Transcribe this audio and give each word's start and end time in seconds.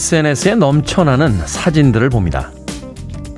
SNS에 0.00 0.54
넘쳐나는 0.54 1.46
사진들을 1.46 2.08
봅니다. 2.08 2.50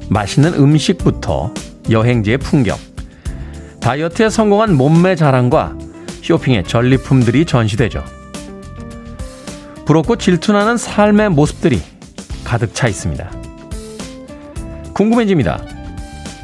맛있는 0.08 0.54
음식부터 0.54 1.52
여행지의 1.90 2.38
풍경, 2.38 2.78
다이어트에 3.80 4.30
성공한 4.30 4.76
몸매 4.76 5.16
자랑과 5.16 5.76
쇼핑의 6.22 6.62
전리품들이 6.62 7.46
전시되죠. 7.46 8.04
부럽고 9.86 10.14
질투나는 10.14 10.76
삶의 10.76 11.30
모습들이 11.30 11.82
가득 12.44 12.76
차 12.76 12.86
있습니다. 12.86 13.28
궁금해집니다. 14.94 15.64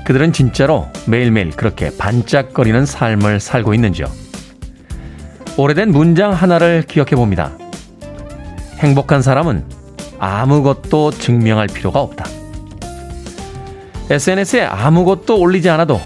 그들은 0.05 0.33
진짜로 0.33 0.89
매일매일 1.07 1.51
그렇게 1.51 1.97
반짝거리는 1.97 2.87
삶을 2.87 3.39
살고 3.39 3.73
있는지요? 3.73 4.07
오래된 5.57 5.93
문장 5.93 6.33
하나를 6.33 6.83
기억해 6.89 7.11
봅니다. 7.11 7.53
행복한 8.81 9.23
사람은 9.23 9.78
아무것도 10.19 11.13
증명할 11.13 11.67
필요가 11.69 12.01
없다. 12.01 12.25
SNS에 14.11 14.63
아무것도 14.63 15.39
올리지 15.39 15.69
않아도 15.71 16.01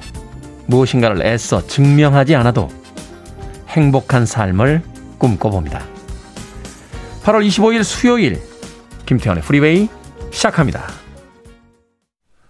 무엇인가를 0.67 1.25
애써 1.25 1.67
증명하지 1.67 2.35
않아도 2.37 2.69
행복한 3.69 4.27
삶을 4.27 4.83
꿈꿔봅니다. 5.19 5.85
8월 7.25 7.47
25일 7.47 7.85
수요일 7.85 8.41
김태훈의 9.07 9.43
프리웨이 9.45 9.89
시작합니다. 10.31 10.87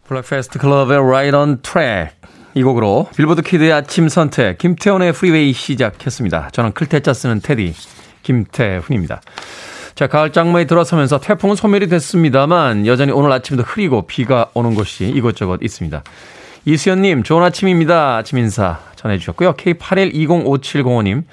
Breakfast 0.04 0.58
Club의 0.58 0.98
Right 0.98 1.36
on 1.36 1.62
Track 1.62 2.16
이 2.54 2.62
곡으로 2.62 3.08
빌보드 3.16 3.42
kid의 3.42 3.72
아침 3.72 4.08
선택 4.08 4.58
김태훈의 4.58 5.12
프리웨이 5.12 5.52
시작했습니다. 5.52 6.50
저는 6.52 6.72
클 6.72 6.90
태 6.90 7.03
자 7.03 7.12
쓰는 7.14 7.40
테디 7.40 7.74
김태훈입니다. 8.22 9.20
자, 9.94 10.06
가을 10.06 10.32
장마에 10.32 10.64
들어서면서 10.64 11.20
태풍은 11.20 11.54
소멸이 11.54 11.88
됐습니다만 11.88 12.86
여전히 12.86 13.12
오늘 13.12 13.30
아침도 13.32 13.62
흐리고 13.62 14.02
비가 14.06 14.46
오는 14.54 14.74
곳이 14.74 15.04
이곳저곳 15.08 15.62
있습니다. 15.62 16.02
이수연님, 16.64 17.24
좋은 17.24 17.42
아침입니다. 17.42 18.16
아침 18.16 18.38
인사 18.38 18.78
전해주셨고요. 18.96 19.54
K81205705님, 19.54 21.24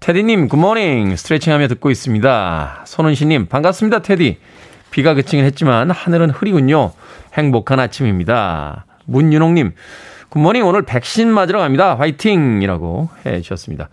테디님, 0.00 0.48
good 0.48 0.71
morning. 0.71 1.16
스트레칭하며 1.16 1.68
듣고 1.68 1.90
있습니다. 1.90 2.84
손은시님, 2.86 3.46
반갑습니다, 3.46 4.00
테디. 4.00 4.38
비가 4.90 5.14
그치긴 5.14 5.44
했지만 5.44 5.90
하늘은 5.90 6.30
흐리군요. 6.30 6.92
행복한 7.34 7.80
아침입니다. 7.80 8.86
문윤홍님, 9.06 9.72
굿모닝. 10.28 10.64
오늘 10.64 10.82
백신 10.82 11.28
맞으러 11.32 11.58
갑니다. 11.58 11.96
화이팅! 11.96 12.62
이라고 12.62 13.08
해 13.26 13.40
주셨습니다. 13.40 13.88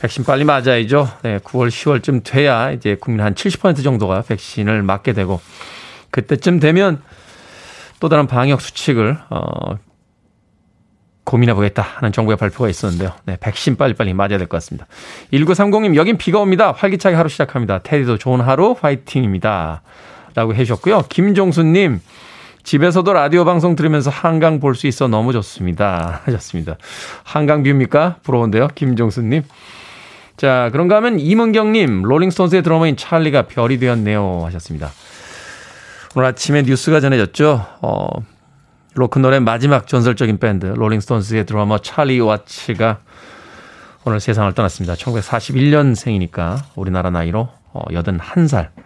백신 0.00 0.24
빨리 0.24 0.44
맞아야죠. 0.44 1.08
네, 1.22 1.38
9월, 1.38 1.68
10월쯤 1.68 2.22
돼야 2.24 2.70
이제 2.70 2.96
국민 3.00 3.24
한 3.24 3.34
70% 3.34 3.82
정도가 3.82 4.22
백신을 4.22 4.82
맞게 4.82 5.12
되고 5.12 5.40
그때쯤 6.10 6.60
되면 6.60 7.02
또 8.00 8.08
다른 8.08 8.26
방역 8.28 8.60
수칙을 8.60 9.18
어 9.30 9.76
고민해 11.24 11.52
보겠다 11.54 11.82
하는 11.82 12.12
정부의 12.12 12.36
발표가 12.38 12.70
있었는데요. 12.70 13.12
네, 13.26 13.36
백신 13.40 13.76
빨리빨리 13.76 14.14
맞아야 14.14 14.38
될 14.38 14.46
것 14.46 14.56
같습니다. 14.58 14.86
1930님, 15.32 15.94
여긴 15.96 16.16
비가 16.16 16.38
옵니다. 16.38 16.72
활기차게 16.72 17.16
하루 17.16 17.28
시작합니다. 17.28 17.80
테디도 17.80 18.16
좋은 18.18 18.40
하루 18.40 18.74
화이팅입니다. 18.80 19.82
라고 20.34 20.54
해주셨고요. 20.54 21.02
김종수님, 21.10 22.00
집에서도 22.62 23.12
라디오 23.12 23.44
방송 23.44 23.74
들으면서 23.76 24.08
한강 24.10 24.60
볼 24.60 24.74
수 24.74 24.86
있어 24.86 25.08
너무 25.08 25.32
좋습니다. 25.34 26.22
하셨습니다. 26.24 26.76
한강 27.24 27.62
view입니까? 27.62 28.16
부러운데요. 28.22 28.68
김종수님. 28.74 29.42
자, 30.38 30.68
그런가 30.70 30.94
하면 30.96 31.18
이문경님, 31.18 32.02
롤링스톤스의 32.02 32.62
드러머인 32.62 32.96
찰리가 32.96 33.48
별이 33.48 33.80
되었네요. 33.80 34.42
하셨습니다. 34.44 34.92
오늘 36.14 36.28
아침에 36.28 36.62
뉴스가 36.62 37.00
전해졌죠. 37.00 37.66
어, 37.82 38.06
로큰롤의 38.94 39.40
마지막 39.40 39.88
전설적인 39.88 40.38
밴드, 40.38 40.66
롤링스톤스의 40.66 41.44
드러머 41.44 41.78
찰리 41.78 42.20
와츠가 42.20 43.00
오늘 44.04 44.20
세상을 44.20 44.52
떠났습니다. 44.54 44.94
1941년생이니까 44.94 46.58
우리나라 46.76 47.10
나이로 47.10 47.48
81살 47.72 48.66
어, 48.66 48.82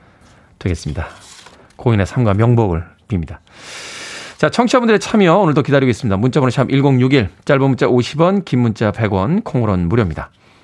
되겠습니다. 0.59 1.07
고인의 1.77 2.07
삶과 2.07 2.33
명복을 2.33 2.83
빕니다. 3.09 3.41
자, 4.39 4.49
청취자분들의 4.49 5.01
참여 5.01 5.37
오늘도 5.37 5.63
기다리고 5.63 5.91
있습니다. 5.91 6.17
문자번호 6.17 6.49
샵 6.49 6.71
1061, 6.71 7.29
짧은 7.45 7.63
문자 7.69 7.87
50원, 7.87 8.47
긴 8.47 8.61
문자 8.61 8.91
100원, 8.91 9.45
콩으로는 9.45 9.91
무료입니다. 9.91 10.31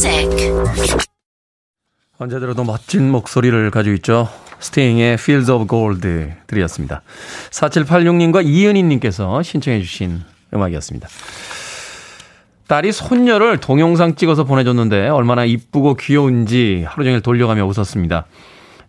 music. 0.00 0.52
언제 2.18 2.38
들어도 2.38 2.64
멋진 2.64 3.10
목소리를 3.10 3.70
가지고 3.70 3.94
있죠. 3.96 4.28
스테잉의 4.58 5.14
Fields 5.14 5.50
of 5.50 5.66
Gold 5.66 6.32
들이었습니다. 6.46 7.02
4786님과 7.50 8.46
이은희님께서 8.46 9.42
신청해 9.42 9.80
주신 9.80 10.22
음악이었습니다. 10.54 11.08
딸이 12.66 12.92
손녀를 12.92 13.58
동영상 13.58 14.14
찍어서 14.14 14.44
보내줬는데 14.44 15.08
얼마나 15.08 15.44
이쁘고 15.44 15.94
귀여운지 15.94 16.84
하루 16.86 17.04
종일 17.04 17.20
돌려가며 17.20 17.66
웃었습니다. 17.66 18.26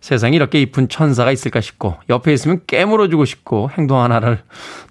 세상에 0.00 0.36
이렇게 0.36 0.60
이쁜 0.60 0.88
천사가 0.88 1.30
있을까 1.30 1.60
싶고 1.60 1.96
옆에 2.08 2.32
있으면 2.32 2.62
깨물어주고 2.66 3.24
싶고 3.24 3.70
행동 3.76 4.00
하나를 4.00 4.42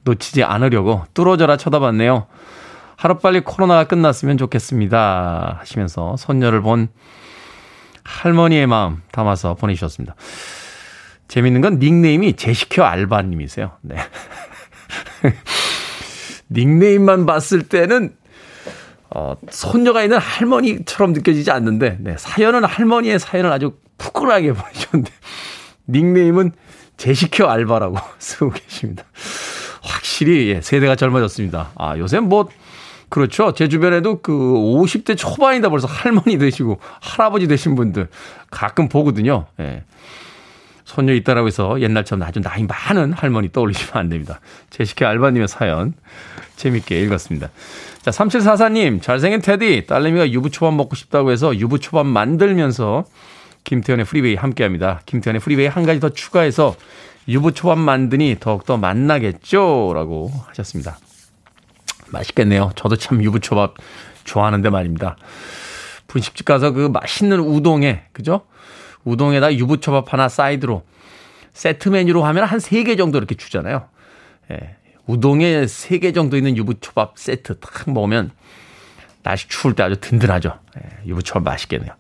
놓치지 0.04 0.44
않으려고 0.44 1.04
뚫어져라 1.14 1.58
쳐다봤네요. 1.58 2.28
하루빨리 3.02 3.40
코로나가 3.40 3.86
끝났으면 3.86 4.38
좋겠습니다. 4.38 5.58
하시면서 5.60 6.18
손녀를 6.18 6.62
본 6.62 6.88
할머니의 8.04 8.68
마음 8.68 9.02
담아서 9.12 9.56
보내주셨습니다. 9.56 10.14
재밌는 11.28 11.62
건 11.62 11.80
닉네임이 11.80 12.36
제시켜 12.36 12.84
알바님이세요. 12.84 13.72
네. 13.82 13.96
닉네임만 16.52 17.26
봤을 17.26 17.64
때는 17.64 18.16
어, 19.10 19.34
손녀가 19.50 20.04
있는 20.04 20.20
할머니처럼 20.20 21.14
느껴지지 21.14 21.50
않는데, 21.50 21.98
네, 22.02 22.16
사연은 22.20 22.64
할머니의 22.66 23.18
사연을 23.18 23.52
아주 23.52 23.80
푸근하게 23.98 24.54
보내주셨는데, 24.54 25.12
닉네임은 25.90 26.52
제시켜 26.98 27.48
알바라고 27.48 27.98
쓰고 28.20 28.52
계십니다. 28.52 29.06
확실히, 29.82 30.50
예, 30.50 30.62
세대가 30.62 30.96
젊어졌습니다. 30.96 31.72
아, 31.76 31.98
요새 31.98 32.20
뭐, 32.20 32.48
그렇죠. 33.12 33.54
제 33.54 33.68
주변에도 33.68 34.22
그 34.22 34.32
50대 34.32 35.18
초반이다 35.18 35.68
벌써 35.68 35.86
할머니 35.86 36.38
되시고 36.38 36.80
할아버지 37.02 37.46
되신 37.46 37.76
분들 37.76 38.08
가끔 38.50 38.88
보거든요. 38.88 39.48
예. 39.60 39.84
손녀 40.86 41.14
있다라고 41.14 41.48
해서 41.48 41.82
옛날처럼 41.82 42.26
아주 42.26 42.40
나이 42.40 42.64
많은 42.64 43.12
할머니 43.12 43.52
떠올리시면 43.52 43.92
안 43.96 44.08
됩니다. 44.08 44.40
제시카 44.70 45.04
알바님의 45.04 45.50
사연 45.50 45.94
재밌게 46.56 47.02
읽었습니다. 47.02 47.50
자, 48.02 48.12
3744님, 48.12 49.02
잘생긴 49.02 49.42
테디, 49.42 49.88
딸내미가 49.88 50.32
유부초밥 50.32 50.74
먹고 50.74 50.96
싶다고 50.96 51.32
해서 51.32 51.54
유부초밥 51.54 52.06
만들면서 52.06 53.04
김태훈의 53.66 54.06
프리웨이 54.06 54.36
함께 54.36 54.64
합니다. 54.64 55.02
김태훈의 55.06 55.42
프리웨이 55.42 55.68
한 55.68 55.86
가지 55.86 56.00
더 56.00 56.10
추가해서 56.10 56.78
유부초밥 57.28 57.78
만드니 57.78 58.38
더욱더 58.40 58.78
만나겠죠? 58.78 59.92
라고 59.94 60.32
하셨습니다. 60.48 60.98
맛있겠네요. 62.12 62.72
저도 62.76 62.96
참 62.96 63.24
유부초밥 63.24 63.76
좋아하는데 64.24 64.70
말입니다. 64.70 65.18
분식집 66.08 66.46
가서 66.46 66.72
그 66.72 66.88
맛있는 66.88 67.40
우동에, 67.40 68.04
그죠? 68.12 68.42
우동에다 69.04 69.56
유부초밥 69.56 70.14
하나 70.14 70.30
사이드로 70.30 70.84
세트 71.54 71.90
메뉴로 71.90 72.24
하면 72.24 72.44
한 72.46 72.60
3개 72.60 72.98
정도 72.98 73.18
이렇게 73.18 73.36
주잖아요. 73.36 73.88
예. 74.52 74.76
우동에 75.08 75.66
3개 75.66 76.14
정도 76.14 76.38
있는 76.38 76.56
유부초밥 76.58 77.14
세트 77.18 77.60
딱 77.60 77.92
먹으면 77.92 78.32
날씨 79.24 79.48
추울 79.48 79.76
때 79.76 79.84
아주 79.84 80.00
든든하죠. 80.00 80.60
예. 80.78 81.08
유부초밥 81.08 81.44
맛있겠네요. 81.44 81.92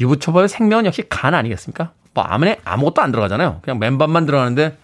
유부초밥의 0.00 0.48
생명은 0.48 0.86
역시 0.86 1.04
간 1.08 1.34
아니겠습니까? 1.34 1.92
뭐 2.14 2.24
아무에 2.24 2.58
아무것도 2.64 3.02
안 3.02 3.10
들어가잖아요. 3.10 3.60
그냥 3.62 3.78
맨밥만 3.78 4.26
들어가는데 4.26 4.78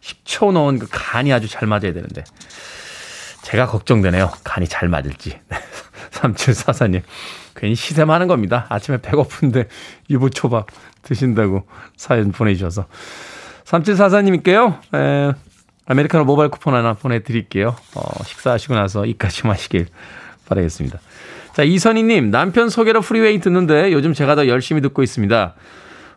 식초 0.00 0.52
넣은 0.52 0.78
그 0.78 0.86
간이 0.90 1.32
아주 1.32 1.46
잘 1.46 1.68
맞아야 1.68 1.92
되는데 1.92 2.24
제가 3.42 3.66
걱정되네요. 3.66 4.30
간이 4.44 4.68
잘 4.68 4.88
맞을지. 4.88 5.38
3744님. 6.12 7.02
괜히 7.56 7.74
시샘하는 7.74 8.26
겁니다. 8.26 8.66
아침에 8.68 8.98
배고픈데 8.98 9.68
유부초밥 10.08 10.66
드신다고 11.02 11.66
사연 11.96 12.32
보내주셔서. 12.32 12.86
3744님께요. 13.64 14.78
에, 14.94 15.32
아메리카노 15.86 16.24
모바일 16.24 16.50
쿠폰 16.50 16.74
하나 16.74 16.94
보내드릴게요. 16.94 17.76
어, 17.94 18.24
식사하시고 18.24 18.74
나서 18.74 19.06
이까지 19.06 19.46
마시길 19.46 19.86
바라겠습니다. 20.46 21.00
자, 21.52 21.62
이선희님, 21.64 22.30
남편 22.30 22.68
소개로 22.68 23.00
프리웨이 23.00 23.40
듣는데 23.40 23.92
요즘 23.92 24.14
제가 24.14 24.36
더 24.36 24.46
열심히 24.46 24.80
듣고 24.82 25.02
있습니다. 25.02 25.54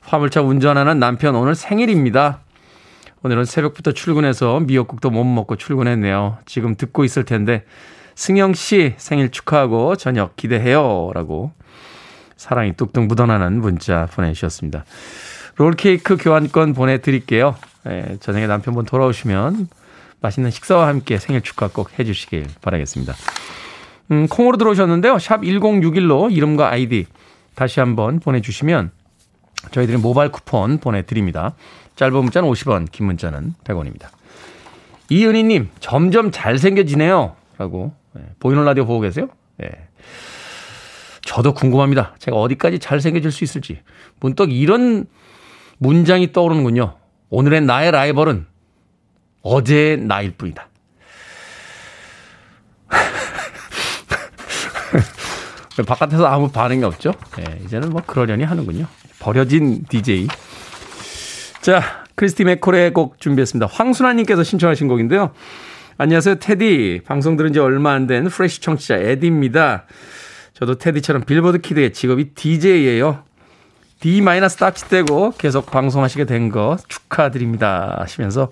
화물차 0.03 0.41
운전하는 0.41 0.99
남편 0.99 1.35
오늘 1.35 1.55
생일입니다. 1.55 2.39
오늘은 3.25 3.45
새벽부터 3.45 3.93
출근해서 3.93 4.59
미역국도 4.59 5.09
못 5.09 5.23
먹고 5.23 5.55
출근했네요. 5.55 6.39
지금 6.45 6.75
듣고 6.75 7.05
있을 7.05 7.23
텐데 7.23 7.63
승영 8.15 8.53
씨 8.53 8.95
생일 8.97 9.31
축하하고 9.31 9.95
저녁 9.95 10.35
기대해요. 10.35 11.11
라고 11.13 11.53
사랑이 12.35 12.75
뚝뚝 12.75 13.05
묻어나는 13.05 13.61
문자 13.61 14.07
보내주셨습니다. 14.07 14.83
롤케이크 15.55 16.17
교환권 16.17 16.73
보내드릴게요. 16.73 17.55
예, 17.87 18.17
저녁에 18.19 18.45
남편분 18.45 18.85
돌아오시면 18.85 19.69
맛있는 20.19 20.51
식사와 20.51 20.87
함께 20.87 21.17
생일 21.17 21.41
축하 21.41 21.69
꼭 21.69 21.97
해주시길 21.97 22.45
바라겠습니다. 22.61 23.13
음, 24.11 24.27
콩으로 24.27 24.57
들어오셨는데요. 24.57 25.17
샵 25.19 25.41
1061로 25.41 26.29
이름과 26.29 26.69
아이디 26.69 27.05
다시 27.55 27.79
한번 27.79 28.19
보내주시면 28.19 28.91
저희들이 29.71 29.97
모바일 29.97 30.29
쿠폰 30.31 30.77
보내드립니다. 30.79 31.55
짧은 31.95 32.15
문자는 32.15 32.49
50원, 32.49 32.91
긴 32.91 33.05
문자는 33.05 33.53
100원입니다. 33.63 34.07
이은희님, 35.09 35.69
점점 35.79 36.31
잘생겨지네요. 36.31 37.35
라고. 37.57 37.93
네, 38.13 38.23
보이는 38.39 38.63
라디오 38.63 38.85
보고 38.85 38.99
계세요? 38.99 39.27
네. 39.57 39.69
저도 41.21 41.53
궁금합니다. 41.53 42.15
제가 42.19 42.37
어디까지 42.37 42.79
잘생겨질 42.79 43.31
수 43.31 43.43
있을지. 43.43 43.81
문득 44.19 44.51
이런 44.51 45.05
문장이 45.77 46.31
떠오르는군요. 46.31 46.95
오늘의 47.29 47.61
나의 47.61 47.91
라이벌은 47.91 48.45
어제의 49.41 49.97
나일 49.97 50.31
뿐이다. 50.31 50.67
바깥에서 55.87 56.25
아무 56.25 56.51
반응이 56.51 56.83
없죠? 56.83 57.13
네, 57.37 57.59
이제는 57.65 57.89
뭐 57.89 58.01
그러려니 58.05 58.43
하는군요. 58.43 58.85
버려진 59.19 59.83
DJ. 59.89 60.27
자, 61.63 62.03
크리스티 62.15 62.43
맥콜의 62.43 62.91
곡 62.91 63.21
준비했습니다. 63.21 63.67
황순아님께서 63.71 64.43
신청하신 64.43 64.89
곡인데요. 64.89 65.31
안녕하세요, 65.97 66.35
테디. 66.35 67.03
방송 67.05 67.37
들은 67.37 67.53
지 67.53 67.59
얼마 67.59 67.93
안 67.93 68.05
된 68.05 68.27
fresh 68.27 68.59
청취자 68.59 68.97
에디입니다. 68.97 69.85
저도 70.55 70.77
테디처럼 70.77 71.23
빌보드 71.23 71.59
kid의 71.59 71.93
직업이 71.93 72.33
DJ예요. 72.33 73.23
D-딱지 74.01 74.89
떼고 74.89 75.31
계속 75.37 75.71
방송하시게 75.71 76.25
된 76.25 76.51
거 76.51 76.75
축하드립니다. 76.89 77.95
하시면서 78.01 78.49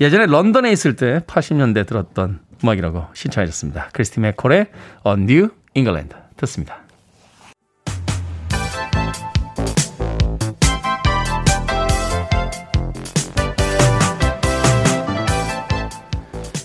예전에 0.00 0.24
런던에 0.24 0.72
있을 0.72 0.96
때 0.96 1.20
80년대 1.26 1.86
들었던 1.86 2.40
음악이라고 2.64 3.04
신청하셨습니다. 3.12 3.90
크리스티 3.92 4.20
맥콜의 4.20 4.66
A 5.06 5.12
New 5.12 5.50
England 5.74 6.16
듣습니다. 6.38 6.78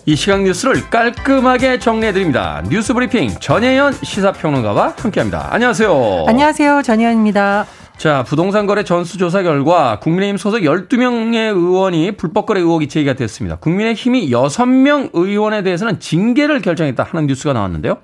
이 0.08 0.16
시각 0.16 0.44
뉴스를 0.44 0.88
깔끔하게 0.92 1.80
정리해드립니다. 1.80 2.62
뉴스 2.70 2.94
브리핑 2.94 3.30
전혜연 3.40 3.94
시사평론가와 4.04 4.94
함께합니다. 4.98 5.48
안녕하세요. 5.52 6.26
안녕하세요. 6.28 6.84
전혜연입니다. 6.84 7.66
자, 7.98 8.24
부동산 8.24 8.68
거래 8.68 8.84
전수조사 8.84 9.42
결과 9.42 10.00
국민의힘 10.00 10.38
소속 10.38 10.60
12명의 10.60 11.56
의원이 11.56 12.18
불법 12.18 12.46
거래 12.46 12.60
의혹이 12.60 12.88
제기가 12.88 13.14
됐습니다. 13.14 13.56
국민의힘이 13.56 14.30
6명 14.30 15.10
의원에 15.14 15.64
대해서는 15.64 16.00
징계를 16.00 16.62
결정했다 16.62 17.02
하는 17.02 17.26
뉴스가 17.26 17.54
나왔는데요. 17.54 17.98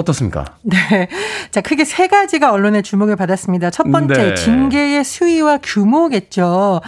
어떻습니까? 0.00 0.44
네. 0.62 1.08
자, 1.50 1.60
크게 1.60 1.84
세 1.84 2.08
가지가 2.08 2.52
언론의 2.52 2.82
주목을 2.82 3.16
받았습니다. 3.16 3.70
첫 3.70 3.84
번째, 3.90 4.14
네. 4.14 4.34
징계의 4.34 5.04
수위와 5.04 5.58
규모겠죠. 5.62 6.80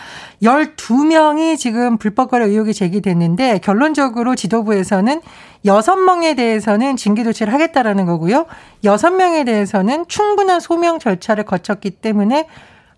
12명이 0.42 1.56
지금 1.56 1.98
불법 1.98 2.30
거래 2.30 2.46
의혹이 2.46 2.74
제기됐는데 2.74 3.58
결론적으로 3.58 4.34
지도부에서는 4.34 5.20
6명에 5.64 6.36
대해서는 6.36 6.96
징계 6.96 7.22
조치를 7.24 7.52
하겠다라는 7.52 8.06
거고요. 8.06 8.46
6명에 8.84 9.46
대해서는 9.46 10.06
충분한 10.08 10.60
소명 10.60 10.98
절차를 10.98 11.44
거쳤기 11.44 11.90
때문에 11.90 12.48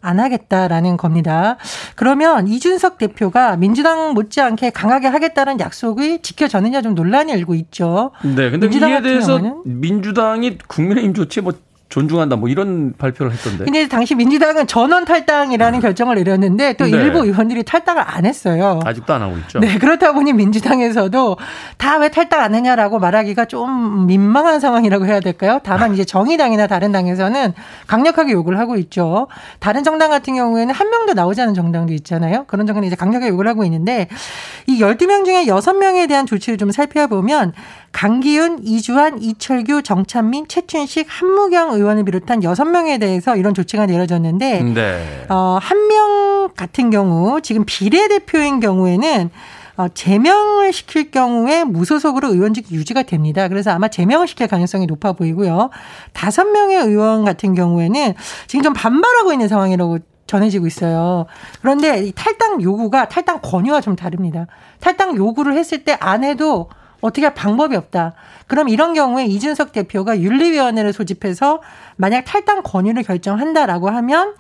안 0.05 0.21
하겠다라는 0.21 0.97
겁니다. 0.97 1.57
그러면 1.97 2.47
이준석 2.47 2.99
대표가 2.99 3.57
민주당 3.57 4.13
못지않게 4.13 4.71
강하게 4.71 5.09
하겠다는 5.09 5.61
약속이 5.61 6.23
지켜졌느냐 6.23 6.83
좀 6.83 6.95
논란이 6.95 7.33
일고 7.33 7.55
있죠. 7.55 8.13
네, 8.23 8.51
근데 8.51 8.69
이에 8.69 9.01
대해서 9.01 9.41
민주당이 9.65 10.59
국민의힘 10.69 11.15
조치 11.15 11.41
뭐 11.41 11.53
존중한다 11.95 12.35
뭐 12.35 12.49
이런 12.49 12.93
발표를 12.99 13.31
했던데. 13.33 13.65
근데 13.65 13.87
당시 13.87 14.17
민주당은 14.17 14.67
전원 14.67 15.05
탈당이라는 15.05 15.79
결정을 15.79 16.17
내렸는데 16.17 16.73
또 16.73 16.87
네. 16.87 16.91
일부 16.91 17.25
의원들이 17.25 17.63
탈당을 17.63 18.03
안 18.05 18.27
했어요. 18.27 18.81
아직도 18.85 19.15
안 19.15 19.23
하고 19.23 19.37
있죠. 19.39 19.61
네, 19.61 19.79
그렇다 19.79 20.13
보니 20.13 20.33
민주당에서도 20.33 21.37
다 21.79 21.95
왜 21.99 22.09
탈당 22.09 22.41
안 22.41 22.55
했냐라고 22.57 22.99
말하기가 22.99 23.45
좀 23.45 24.07
민망한 24.07 24.59
상황이라고 24.59 25.07
해야 25.07 25.21
될까요? 25.21 25.61
다만 25.63 25.95
이제 25.95 26.05
정의당이나 26.05 26.67
다른 26.67 26.91
당에서는 26.91 27.55
강력하게 27.87 28.33
요구를 28.33 28.59
하고 28.59 28.77
있죠. 28.77 29.29
다른 29.61 29.85
정당 29.85 30.11
같은 30.11 30.35
경우에는 30.35 30.75
한 30.75 30.91
명도 30.91 31.15
나오지 31.15 31.41
않은 31.43 31.55
정당도 31.55 31.93
있잖아요. 31.93 32.45
그런 32.49 32.67
정당은 32.67 32.89
이제 32.89 32.97
강력하게 32.97 33.29
요구를 33.29 33.49
하고 33.49 33.63
있는데 33.65 34.09
이 34.67 34.81
12명 34.81 35.25
중에 35.25 35.45
6명에 35.45 36.09
대한 36.09 36.27
조치를 36.27 36.59
좀 36.59 36.73
살펴보면 36.73 37.53
강기훈, 37.95 38.59
이주환, 38.65 39.23
이철규, 39.23 39.83
정찬민, 39.83 40.49
최춘식, 40.49 41.07
한무경 41.09 41.71
의원을 41.75 42.05
비롯한 42.05 42.41
6명에 42.41 42.99
대해서 42.99 43.37
이런 43.37 43.55
조치가 43.55 43.87
내려졌는데 43.87 44.63
네. 44.63 45.27
어, 45.29 45.59
한 45.63 45.79
명 45.89 46.49
같은 46.57 46.91
경우 46.91 47.41
지금 47.41 47.65
비례대표인 47.65 48.59
경우에는 48.61 49.31
어, 49.77 49.87
제명을 49.89 50.73
시킬 50.73 51.11
경우에 51.11 51.65
무소속으로 51.65 52.33
의원직 52.33 52.71
유지가 52.73 53.03
됩니다. 53.05 53.49
그래서 53.49 53.71
아마 53.71 53.89
제명을 53.89 54.27
시킬 54.29 54.47
가능성이 54.49 54.87
높아 54.87 55.13
보이고요. 55.13 55.71
다섯 56.13 56.45
명의 56.45 56.77
의원 56.79 57.25
같은 57.25 57.55
경우에는 57.55 58.15
지금 58.47 58.63
좀 58.63 58.73
반발하고 58.73 59.33
있는 59.33 59.49
상황이라고 59.49 59.99
전해지고 60.27 60.67
있어요. 60.67 61.27
그런데 61.61 62.05
이 62.05 62.13
탈당 62.13 62.61
요구가 62.63 63.09
탈당 63.09 63.41
권유와 63.43 63.81
좀 63.81 63.95
다릅니다. 63.97 64.47
탈당 64.81 65.17
요구를 65.17 65.55
했을 65.57 65.85
때 65.85 65.97
안 66.01 66.25
해도 66.25 66.69
어떻게 67.05 67.27
할 67.27 67.35
방법이 67.35 67.77
없다. 67.77 68.15
그럼 68.47 68.71
이런 68.71 68.95
경우에 68.95 69.27
이준석 69.27 69.73
대표가 69.73 70.19
윤리위원회를 70.21 70.95
소집해서 70.95 71.61
만약 71.97 72.23
탈당 72.23 72.63
권유를 72.63 73.03
결정한다라고 73.03 73.91
하면 73.91 74.35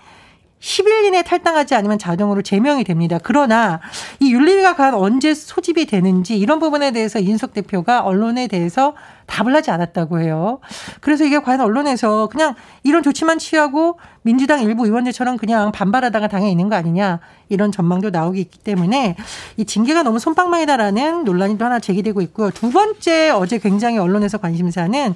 10일 0.64 1.04
이내 1.04 1.22
탈당하지 1.22 1.74
않으면 1.74 1.98
자동으로 1.98 2.40
제명이 2.40 2.84
됩니다. 2.84 3.18
그러나 3.22 3.80
이 4.18 4.32
윤리위가 4.32 4.76
과연 4.76 4.94
언제 4.94 5.34
소집이 5.34 5.84
되는지 5.84 6.38
이런 6.38 6.58
부분에 6.58 6.90
대해서 6.90 7.18
이준석 7.18 7.52
대표가 7.52 8.00
언론에 8.00 8.46
대해서 8.46 8.94
답을 9.26 9.54
하지 9.54 9.70
않았다고 9.70 10.20
해요. 10.20 10.60
그래서 11.00 11.24
이게 11.24 11.38
과연 11.38 11.60
언론에서 11.60 12.28
그냥 12.28 12.54
이런 12.82 13.02
조치만 13.02 13.38
취하고 13.38 13.98
민주당 14.22 14.62
일부 14.62 14.86
의원들처럼 14.86 15.36
그냥 15.36 15.70
반발하다가 15.70 16.28
당해 16.28 16.50
있는 16.50 16.70
거 16.70 16.76
아니냐 16.76 17.20
이런 17.50 17.70
전망도 17.70 18.08
나오기 18.08 18.46
때문에 18.64 19.16
이 19.58 19.64
징계가 19.66 20.02
너무 20.02 20.18
손방망이다라는 20.18 21.24
논란이 21.24 21.58
또 21.58 21.66
하나 21.66 21.78
제기되고 21.78 22.22
있고요. 22.22 22.50
두 22.50 22.70
번째 22.70 23.30
어제 23.30 23.58
굉장히 23.58 23.98
언론에서 23.98 24.38
관심사는 24.38 25.14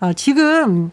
어, 0.00 0.12
지금 0.14 0.90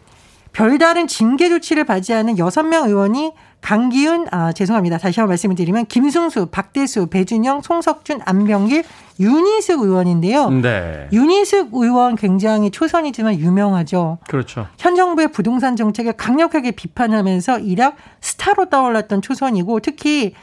별다른 0.52 1.06
징계 1.06 1.48
조치를 1.48 1.84
받지 1.84 2.12
않은 2.12 2.36
여섯 2.36 2.64
명 2.64 2.88
의원이 2.88 3.32
강기훈, 3.60 4.26
아, 4.30 4.52
죄송합니다. 4.52 4.98
다시 4.98 5.20
한번 5.20 5.30
말씀을 5.32 5.56
드리면 5.56 5.86
김승수, 5.86 6.46
박대수, 6.46 7.06
배준영, 7.06 7.62
송석준, 7.62 8.20
안병길, 8.24 8.84
윤희숙 9.20 9.82
의원인데요. 9.82 10.48
네. 10.50 11.08
윤희숙 11.12 11.70
의원 11.72 12.16
굉장히 12.16 12.70
초선이지만 12.70 13.38
유명하죠. 13.38 14.18
그렇죠. 14.28 14.68
현 14.78 14.94
정부의 14.94 15.32
부동산 15.32 15.76
정책을 15.76 16.12
강력하게 16.14 16.70
비판하면서 16.70 17.60
이력 17.60 17.96
스타로 18.20 18.66
떠올랐던 18.66 19.22
초선이고 19.22 19.80
특히 19.80 20.34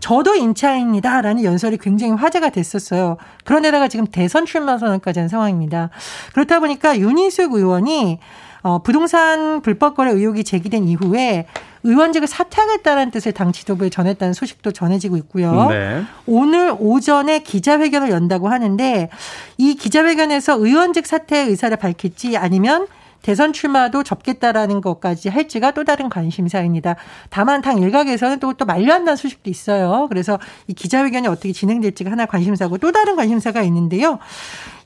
저도 0.00 0.34
임차입니다라는 0.34 1.44
연설이 1.44 1.78
굉장히 1.78 2.12
화제가 2.12 2.50
됐었어요. 2.50 3.16
그런데다가 3.44 3.88
지금 3.88 4.06
대선 4.06 4.44
출마 4.44 4.76
선언까지 4.76 5.20
한 5.20 5.28
상황입니다. 5.28 5.90
그렇다 6.34 6.60
보니까 6.60 6.98
윤희숙 6.98 7.54
의원이 7.54 8.18
어, 8.62 8.82
부동산 8.82 9.60
불법 9.60 9.94
거래 9.94 10.10
의혹이 10.10 10.42
제기된 10.42 10.84
이후에 10.84 11.46
의원직을 11.84 12.26
사퇴하겠다는 12.26 13.10
뜻을 13.10 13.32
당 13.32 13.52
지도부에 13.52 13.90
전했다는 13.90 14.32
소식도 14.32 14.72
전해지고 14.72 15.16
있고요. 15.18 15.68
네. 15.68 16.02
오늘 16.26 16.74
오전에 16.78 17.40
기자회견을 17.40 18.10
연다고 18.10 18.48
하는데 18.48 19.10
이 19.58 19.74
기자회견에서 19.74 20.58
의원직 20.58 21.06
사퇴 21.06 21.38
의사를 21.40 21.76
밝힐지 21.76 22.36
아니면 22.36 22.86
대선 23.24 23.54
출마도 23.54 24.02
접겠다라는 24.02 24.82
것까지 24.82 25.30
할지가 25.30 25.70
또 25.70 25.84
다른 25.84 26.10
관심사입니다. 26.10 26.96
다만 27.30 27.62
당 27.62 27.78
일각에서는 27.78 28.38
또, 28.38 28.52
또 28.52 28.66
만류한다는 28.66 29.16
소식도 29.16 29.48
있어요. 29.48 30.06
그래서 30.10 30.38
이 30.66 30.74
기자회견이 30.74 31.26
어떻게 31.28 31.52
진행될지가 31.52 32.10
하나 32.10 32.26
관심사고 32.26 32.76
또 32.76 32.92
다른 32.92 33.16
관심사가 33.16 33.62
있는데요. 33.62 34.18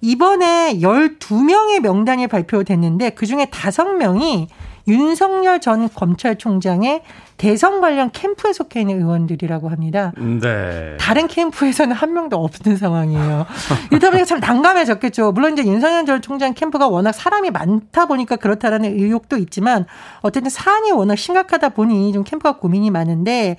이번에 0.01 0.79
12명의 0.81 1.81
명단이 1.81 2.29
발표됐는데 2.29 3.11
그중에 3.11 3.47
5명이 3.47 4.47
윤석열 4.89 5.61
전 5.61 5.89
검찰총장의 5.89 7.03
대선 7.37 7.81
관련 7.81 8.11
캠프에 8.11 8.53
속해 8.53 8.81
있는 8.81 9.01
의원들이라고 9.01 9.69
합니다. 9.69 10.13
네. 10.17 10.97
다른 10.99 11.29
캠프에서는 11.29 11.95
한 11.95 12.13
명도 12.13 12.37
없는 12.37 12.77
상황이에요. 12.77 13.47
이러다 13.93 14.11
보니까 14.11 14.25
참 14.25 14.41
난감해졌겠죠. 14.41 15.33
물론 15.33 15.53
이제 15.53 15.63
윤석열 15.65 16.05
전 16.05 16.21
총장 16.21 16.55
캠프가 16.55 16.89
워낙 16.89 17.13
사람이 17.13 17.51
많다 17.51 18.07
보니까 18.07 18.37
그렇다라는 18.37 18.93
의혹도 18.99 19.37
있지만 19.37 19.87
어쨌든 20.21 20.51
사안이 20.51 20.91
워낙 20.91 21.17
심각하다 21.17 21.71
보니 21.71 22.13
좀 22.13 22.25
캠프가 22.25 22.57
고민이 22.57 22.91
많은데 22.91 23.57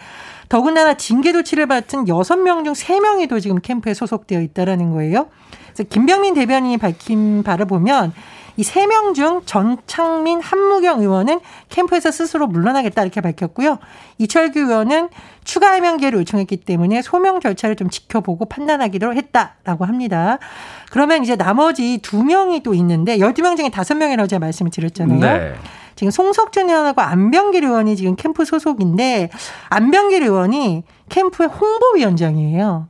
더군다나 0.50 0.95
징계 0.95 1.31
조치를 1.31 1.67
받은 1.67 2.05
6명 2.05 2.65
중 2.65 2.74
3명이 2.74 3.29
도 3.29 3.39
지금 3.39 3.62
캠프에 3.62 3.93
소속되어 3.93 4.41
있다라는 4.41 4.91
거예요. 4.91 5.27
그래서 5.67 5.83
김병민 5.83 6.33
대변인이 6.33 6.77
밝힌 6.77 7.43
바를 7.43 7.65
보면 7.65 8.12
이 8.58 8.62
세 8.63 8.86
명 8.88 9.13
중 9.13 9.41
전창민 9.46 10.41
한무경 10.41 11.01
의원은 11.01 11.39
캠프에서 11.70 12.12
스스로 12.12 12.48
물러나겠다 12.48 13.01
이렇게 13.03 13.22
밝혔고요. 13.22 13.79
이철규 14.18 14.60
의원은 14.60 15.10
추가 15.44 15.72
해명기를 15.72 16.20
요청했기 16.20 16.58
때문에 16.58 17.01
소명 17.01 17.39
절차를 17.39 17.75
좀 17.75 17.89
지켜보고 17.89 18.46
판단하기로 18.46 19.15
했다라고 19.15 19.86
합니다. 19.86 20.38
그러면 20.91 21.24
이제 21.24 21.36
나머지 21.36 22.00
두 22.01 22.24
명이 22.24 22.63
또 22.63 22.74
있는데 22.74 23.18
12명 23.18 23.58
중에 23.58 23.70
5명이라고 23.70 24.29
제가 24.29 24.39
말씀을 24.39 24.72
드렸잖아요. 24.72 25.20
네. 25.20 25.53
지금 25.96 26.12
송석준 26.12 26.70
의원하고 26.70 27.01
안병길 27.01 27.63
의원이 27.65 27.96
지금 27.98 28.15
캠프 28.15 28.46
소속인데 28.46 29.29
안병길 29.70 30.24
의원이 30.24 30.84
캠프의 31.10 31.50
홍보위원장이에요. 31.50 32.88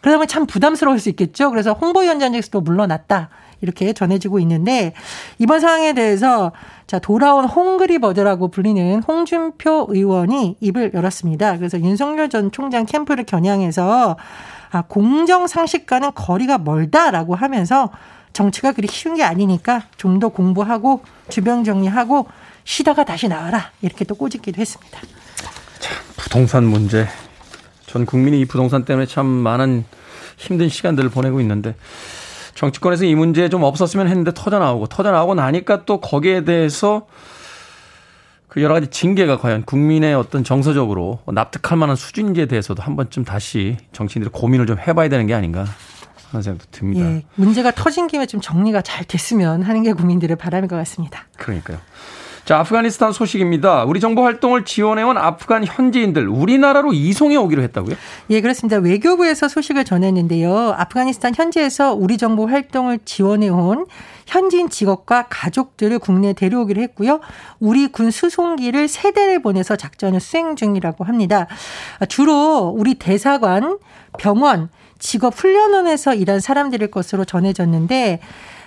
그러면 0.00 0.26
참 0.26 0.46
부담스러울 0.46 0.98
수 0.98 1.08
있겠죠. 1.10 1.50
그래서 1.50 1.72
홍보위원장직에서도 1.74 2.60
물러났다. 2.60 3.28
이렇게 3.62 3.92
전해지고 3.92 4.38
있는데 4.40 4.92
이번 5.38 5.60
상황에 5.60 5.94
대해서 5.94 6.52
자 6.86 6.98
돌아온 6.98 7.46
홍그리버드라고 7.46 8.48
불리는 8.48 9.02
홍준표 9.02 9.86
의원이 9.88 10.56
입을 10.60 10.90
열었습니다. 10.92 11.56
그래서 11.56 11.80
윤석열 11.80 12.28
전 12.28 12.52
총장 12.52 12.84
캠프를 12.84 13.24
겨냥해서 13.24 14.16
아, 14.70 14.82
공정 14.82 15.46
상식과는 15.46 16.12
거리가 16.14 16.58
멀다라고 16.58 17.34
하면서 17.34 17.90
정치가 18.32 18.72
그리 18.72 18.88
쉬운 18.88 19.14
게 19.16 19.22
아니니까 19.22 19.82
좀 19.96 20.18
더 20.18 20.28
공부하고 20.28 21.02
주변 21.28 21.64
정리하고 21.64 22.26
쉬다가 22.64 23.04
다시 23.04 23.28
나와라 23.28 23.70
이렇게 23.80 24.04
또 24.04 24.14
꼬집기도 24.14 24.60
했습니다. 24.60 25.00
참 25.80 25.96
부동산 26.16 26.64
문제 26.64 27.06
전 27.86 28.06
국민이 28.06 28.40
이 28.40 28.44
부동산 28.44 28.84
때문에 28.84 29.06
참 29.06 29.26
많은 29.26 29.84
힘든 30.38 30.68
시간들을 30.68 31.10
보내고 31.10 31.40
있는데 31.40 31.74
정치권에서 32.54 33.04
이 33.04 33.14
문제 33.14 33.48
좀 33.48 33.62
없었으면 33.62 34.08
했는데 34.08 34.32
터져 34.34 34.58
나오고 34.58 34.86
터져 34.86 35.10
나오고 35.10 35.34
나니까 35.34 35.84
또 35.84 36.00
거기에 36.00 36.44
대해서 36.44 37.06
그 38.48 38.62
여러 38.62 38.74
가지 38.74 38.88
징계가 38.88 39.38
과연 39.38 39.62
국민의 39.62 40.14
어떤 40.14 40.44
정서적으로 40.44 41.20
납득할 41.26 41.78
만한 41.78 41.96
수준인지에 41.96 42.46
대해서도 42.46 42.82
한 42.82 42.96
번쯤 42.96 43.24
다시 43.24 43.78
정치인들이 43.92 44.30
고민을 44.30 44.66
좀 44.66 44.78
해봐야 44.78 45.08
되는 45.08 45.26
게 45.26 45.32
아닌가 45.32 45.64
하는 46.30 46.42
생각도 46.42 46.66
듭니다. 46.70 47.04
예, 47.06 47.24
문제가 47.34 47.70
터진 47.70 48.08
김에 48.08 48.26
좀 48.26 48.40
정리가 48.42 48.82
잘 48.82 49.04
됐으면 49.06 49.62
하는 49.62 49.82
게 49.82 49.94
국민들의 49.94 50.36
바람인 50.36 50.68
것 50.68 50.76
같습니다. 50.76 51.26
그러니까요. 51.38 51.78
자, 52.44 52.58
아프가니스탄 52.58 53.12
소식입니다. 53.12 53.84
우리 53.84 54.00
정부 54.00 54.24
활동을 54.24 54.64
지원해온 54.64 55.16
아프간 55.16 55.64
현지인들 55.64 56.28
우리나라로 56.28 56.92
이송해 56.92 57.36
오기로 57.36 57.62
했다고요? 57.62 57.94
예, 58.30 58.40
그렇습니다. 58.40 58.78
외교부에서 58.78 59.46
소식을 59.46 59.84
전했는데요. 59.84 60.74
아프가니스탄 60.76 61.34
현지에서 61.36 61.94
우리 61.94 62.18
정부 62.18 62.44
활동을 62.48 62.98
지원해온 63.04 63.86
현지인 64.26 64.70
직업과 64.70 65.26
가족들을 65.28 66.00
국내에 66.00 66.32
데려오기로 66.32 66.82
했고요. 66.82 67.20
우리 67.60 67.86
군 67.86 68.10
수송기를 68.10 68.88
세 68.88 69.12
대를 69.12 69.40
보내서 69.40 69.76
작전을 69.76 70.18
수행 70.18 70.56
중이라고 70.56 71.04
합니다. 71.04 71.46
주로 72.08 72.74
우리 72.76 72.94
대사관, 72.94 73.78
병원, 74.18 74.68
직업 74.98 75.34
훈련원에서 75.36 76.14
일한 76.14 76.40
사람들일 76.40 76.90
것으로 76.90 77.24
전해졌는데 77.24 78.20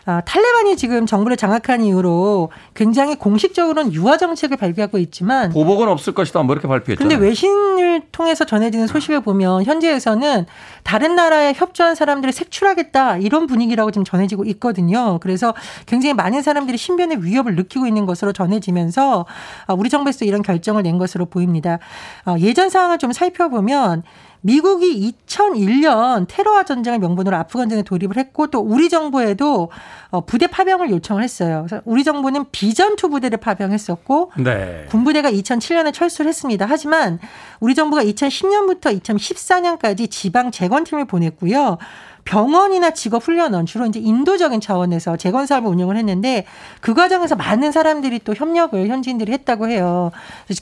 아, 0.07 0.21
탈레반이 0.21 0.77
지금 0.77 1.07
정부를 1.07 1.35
장악한 1.35 1.83
이후로 1.83 2.51
굉장히 2.75 3.15
공식적으로는 3.15 3.91
유화 3.93 4.17
정책을 4.17 4.55
발표하고 4.55 4.99
있지만 4.99 5.49
보복은 5.49 5.87
없을 5.87 6.13
것이다 6.13 6.43
뭐 6.43 6.53
이렇게 6.53 6.67
발표했죠. 6.67 6.99
근데 6.99 7.15
외신을 7.15 8.03
통해서 8.11 8.45
전해지는 8.45 8.85
소식을 8.85 9.21
보면 9.21 9.63
현지에서는 9.63 10.45
다른 10.83 11.15
나라에 11.15 11.53
협조한 11.55 11.95
사람들을 11.95 12.31
색출하겠다 12.31 13.17
이런 13.17 13.47
분위기라고 13.47 13.89
지금 13.89 14.05
전해지고 14.05 14.45
있거든요. 14.45 15.17
그래서 15.21 15.55
굉장히 15.87 16.13
많은 16.13 16.43
사람들이 16.43 16.77
신변의 16.77 17.23
위협을 17.23 17.55
느끼고 17.55 17.87
있는 17.87 18.05
것으로 18.05 18.31
전해지면서 18.31 19.25
아, 19.65 19.73
우리 19.73 19.89
정부에서 19.89 20.25
이런 20.25 20.43
결정을 20.43 20.83
낸 20.83 20.99
것으로 20.99 21.25
보입니다. 21.25 21.79
아, 22.25 22.35
예전 22.39 22.69
상황을 22.69 22.99
좀 22.99 23.11
살펴보면 23.11 24.03
미국이 24.45 25.11
2001년 25.27 26.27
테러와 26.29 26.65
전쟁을 26.65 26.99
명분으로 26.99 27.35
아프간전에 27.35 27.81
돌입을 27.81 28.15
했고 28.17 28.45
또 28.45 28.59
우리 28.59 28.89
정부에도 28.89 29.71
어, 30.11 30.21
부대 30.21 30.45
파병을 30.45 30.91
요청을 30.91 31.23
했어요. 31.23 31.65
그래서 31.67 31.81
우리 31.83 32.03
정부는 32.03 32.45
비전투 32.51 33.09
부대를 33.09 33.39
파병했었고 33.39 34.33
네. 34.37 34.85
군부대가 34.89 35.31
2007년에 35.31 35.91
철수를 35.91 36.29
했습니다. 36.29 36.67
하지만 36.69 37.17
우리 37.59 37.73
정부가 37.73 38.03
2010년부터 38.03 39.01
2014년까지 39.01 40.11
지방 40.11 40.51
재건팀을 40.51 41.05
보냈고요. 41.05 41.79
병원이나 42.23 42.91
직업 42.91 43.23
훈련원 43.23 43.65
주로 43.65 43.87
이제 43.87 43.99
인도적인 43.99 44.61
차원에서 44.61 45.17
재건 45.17 45.47
사업을 45.47 45.71
운영을 45.71 45.97
했는데 45.97 46.45
그 46.81 46.93
과정에서 46.93 47.35
많은 47.35 47.71
사람들이 47.71 48.19
또 48.19 48.35
협력을 48.35 48.87
현지인들이 48.87 49.31
했다고 49.31 49.69
해요. 49.69 50.11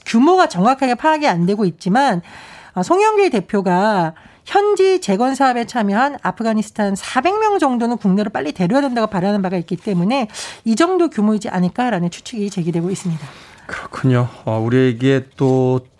규모가 0.05 0.47
정확하게 0.47 0.95
파악이 0.95 1.27
안 1.27 1.45
되고 1.45 1.65
있지만 1.65 2.21
아, 2.21 2.62
송영길 2.81 3.29
대표가 3.29 4.13
현지 4.45 4.99
재건 4.99 5.35
사업에 5.35 5.65
참여한 5.65 6.17
아프가니스탄 6.21 6.95
400명 6.95 7.59
정도는 7.59 7.97
국내로 7.97 8.29
빨리 8.29 8.51
데려야 8.51 8.81
된다고 8.81 9.07
바라는 9.07 9.41
바가 9.41 9.57
있기 9.57 9.75
때문에 9.77 10.27
이 10.65 10.75
정도 10.75 11.09
규모이지 11.09 11.49
않을까라는 11.49 12.09
추측이 12.09 12.49
제기되고 12.49 12.89
있습니다. 12.89 13.25
그렇군요. 13.67 14.27
어, 14.45 14.59
우리에게 14.59 15.27
또 15.37 15.93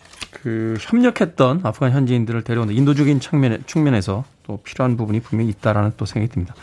그 0.44 0.76
협력했던 0.78 1.60
아프간 1.62 1.92
현지인들을 1.92 2.42
데려오는 2.42 2.74
인도적인 2.74 3.18
측면에, 3.18 3.60
측면에서 3.66 4.24
또 4.46 4.58
필요한 4.58 4.98
부분이 4.98 5.20
분명히 5.20 5.50
있다라는 5.50 5.92
또 5.96 6.04
생각이 6.04 6.30
듭니다. 6.30 6.54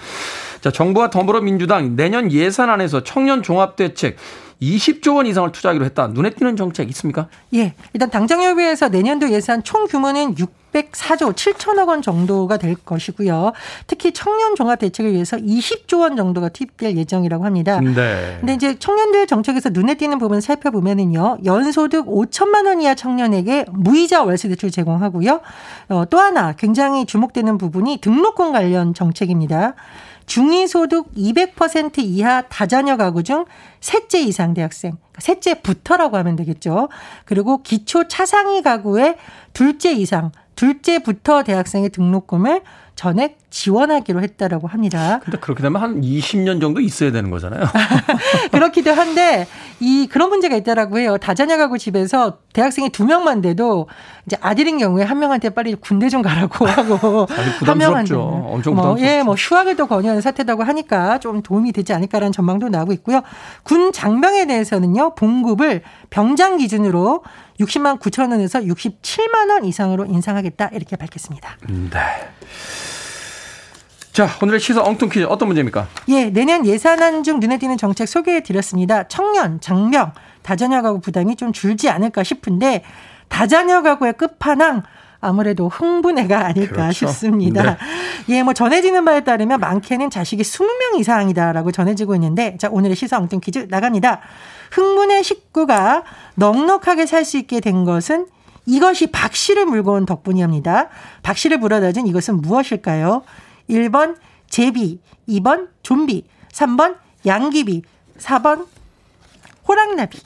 자, 0.61 0.71
정부와 0.71 1.09
더불어민주당 1.09 1.95
내년 1.95 2.31
예산안에서 2.31 3.03
청년 3.03 3.41
종합 3.41 3.75
대책 3.75 4.17
20조 4.61 5.15
원 5.15 5.25
이상을 5.25 5.51
투자하기로 5.51 5.85
했다. 5.85 6.07
눈에 6.07 6.29
띄는 6.29 6.55
정책 6.55 6.87
있습니까? 6.89 7.27
예. 7.53 7.73
일단 7.93 8.09
당정협의회에서 8.09 8.89
내년도 8.89 9.31
예산 9.31 9.63
총 9.63 9.87
규모는 9.87 10.35
604조 10.35 11.33
7천억 11.33 11.87
원 11.87 12.01
정도가 12.01 12.57
될 12.57 12.75
것이고요. 12.75 13.53
특히 13.87 14.11
청년 14.13 14.55
종합 14.55 14.79
대책을 14.79 15.13
위해서 15.13 15.37
20조 15.37 16.01
원 16.01 16.15
정도가 16.15 16.49
투입될 16.49 16.95
예정이라고 16.95 17.43
합니다. 17.43 17.79
네. 17.79 18.37
근데 18.39 18.53
이제 18.53 18.77
청년들 18.77 19.25
정책에서 19.25 19.69
눈에 19.69 19.95
띄는 19.95 20.19
부분 20.19 20.41
살펴보면은요. 20.41 21.39
연소득 21.43 22.05
5천만 22.05 22.67
원 22.67 22.81
이하 22.81 22.93
청년에게 22.93 23.65
무이자 23.71 24.23
월세 24.23 24.47
대출 24.47 24.69
제공하고요. 24.69 25.41
어, 25.89 26.05
또 26.09 26.19
하나 26.19 26.53
굉장히 26.53 27.05
주목되는 27.05 27.57
부분이 27.57 27.97
등록금 27.97 28.51
관련 28.51 28.93
정책입니다. 28.93 29.73
중위소득 30.31 31.13
200% 31.13 31.97
이하 31.97 32.43
다자녀 32.43 32.95
가구 32.95 33.21
중 33.21 33.43
셋째 33.81 34.21
이상 34.21 34.53
대학생, 34.53 34.91
그러니까 34.91 35.19
셋째부터라고 35.19 36.15
하면 36.15 36.37
되겠죠. 36.37 36.87
그리고 37.25 37.61
기초 37.63 38.07
차상위 38.07 38.61
가구의 38.61 39.17
둘째 39.51 39.91
이상, 39.91 40.31
둘째부터 40.55 41.43
대학생의 41.43 41.89
등록금을 41.89 42.61
전액 43.01 43.39
지원하기로 43.49 44.21
했다라고 44.21 44.67
합니다. 44.67 45.19
근데 45.23 45.39
그렇게 45.39 45.63
되면 45.63 45.81
한 45.81 46.01
20년 46.01 46.61
정도 46.61 46.79
있어야 46.79 47.11
되는 47.11 47.31
거잖아요. 47.31 47.63
그렇기도 48.53 48.91
한데 48.91 49.47
이 49.79 50.07
그런 50.07 50.29
문제가 50.29 50.55
있다라고 50.55 50.99
해요. 50.99 51.17
다자녀 51.17 51.57
가구 51.57 51.79
집에서 51.79 52.37
대학생이 52.53 52.91
두 52.91 53.05
명만 53.05 53.41
돼도 53.41 53.87
이제 54.27 54.37
아들인 54.39 54.77
경우에 54.77 55.03
한 55.03 55.17
명한테 55.17 55.49
빨리 55.49 55.73
군대 55.73 56.09
좀 56.09 56.21
가라고 56.21 56.67
하고 56.69 57.25
한 57.65 57.77
명한테 57.79 58.13
엄청 58.13 58.75
뭐, 58.75 58.93
부담스럽죠. 58.93 59.03
예, 59.03 59.23
뭐 59.23 59.33
휴학을 59.33 59.75
또 59.77 59.87
권유하는 59.87 60.21
사태다고 60.21 60.61
하니까 60.61 61.17
좀 61.17 61.41
도움이 61.41 61.71
되지 61.71 61.93
않을까라는 61.93 62.31
전망도 62.31 62.69
나오고 62.69 62.93
있고요. 62.93 63.23
군 63.63 63.91
장병에 63.91 64.45
대해서는요. 64.45 65.15
봉급을 65.15 65.81
병장 66.11 66.57
기준으로 66.57 67.23
60만 67.61 67.99
9천 67.99 68.31
원에서 68.31 68.59
67만 68.59 69.49
원 69.49 69.65
이상으로 69.65 70.05
인상하겠다 70.05 70.69
이렇게 70.73 70.95
밝혔습니다. 70.95 71.57
네. 71.67 71.99
자, 74.11 74.27
오늘의 74.41 74.59
시사 74.59 74.83
엉뚱 74.83 75.07
퀴즈 75.09 75.25
어떤 75.25 75.47
문제입니까? 75.47 75.87
예, 76.09 76.25
내년 76.25 76.65
예산안 76.65 77.23
중 77.23 77.39
눈에 77.39 77.57
띄는 77.57 77.77
정책 77.77 78.07
소개해 78.07 78.43
드렸습니다. 78.43 79.07
청년, 79.07 79.61
장병, 79.61 80.11
다자녀 80.41 80.81
가구 80.81 80.99
부담이 80.99 81.37
좀 81.37 81.53
줄지 81.53 81.89
않을까 81.89 82.23
싶은데 82.23 82.83
다자녀 83.29 83.81
가구의 83.81 84.13
끝판왕 84.13 84.83
아무래도 85.21 85.69
흥분해가 85.69 86.45
아닐까 86.45 86.73
그렇죠. 86.73 87.07
싶습니다. 87.07 87.77
네. 88.27 88.37
예, 88.37 88.43
뭐 88.43 88.53
전해지는 88.53 89.05
바에 89.05 89.23
따르면 89.23 89.59
많게는 89.59 90.09
자식이 90.09 90.41
20명 90.41 90.99
이상이다라고 90.99 91.71
전해지고 91.71 92.15
있는데 92.15 92.57
자, 92.57 92.69
오늘의 92.71 92.95
시사 92.95 93.17
엉뚱 93.19 93.39
퀴즈 93.39 93.67
나갑니다. 93.69 94.21
흥분의 94.71 95.23
식구가 95.23 96.03
넉넉하게 96.35 97.05
살 97.05 97.23
수 97.23 97.37
있게 97.37 97.59
된 97.59 97.85
것은 97.85 98.25
이것이 98.65 99.07
박 99.07 99.35
씨를 99.35 99.65
물고 99.65 99.93
온 99.93 100.05
덕분이옵니다. 100.05 100.89
박 101.21 101.37
씨를 101.37 101.59
불어다 101.59 101.91
준 101.91 102.07
이것은 102.07 102.41
무엇일까요? 102.41 103.23
1번 103.69 104.15
제비, 104.49 104.99
2번 105.29 105.69
좀비, 105.83 106.25
3번 106.51 106.95
양귀비, 107.25 107.83
4번 108.17 108.65
호랑나비. 109.67 110.19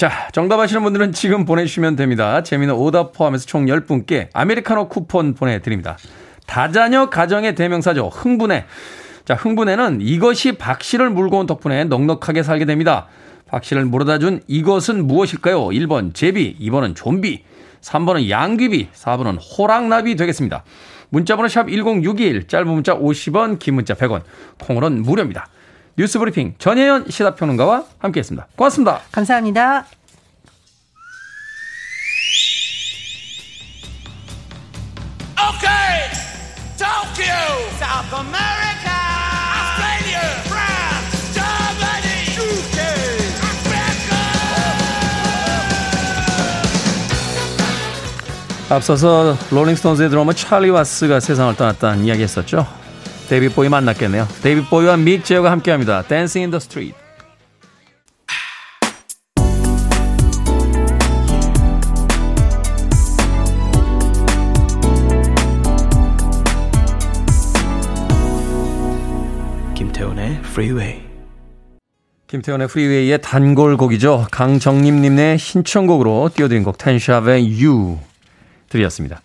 자, 0.00 0.30
정답 0.32 0.58
아시는 0.58 0.82
분들은 0.82 1.12
지금 1.12 1.44
보내주시면 1.44 1.94
됩니다. 1.94 2.42
재미는 2.42 2.72
오답 2.72 3.12
포함해서 3.12 3.44
총 3.44 3.66
10분께 3.66 4.28
아메리카노 4.32 4.88
쿠폰 4.88 5.34
보내드립니다. 5.34 5.98
다자녀 6.46 7.10
가정의 7.10 7.54
대명사죠. 7.54 8.08
흥분해. 8.08 8.64
자, 9.26 9.34
흥분해는 9.34 9.98
이것이 10.00 10.52
박 10.52 10.82
씨를 10.82 11.10
물고 11.10 11.40
온 11.40 11.46
덕분에 11.46 11.84
넉넉하게 11.84 12.42
살게 12.42 12.64
됩니다. 12.64 13.08
박 13.46 13.62
씨를 13.62 13.84
물어다 13.84 14.18
준 14.18 14.40
이것은 14.46 15.06
무엇일까요? 15.06 15.66
1번 15.66 16.14
제비, 16.14 16.56
2번은 16.58 16.96
좀비, 16.96 17.44
3번은 17.82 18.30
양귀비, 18.30 18.92
4번은 18.94 19.36
호랑나비 19.58 20.16
되겠습니다. 20.16 20.64
문자번호 21.10 21.46
샵 21.46 21.68
1061, 21.68 22.48
짧은 22.48 22.66
문자 22.68 22.96
50원, 22.96 23.58
긴 23.58 23.74
문자 23.74 23.92
100원, 23.92 24.22
콩으로는 24.60 25.02
무료입니다. 25.02 25.48
뉴스브리핑 25.96 26.54
전혜연 26.58 27.06
시사평론가와 27.10 27.84
함께했습니다. 27.98 28.48
고맙습니다. 28.56 29.00
감사합니다. 29.12 29.86
앞서서 48.70 49.36
롤링스톤즈의 49.50 50.10
드러머 50.10 50.32
찰리 50.32 50.70
와츠가 50.70 51.18
세상을 51.18 51.56
떠났다는 51.56 52.04
이야기 52.04 52.22
했었죠. 52.22 52.79
데이비드 53.30 53.48
보위 53.48 53.68
만났겠네요. 53.68 54.26
데이비드 54.42 54.64
보위와 54.64 54.96
믹 54.96 55.24
재거가 55.24 55.52
함께합니다. 55.52 56.02
Dancing 56.02 56.40
in 56.40 56.50
the 56.50 56.56
Street. 56.56 56.98
김태훈의 69.76 70.40
Freeway. 70.46 71.02
김태훈의 72.26 72.66
프리웨이의 72.66 73.22
단골곡이죠. 73.22 74.26
강정림님의 74.32 75.38
신청곡으로 75.38 76.30
띄워드린 76.34 76.64
곡 76.64 76.78
텐샵의 76.78 77.62
You 77.62 77.98
드렸습니다. 78.68 79.22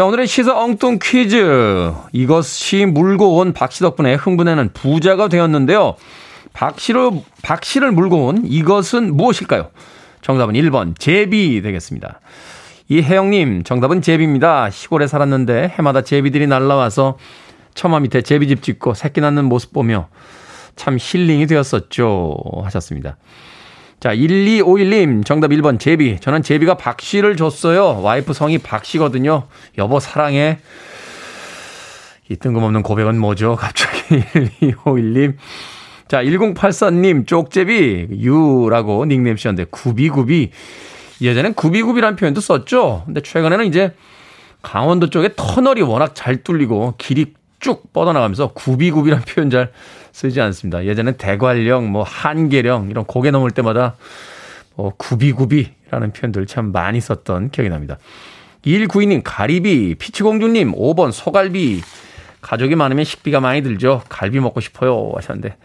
자, 0.00 0.06
오늘의 0.06 0.26
시사 0.28 0.58
엉뚱 0.58 0.98
퀴즈. 0.98 1.92
이것이 2.12 2.86
물고 2.86 3.36
온 3.36 3.52
박씨 3.52 3.80
덕분에 3.80 4.14
흥분해는 4.14 4.70
부자가 4.72 5.28
되었는데요. 5.28 5.94
박씨를, 6.54 7.10
박씨를 7.42 7.92
물고 7.92 8.28
온 8.28 8.46
이것은 8.46 9.14
무엇일까요? 9.14 9.68
정답은 10.22 10.54
1번, 10.54 10.98
제비 10.98 11.60
되겠습니다. 11.60 12.18
이혜영님, 12.88 13.64
정답은 13.64 14.00
제비입니다. 14.00 14.70
시골에 14.70 15.06
살았는데 15.06 15.74
해마다 15.76 16.00
제비들이 16.00 16.46
날라와서 16.46 17.18
처마 17.74 18.00
밑에 18.00 18.22
제비집 18.22 18.62
짓고 18.62 18.94
새끼 18.94 19.20
낳는 19.20 19.44
모습 19.44 19.74
보며 19.74 20.08
참 20.76 20.96
힐링이 20.98 21.46
되었었죠. 21.46 22.38
하셨습니다. 22.64 23.18
자, 24.00 24.14
1251님, 24.14 25.26
정답 25.26 25.50
1번, 25.50 25.78
제비. 25.78 26.18
저는 26.20 26.42
제비가 26.42 26.74
박씨를 26.78 27.36
줬어요. 27.36 28.00
와이프 28.00 28.32
성이 28.32 28.56
박씨거든요. 28.56 29.42
여보, 29.76 30.00
사랑해. 30.00 30.58
이 32.30 32.36
뜬금없는 32.36 32.82
고백은 32.82 33.18
뭐죠? 33.18 33.56
갑자기 33.60 34.22
1251님. 34.62 35.34
자, 36.08 36.22
1084님, 36.22 37.26
쪽제비, 37.26 38.08
유라고 38.12 39.04
닉네임 39.04 39.36
쓰셨는데, 39.36 39.66
구비구비. 39.70 40.50
예전엔 41.20 41.52
구비구비라는 41.52 42.16
표현도 42.16 42.40
썼죠? 42.40 43.02
근데 43.04 43.20
최근에는 43.20 43.66
이제 43.66 43.92
강원도 44.62 45.10
쪽에 45.10 45.34
터널이 45.36 45.82
워낙 45.82 46.14
잘 46.14 46.42
뚫리고 46.42 46.94
길이 46.96 47.34
쭉 47.58 47.92
뻗어나가면서 47.92 48.54
구비구비라는 48.54 49.24
표현 49.26 49.50
잘 49.50 49.72
쓰지 50.12 50.40
않습니다. 50.40 50.84
예전엔 50.84 51.16
대관령, 51.16 51.90
뭐 51.90 52.02
한계령 52.02 52.90
이런 52.90 53.04
고개 53.04 53.30
넘을 53.30 53.50
때마다 53.50 53.96
뭐 54.74 54.92
구비구비라는 54.96 56.12
표현들 56.12 56.46
참 56.46 56.72
많이 56.72 57.00
썼던 57.00 57.50
기억이 57.50 57.70
납니다. 57.70 57.98
2192님 58.64 59.22
가리비, 59.24 59.96
피치공주님 59.96 60.72
5번 60.72 61.12
소갈비. 61.12 61.82
가족이 62.40 62.74
많으면 62.74 63.04
식비가 63.04 63.40
많이 63.40 63.62
들죠. 63.62 64.02
갈비 64.08 64.40
먹고 64.40 64.60
싶어요 64.60 65.12
하셨는데 65.14 65.56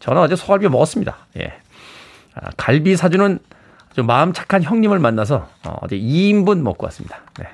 저는 0.00 0.20
어제 0.22 0.36
소갈비 0.36 0.68
먹었습니다. 0.68 1.16
예. 1.38 1.54
아, 2.34 2.50
갈비 2.56 2.96
사주는 2.96 3.38
좀 3.94 4.06
마음 4.06 4.34
착한 4.34 4.62
형님을 4.62 4.98
만나서 4.98 5.48
어, 5.64 5.76
어제 5.80 5.96
2인분 5.98 6.60
먹고 6.60 6.84
왔습니다. 6.84 7.22
네. 7.38 7.46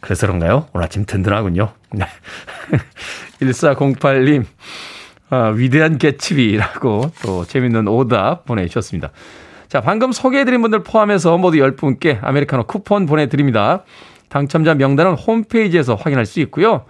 그래서 0.00 0.26
그런가요? 0.26 0.68
오늘 0.74 0.84
아침 0.84 1.06
든든하군요. 1.06 1.72
네. 1.92 2.06
1408님, 3.40 4.44
아, 5.28 5.48
위대한 5.48 5.98
개츠비라고 5.98 7.10
또 7.22 7.44
재밌는 7.44 7.88
오답 7.88 8.44
보내주셨습니다. 8.44 9.10
자, 9.68 9.80
방금 9.80 10.12
소개해드린 10.12 10.62
분들 10.62 10.84
포함해서 10.84 11.36
모두 11.38 11.58
10분께 11.58 12.18
아메리카노 12.22 12.64
쿠폰 12.64 13.06
보내드립니다. 13.06 13.82
당첨자 14.28 14.74
명단은 14.74 15.14
홈페이지에서 15.14 15.94
확인할 15.94 16.26
수 16.26 16.40
있고요. 16.40 16.84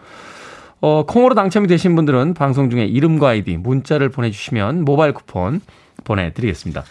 어, 0.80 1.04
콩으로 1.06 1.34
당첨이 1.34 1.68
되신 1.68 1.96
분들은 1.96 2.34
방송 2.34 2.68
중에 2.68 2.84
이름과 2.84 3.28
아이디, 3.30 3.56
문자를 3.56 4.10
보내주시면 4.10 4.84
모바일 4.84 5.14
쿠폰 5.14 5.60
보내드리겠습니다. 6.04 6.84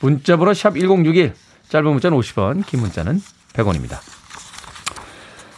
문자번호 0.00 0.52
샵 0.52 0.76
1061, 0.76 1.32
짧은 1.68 1.90
문자는 1.90 2.18
50원, 2.18 2.66
긴 2.66 2.80
문자는 2.80 3.20
100원입니다. 3.54 4.21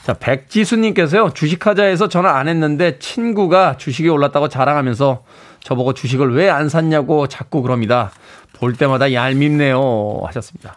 자, 0.04 0.12
백지수님께서요, 0.12 1.30
주식하자에서 1.32 2.08
전화 2.10 2.36
안 2.36 2.46
했는데 2.46 2.98
친구가 2.98 3.78
주식이 3.78 4.10
올랐다고 4.10 4.48
자랑하면서 4.48 5.24
저보고 5.60 5.94
주식을 5.94 6.34
왜 6.34 6.50
안 6.50 6.68
샀냐고 6.68 7.26
자꾸 7.26 7.62
그럽니다. 7.62 8.10
볼 8.52 8.74
때마다 8.74 9.14
얄밉네요. 9.14 10.20
하셨습니다. 10.26 10.76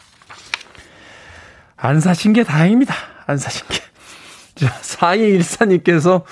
안 1.76 2.00
사신 2.00 2.32
게 2.32 2.44
다행입니다. 2.44 2.94
안 3.26 3.38
사신 3.38 3.68
게. 3.68 3.80
자, 4.56 4.74
4214님께서 4.82 6.24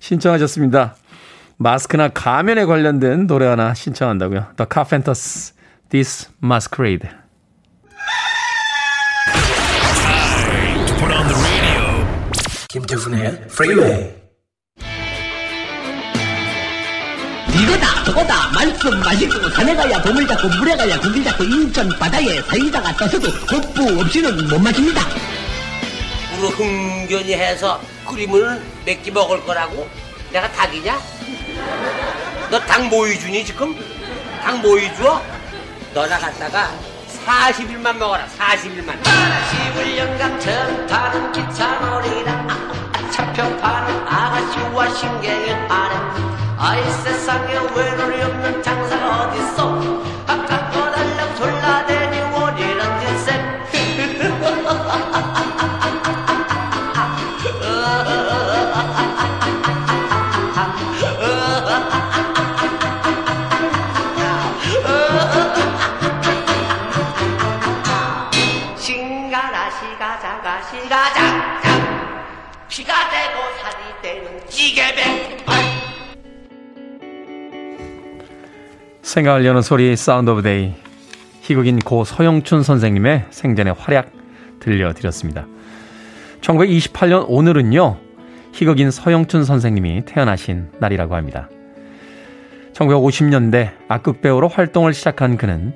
신청하셨습니다. 0.00 0.96
마스크나 1.58 2.08
가면에 2.08 2.64
관련된 2.64 3.28
노래 3.28 3.46
하나 3.46 3.72
신청한다고요. 3.72 4.48
The 4.56 4.66
Carpenters, 4.68 5.54
This 5.90 6.28
Masquerade. 6.42 7.08
김태훈의 12.72 13.48
프리웨이 13.48 14.08
이거다 17.54 18.04
저거다 18.04 18.48
말씀 18.52 18.98
마시고 19.00 19.50
산에 19.50 19.74
가야 19.76 20.00
봄을 20.00 20.26
잡고 20.26 20.48
물에 20.48 20.74
가야 20.74 20.98
고기 20.98 21.22
잡고 21.22 21.44
인천 21.44 21.86
바다에 21.98 22.40
사이다가 22.40 22.96
떠서도 22.96 23.28
곱부 23.46 24.00
없이는 24.00 24.48
못 24.48 24.58
마십니다 24.58 25.02
우리 26.38 26.48
흥견이 26.48 27.34
해서 27.34 27.78
그림을 28.08 28.62
몇개 28.86 29.10
먹을 29.10 29.44
거라고 29.44 29.86
내가 30.32 30.50
닭이냐? 30.50 30.98
너 32.50 32.58
닭 32.60 32.86
모이 32.88 33.18
주니 33.18 33.44
지금? 33.44 33.76
닭 34.42 34.62
모이 34.62 34.88
줘? 34.96 35.22
너나 35.92 36.18
갔다가 36.18 36.70
40일만 37.26 37.96
먹어라 37.98 38.26
41만. 38.38 39.00
40을 39.02 39.96
영감처럼 39.96 40.86
타는 40.86 41.32
기차놀이라. 41.32 42.32
아, 42.32 42.72
아, 42.92 43.10
차표 43.10 43.42
파는 43.58 44.06
아가씨와 44.08 44.88
신경을 44.94 45.70
하는 45.70 46.12
아이 46.58 46.82
세상에 46.90 47.54
외로이 47.54 48.22
없는 48.22 48.62
장사가 48.62 49.22
어딨어? 49.22 50.02
바 50.26 50.41
찌개배 74.62 75.02
생각을 79.02 79.44
여는 79.44 79.60
소리 79.60 79.96
Sound 79.96 80.30
of 80.30 80.42
Day 80.42 80.74
희극인 81.40 81.80
고 81.80 82.04
서영춘 82.04 82.62
선생님의 82.62 83.26
생전의 83.30 83.74
활약 83.76 84.12
들려드렸습니다. 84.60 85.48
1928년 86.42 87.24
오늘은요. 87.26 87.96
희극인 88.52 88.92
서영춘 88.92 89.44
선생님이 89.44 90.04
태어나신 90.04 90.68
날이라고 90.78 91.16
합니다. 91.16 91.48
1950년대 92.72 93.72
악극 93.88 94.22
배우로 94.22 94.46
활동을 94.46 94.94
시작한 94.94 95.36
그는 95.36 95.74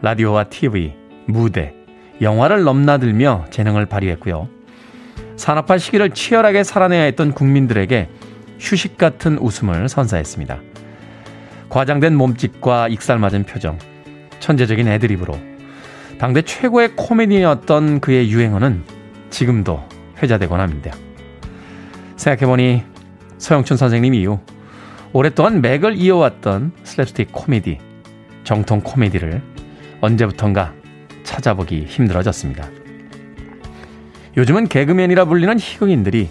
라디오와 0.00 0.44
TV, 0.44 0.94
무대, 1.26 1.74
영화를 2.22 2.62
넘나들며 2.62 3.46
재능을 3.50 3.86
발휘했고요. 3.86 4.48
산업화 5.36 5.78
시기를 5.78 6.10
치열하게 6.10 6.62
살아내야 6.62 7.02
했던 7.02 7.32
국민들에게 7.32 8.08
휴식 8.58 8.98
같은 8.98 9.38
웃음을 9.38 9.88
선사했습니다. 9.88 10.60
과장된 11.68 12.16
몸짓과 12.16 12.88
익살맞은 12.88 13.44
표정, 13.44 13.78
천재적인 14.40 14.88
애드립으로 14.88 15.38
당대 16.18 16.42
최고의 16.42 16.96
코미디였던 16.96 18.00
그의 18.00 18.30
유행어는 18.30 18.82
지금도 19.30 19.84
회자되곤 20.22 20.60
합니다. 20.60 20.92
생각해보니 22.16 22.82
서영춘 23.38 23.76
선생님 23.76 24.14
이후 24.14 24.40
오랫동안 25.12 25.60
맥을 25.60 25.96
이어왔던 25.96 26.72
슬랩스틱 26.84 27.28
코미디, 27.32 27.78
정통 28.44 28.80
코미디를 28.80 29.40
언제부턴가 30.00 30.74
찾아보기 31.22 31.84
힘들어졌습니다. 31.84 32.68
요즘은 34.36 34.68
개그맨이라 34.68 35.26
불리는 35.26 35.58
희극인들이 35.58 36.30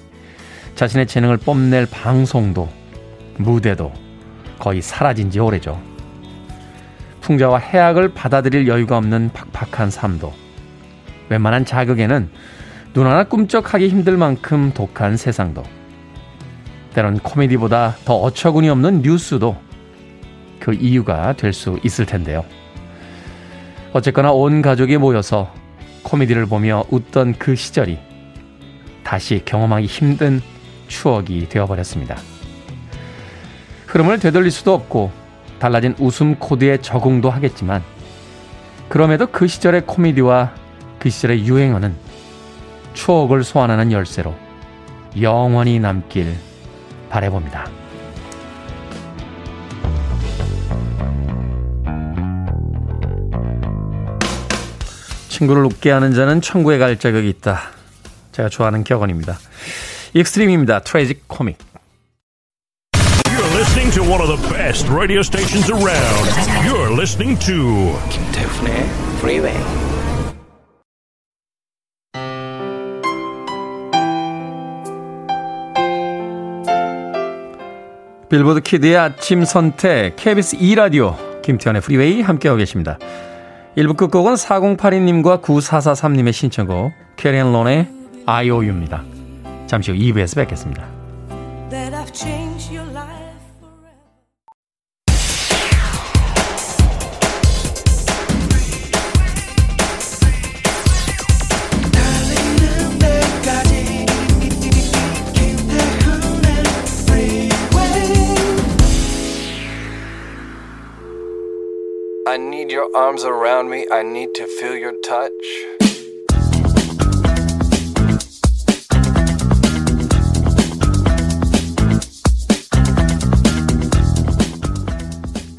자신의 0.77 1.07
재능을 1.07 1.37
뽐낼 1.37 1.87
방송도 1.89 2.69
무대도 3.39 3.91
거의 4.59 4.79
사라진 4.83 5.31
지 5.31 5.39
오래죠. 5.39 5.81
풍자와 7.21 7.57
해악을 7.57 8.13
받아들일 8.13 8.67
여유가 8.67 8.95
없는 8.97 9.31
팍팍한 9.33 9.89
삶도 9.89 10.31
웬만한 11.29 11.65
자극에는 11.65 12.29
눈 12.93 13.07
하나 13.07 13.23
꿈쩍하기 13.23 13.89
힘들 13.89 14.17
만큼 14.17 14.71
독한 14.71 15.17
세상도 15.17 15.63
때론 16.93 17.17
코미디보다 17.19 17.95
더 18.05 18.15
어처구니 18.17 18.69
없는 18.69 19.01
뉴스도 19.01 19.57
그 20.59 20.75
이유가 20.75 21.33
될 21.33 21.53
수 21.53 21.79
있을 21.83 22.05
텐데요. 22.05 22.45
어쨌거나 23.93 24.31
온 24.31 24.61
가족이 24.61 24.97
모여서 24.97 25.51
코미디를 26.03 26.45
보며 26.45 26.83
웃던 26.91 27.33
그 27.39 27.55
시절이 27.55 27.97
다시 29.03 29.41
경험하기 29.43 29.87
힘든 29.87 30.39
추억이 30.87 31.47
되어버렸습니다. 31.49 32.17
흐름을 33.87 34.19
되돌릴 34.19 34.51
수도 34.51 34.73
없고 34.73 35.11
달라진 35.59 35.95
웃음 35.99 36.35
코드에 36.35 36.77
적응도 36.77 37.29
하겠지만 37.29 37.83
그럼에도 38.89 39.27
그 39.27 39.47
시절의 39.47 39.83
코미디와 39.85 40.53
그 40.99 41.09
시절의 41.09 41.45
유행어는 41.45 41.95
추억을 42.93 43.43
소환하는 43.43 43.91
열쇠로 43.91 44.33
영원히 45.21 45.79
남길 45.79 46.35
바래봅니다. 47.09 47.67
친구를 55.29 55.65
웃게 55.65 55.91
하는 55.91 56.13
자는 56.13 56.41
천국에 56.41 56.79
갈 56.79 56.97
자격이 56.97 57.29
있다. 57.29 57.59
제가 58.31 58.49
좋아하는 58.49 58.83
격언입니다. 58.83 59.37
익스트림입니다. 60.17 60.79
Tragic 60.79 61.27
Comic. 61.27 61.57
You're 63.27 63.53
listening 63.53 63.93
to 63.93 64.01
one 64.01 64.19
of 64.19 64.27
the 64.27 64.49
best 64.49 64.89
radio 64.91 65.19
stations 65.19 65.69
around. 65.69 66.25
You're 66.65 66.91
listening 66.91 67.37
to 67.45 67.93
김태훈의 68.09 68.83
Freeway. 69.19 69.57
빌보드 78.29 78.61
kid의 78.61 78.97
아침 78.97 79.45
선택 79.45 80.15
KBS 80.17 80.57
2 80.59 80.75
라디오 80.75 81.15
김태훈의 81.43 81.81
프리웨이 81.81 82.21
함께하고 82.21 82.57
계십니다. 82.57 82.97
1부 83.77 83.95
끝곡은 83.95 84.33
4082님과 84.33 85.41
9443님의 85.43 86.33
신청곡 86.33 86.91
캐리 87.15 87.39
앤 87.39 87.53
론의 87.53 87.87
IOU입니다. 88.25 89.16
잠시 89.67 89.91
후 89.91 89.97
2부에서 89.97 90.35
뵙겠습니다. 90.37 90.87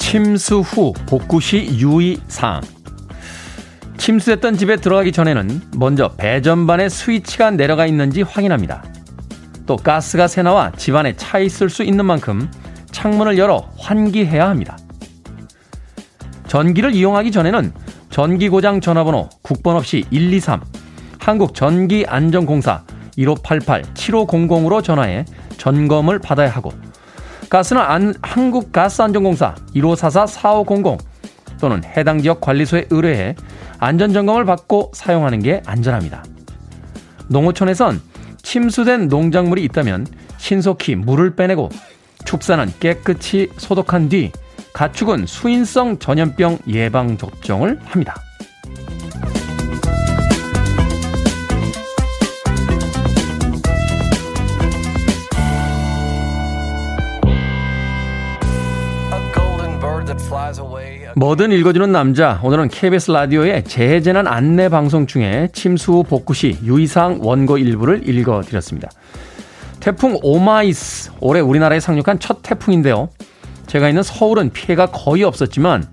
침수 0.08 0.60
후 0.60 0.94
복구 1.06 1.38
시 1.38 1.66
유의사항. 1.78 2.62
침수됐던 3.98 4.56
집에 4.56 4.76
들어가기 4.76 5.12
전에는 5.12 5.60
먼저 5.76 6.08
배전반의 6.16 6.88
스위치가 6.88 7.50
내려가 7.50 7.84
있는지 7.84 8.22
확인합니다. 8.22 8.82
또 9.66 9.76
가스가 9.76 10.26
새나와 10.26 10.72
집안에 10.72 11.14
차 11.16 11.40
있을 11.40 11.68
수 11.68 11.82
있는 11.82 12.06
만큼 12.06 12.50
창문을 12.90 13.36
열어 13.36 13.70
환기해야 13.76 14.48
합니다. 14.48 14.78
전기를 16.46 16.94
이용하기 16.94 17.30
전에는 17.30 17.74
전기 18.08 18.48
고장 18.48 18.80
전화번호 18.80 19.28
국번 19.42 19.76
없이 19.76 20.06
123 20.10 20.62
한국전기안전공사 21.18 22.82
1588-7500으로 23.18 24.82
전화해 24.82 25.26
점검을 25.58 26.18
받아야 26.18 26.48
하고 26.48 26.72
가스는 27.48 27.80
안, 27.80 28.14
한국가스안전공사 28.22 29.54
1544-4500 29.74 30.98
또는 31.60 31.82
해당 31.84 32.20
지역 32.20 32.40
관리소에 32.40 32.86
의뢰해 32.90 33.34
안전점검을 33.78 34.44
받고 34.44 34.92
사용하는 34.94 35.40
게 35.40 35.62
안전합니다. 35.66 36.24
농어촌에선 37.28 38.00
침수된 38.42 39.08
농작물이 39.08 39.62
있다면 39.64 40.06
신속히 40.36 40.94
물을 40.94 41.34
빼내고 41.34 41.70
축사는 42.24 42.72
깨끗이 42.80 43.50
소독한 43.56 44.08
뒤 44.08 44.32
가축은 44.72 45.26
수인성 45.26 45.98
전염병 45.98 46.58
예방 46.68 47.16
접종을 47.16 47.78
합니다. 47.84 48.27
뭐든 61.18 61.50
읽어주는 61.50 61.90
남자. 61.90 62.38
오늘은 62.44 62.68
KBS 62.68 63.10
라디오의 63.10 63.64
재해재난 63.64 64.28
안내 64.28 64.68
방송 64.68 65.08
중에 65.08 65.48
침수 65.52 65.94
후 65.94 66.04
복구 66.04 66.32
시 66.32 66.56
유의사항 66.62 67.18
원고 67.22 67.58
일부를 67.58 68.08
읽어드렸습니다. 68.08 68.88
태풍 69.80 70.16
오마이스 70.22 71.10
올해 71.18 71.40
우리나라에 71.40 71.80
상륙한 71.80 72.20
첫 72.20 72.38
태풍인데요. 72.44 73.08
제가 73.66 73.88
있는 73.88 74.04
서울은 74.04 74.50
피해가 74.50 74.92
거의 74.92 75.24
없었지만 75.24 75.88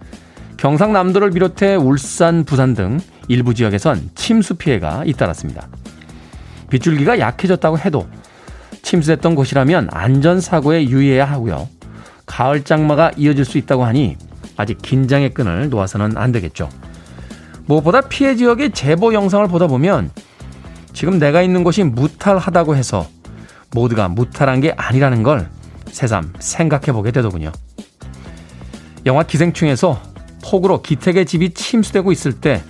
경상남도를 0.58 1.32
비롯해 1.32 1.74
울산, 1.74 2.44
부산 2.44 2.76
등 2.76 3.00
일부 3.28 3.56
지역에선 3.56 4.12
침수 4.14 4.54
피해가 4.54 5.06
잇따랐습니다. 5.08 5.68
빗줄기가 6.70 7.18
약해졌다고 7.18 7.80
해도 7.80 8.08
침수됐던 8.84 9.34
곳이라면 9.34 9.90
안전사고에 9.92 10.84
유의해야 10.84 11.26
하고요. 11.26 11.68
가을 12.28 12.64
장마가 12.64 13.14
이어질 13.18 13.44
수 13.44 13.58
있다고 13.58 13.86
하니 13.86 14.18
아직 14.58 14.82
긴장의 14.82 15.34
끈을 15.34 15.70
놓아서는 15.70 16.18
안 16.18 16.32
되겠죠. 16.32 16.70
무엇보다 17.65 18.02
피해 18.02 18.36
지역의 18.36 18.72
제보 18.72 19.13
영상을 19.13 19.48
보다 19.48 19.68
보면 19.68 20.12
지금 20.94 21.20
내가 21.20 21.41
있는 21.41 21.63
곳이 21.63 21.84
무탈하다고 21.84 22.76
해서 22.76 23.08
모두가 23.72 24.08
무탈한 24.08 24.62
게 24.62 24.74
아니라는 24.78 25.24
걸 25.24 25.50
새삼 25.88 26.34
생각해 26.39 26.94
보게 26.94 27.12
되더군요. 27.12 27.52
영화 29.06 29.24
기생충에서 29.24 30.02
폭우로 30.44 30.82
기택의 30.82 31.26
집이 31.26 31.54
침수되고 31.54 32.12
있을 32.12 32.34
때 32.34 32.63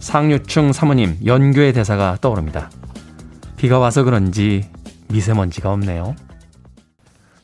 상류층 0.00 0.72
사모님 0.72 1.18
연교의 1.24 1.72
대사가 1.72 2.18
떠오릅니다. 2.20 2.70
비가 3.56 3.78
와서 3.78 4.02
그런지 4.02 4.68
미세먼지가 5.08 5.72
없네요. 5.72 6.14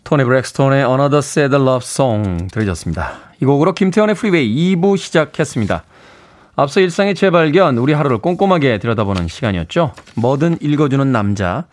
토니 0.05 0.25
브랙스톤의 0.25 0.81
Another 0.81 1.19
Sad 1.19 1.55
Love 1.55 1.81
Song 1.83 2.49
들으셨습니다. 2.53 3.30
이 3.41 3.45
곡으로 3.45 3.73
김태훈의 3.73 4.15
프리웨이 4.17 4.77
2부 4.77 4.99
시작했습니다. 4.99 5.85
앞서 6.57 6.81
일상의 6.81 7.15
재발견, 7.15 7.79
우리 7.79 7.95
하루를 7.95 8.19
꼼꼼하게 8.19 8.79
들여다보는 8.79 9.29
시간이었죠. 9.29 9.95
뭐든 10.17 10.59
읽어주는 10.61 11.11
남자. 11.11 11.65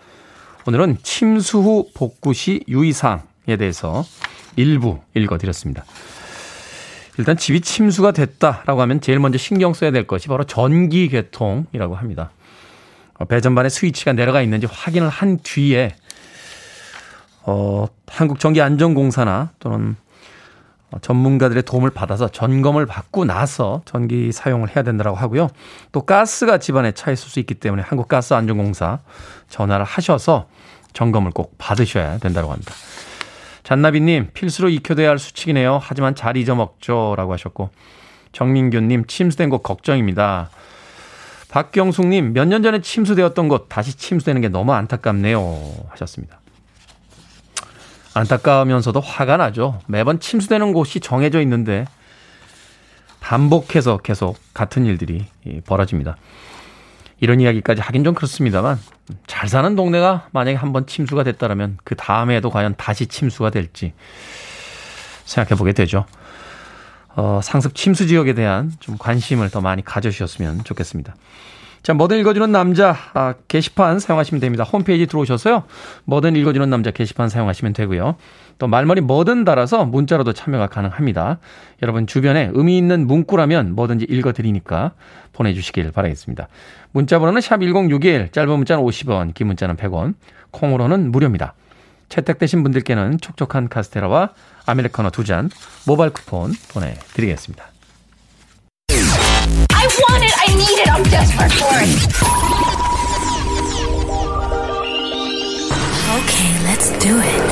오늘은 0.66 0.98
침수 1.04 1.60
후 1.60 1.90
복구 1.94 2.34
시 2.34 2.64
유의사항에 2.70 3.58
대해서 3.58 4.06
일부 4.56 5.00
읽어드렸습니다. 5.14 5.84
일단 7.18 7.36
집이 7.36 7.62
침수가 7.62 8.12
됐다라고 8.12 8.82
하면 8.82 9.02
제일 9.02 9.20
먼저 9.20 9.38
신경 9.38 9.74
써야 9.74 9.92
될 9.92 10.08
것이 10.08 10.30
바로 10.30 10.46
전기 10.46 11.10
계통이라고 11.10 11.96
합니다. 11.96 12.32
배전반의 13.28 13.72
스위치가 13.72 14.14
내려가 14.14 14.42
있는지 14.42 14.68
확인을 14.70 15.10
한 15.10 15.40
뒤에 15.40 15.96
어, 17.42 17.88
한국전기안전공사나 18.08 19.52
또는 19.60 19.96
전문가들의 21.02 21.64
도움을 21.64 21.90
받아서 21.90 22.30
점검을 22.30 22.86
받고 22.86 23.26
나서 23.26 23.82
전기 23.86 24.32
사용을 24.32 24.76
해야 24.76 24.84
된다고 24.84 25.16
하고요. 25.16 25.50
또 25.92 26.02
가스가 26.02 26.58
집안에 26.60 26.94
차 26.94 27.12
있을 27.12 27.30
수 27.30 27.40
있기 27.40 27.56
때문에 27.56 27.84
한국가스안전공사 27.84 29.00
전화를 29.50 29.86
하셔서 29.86 30.48
점검을 30.94 31.32
꼭 31.32 31.56
받으셔야 31.58 32.18
된다고 32.20 32.52
합니다. 32.52 32.74
잔나비님, 33.64 34.30
필수로 34.34 34.70
익혀둬야 34.70 35.10
할 35.10 35.20
수칙이네요. 35.20 35.80
하지만 35.82 36.16
잘 36.16 36.38
잊어먹죠. 36.38 37.16
라고 37.18 37.34
하셨고, 37.34 37.70
정민규님, 38.32 39.06
침수된 39.08 39.50
곳 39.50 39.62
걱정입니다. 39.62 40.50
박경숙님, 41.50 42.34
몇 42.34 42.46
년 42.48 42.64
전에 42.64 42.80
침수되었던 42.82 43.48
곳 43.50 43.68
다시 43.68 43.98
침수되는 43.98 44.42
게 44.42 44.48
너무 44.48 44.72
안타깝네요. 44.74 45.42
하셨습니다. 45.90 46.40
안타까우면서도 48.18 49.00
화가 49.00 49.38
나죠. 49.38 49.80
매번 49.88 50.20
침수되는 50.20 50.74
곳이 50.74 51.00
정해져 51.00 51.42
있는데, 51.42 51.86
반복해서 53.20 53.98
계속 53.98 54.38
같은 54.54 54.86
일들이 54.86 55.26
벌어집니다. 55.66 56.18
이런 57.20 57.42
이야기까지 57.42 57.82
하긴 57.82 58.04
좀 58.04 58.14
그렇습니다만 58.14 58.80
잘 59.26 59.50
사는 59.50 59.76
동네가 59.76 60.28
만약에 60.32 60.56
한번 60.56 60.86
침수가 60.86 61.24
됐다면 61.24 61.78
그 61.84 61.96
다음에도 61.96 62.50
과연 62.50 62.76
다시 62.78 63.08
침수가 63.08 63.50
될지 63.50 63.94
생각해 65.26 65.58
보게 65.58 65.74
되죠. 65.74 66.06
어, 67.16 67.40
상습 67.42 67.74
침수 67.74 68.06
지역에 68.08 68.34
대한 68.34 68.72
좀 68.80 68.98
관심을 68.98 69.50
더 69.50 69.60
많이 69.60 69.84
가져주셨으면 69.84 70.64
좋겠습니다. 70.64 71.16
자, 71.88 71.94
뭐든 71.94 72.20
읽어주는 72.20 72.52
남자 72.52 72.98
아, 73.14 73.34
게시판 73.48 74.00
사용하시면 74.00 74.42
됩니다. 74.42 74.66
홈페이지 74.66 75.06
들어오셔서요. 75.06 75.64
뭐든 76.04 76.36
읽어주는 76.36 76.70
남자 76.70 76.92
게시판 76.92 77.30
사용하시면 77.30 77.72
되고요. 77.72 78.18
또 78.58 78.68
말머리 78.68 79.00
뭐든 79.00 79.46
달아서 79.46 79.86
문자로도 79.86 80.34
참여가 80.34 80.68
가능합니다. 80.68 81.40
여러분 81.84 82.06
주변에 82.06 82.52
의미 82.54 82.78
있는 82.78 83.08
문구라면 83.08 83.74
뭐든지 83.74 84.06
읽어드리니까 84.10 84.92
보내주시길 85.32 85.94
바라겠습니다. 85.94 86.50
문자 86.92 87.20
번호는 87.20 87.40
샵 87.40 87.62
1061, 87.62 88.34
짧은 88.34 88.50
문자는 88.50 88.84
50원, 88.84 89.34
긴 89.34 89.48
문자는 89.48 89.78
100원, 89.78 90.16
콩으로는 90.52 91.10
무료입니다. 91.14 91.54
채택되신 92.10 92.64
분들께는 92.64 93.20
촉촉한 93.22 93.70
카스테라와 93.70 94.32
아메리카노 94.66 95.12
두 95.12 95.24
잔 95.24 95.50
모바일 95.86 96.12
쿠폰 96.12 96.52
보내드리겠습니다. 96.74 97.77
I 99.88 99.90
want 100.10 100.22
it, 100.22 100.36
I 100.36 100.48
need 100.54 100.80
it, 100.84 100.90
I'm 100.92 101.04
desperate 101.04 101.54
for 101.54 101.72
it. 101.80 101.88
Okay, 106.18 106.52
let's 106.68 106.92
do 107.00 107.16
it. 107.22 107.44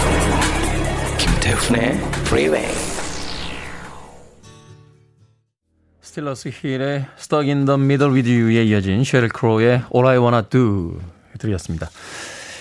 김태훈의 1.18 1.98
Freeway. 2.28 2.68
스틸러스 6.02 6.50
힐의 6.50 7.06
Stuck 7.18 7.48
in 7.48 7.64
the 7.64 7.80
Middle 7.80 8.14
with 8.14 8.30
You에 8.30 8.66
이어진 8.66 9.06
쉐릴 9.06 9.30
크로의 9.30 9.84
All 9.96 10.06
I 10.06 10.18
Wanna 10.18 10.44
Do 10.50 11.00
들이었습니다. 11.40 11.90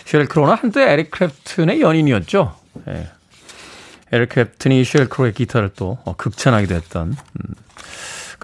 쉐릴 0.05 0.29
크로는 0.29 0.55
한때 0.55 0.93
에릭 0.93 1.11
클랩튼의 1.11 1.81
연인이었죠. 1.81 2.55
예. 2.87 3.09
에릭 4.13 4.29
클랩튼이 4.29 4.85
쉐릴 4.85 5.09
크로의 5.09 5.33
기타를 5.35 5.71
또 5.75 5.99
극찬하기도 6.17 6.75
했던 6.77 7.09
음, 7.11 7.55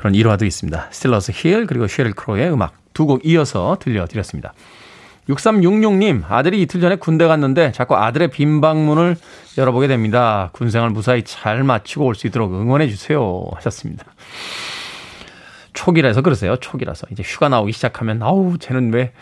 그런 0.01 0.15
일화도 0.15 0.47
있습니다. 0.47 0.89
스틸러스 0.91 1.33
휠 1.35 1.67
그리고 1.67 1.87
쉐릴 1.87 2.15
크로의 2.15 2.51
음악 2.51 2.73
두 2.95 3.07
곡 3.07 3.21
이어서 3.25 3.77
들려드렸습니다. 3.81 4.53
6366님, 5.29 6.25
아들이 6.29 6.63
이틀 6.63 6.81
전에 6.81 6.97
군대 6.97 7.27
갔는데 7.27 7.71
자꾸 7.73 7.97
아들의 7.97 8.29
빈 8.29 8.61
방문을 8.61 9.17
열어보게 9.59 9.87
됩니다. 9.87 10.49
군생활 10.53 10.91
무사히 10.91 11.23
잘 11.23 11.63
마치고 11.63 12.05
올 12.05 12.15
수 12.15 12.27
있도록 12.27 12.53
응원해 12.53 12.89
주세요. 12.89 13.45
하셨습니다. 13.55 14.05
초기라서 15.73 16.23
그러세요. 16.23 16.57
초기라서. 16.57 17.07
이제 17.13 17.23
휴가 17.25 17.49
나오기 17.49 17.73
시작하면, 17.73 18.23
아우, 18.23 18.59
쟤는 18.59 18.93
왜 18.93 19.13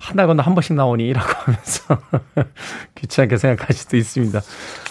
한 0.00 0.16
달 0.16 0.28
건너 0.28 0.44
한 0.44 0.54
번씩 0.54 0.76
나오니? 0.76 1.12
라고 1.12 1.28
하면서 1.28 1.98
귀찮게 2.94 3.36
생각할 3.36 3.74
수도 3.74 3.96
있습니다. 3.96 4.40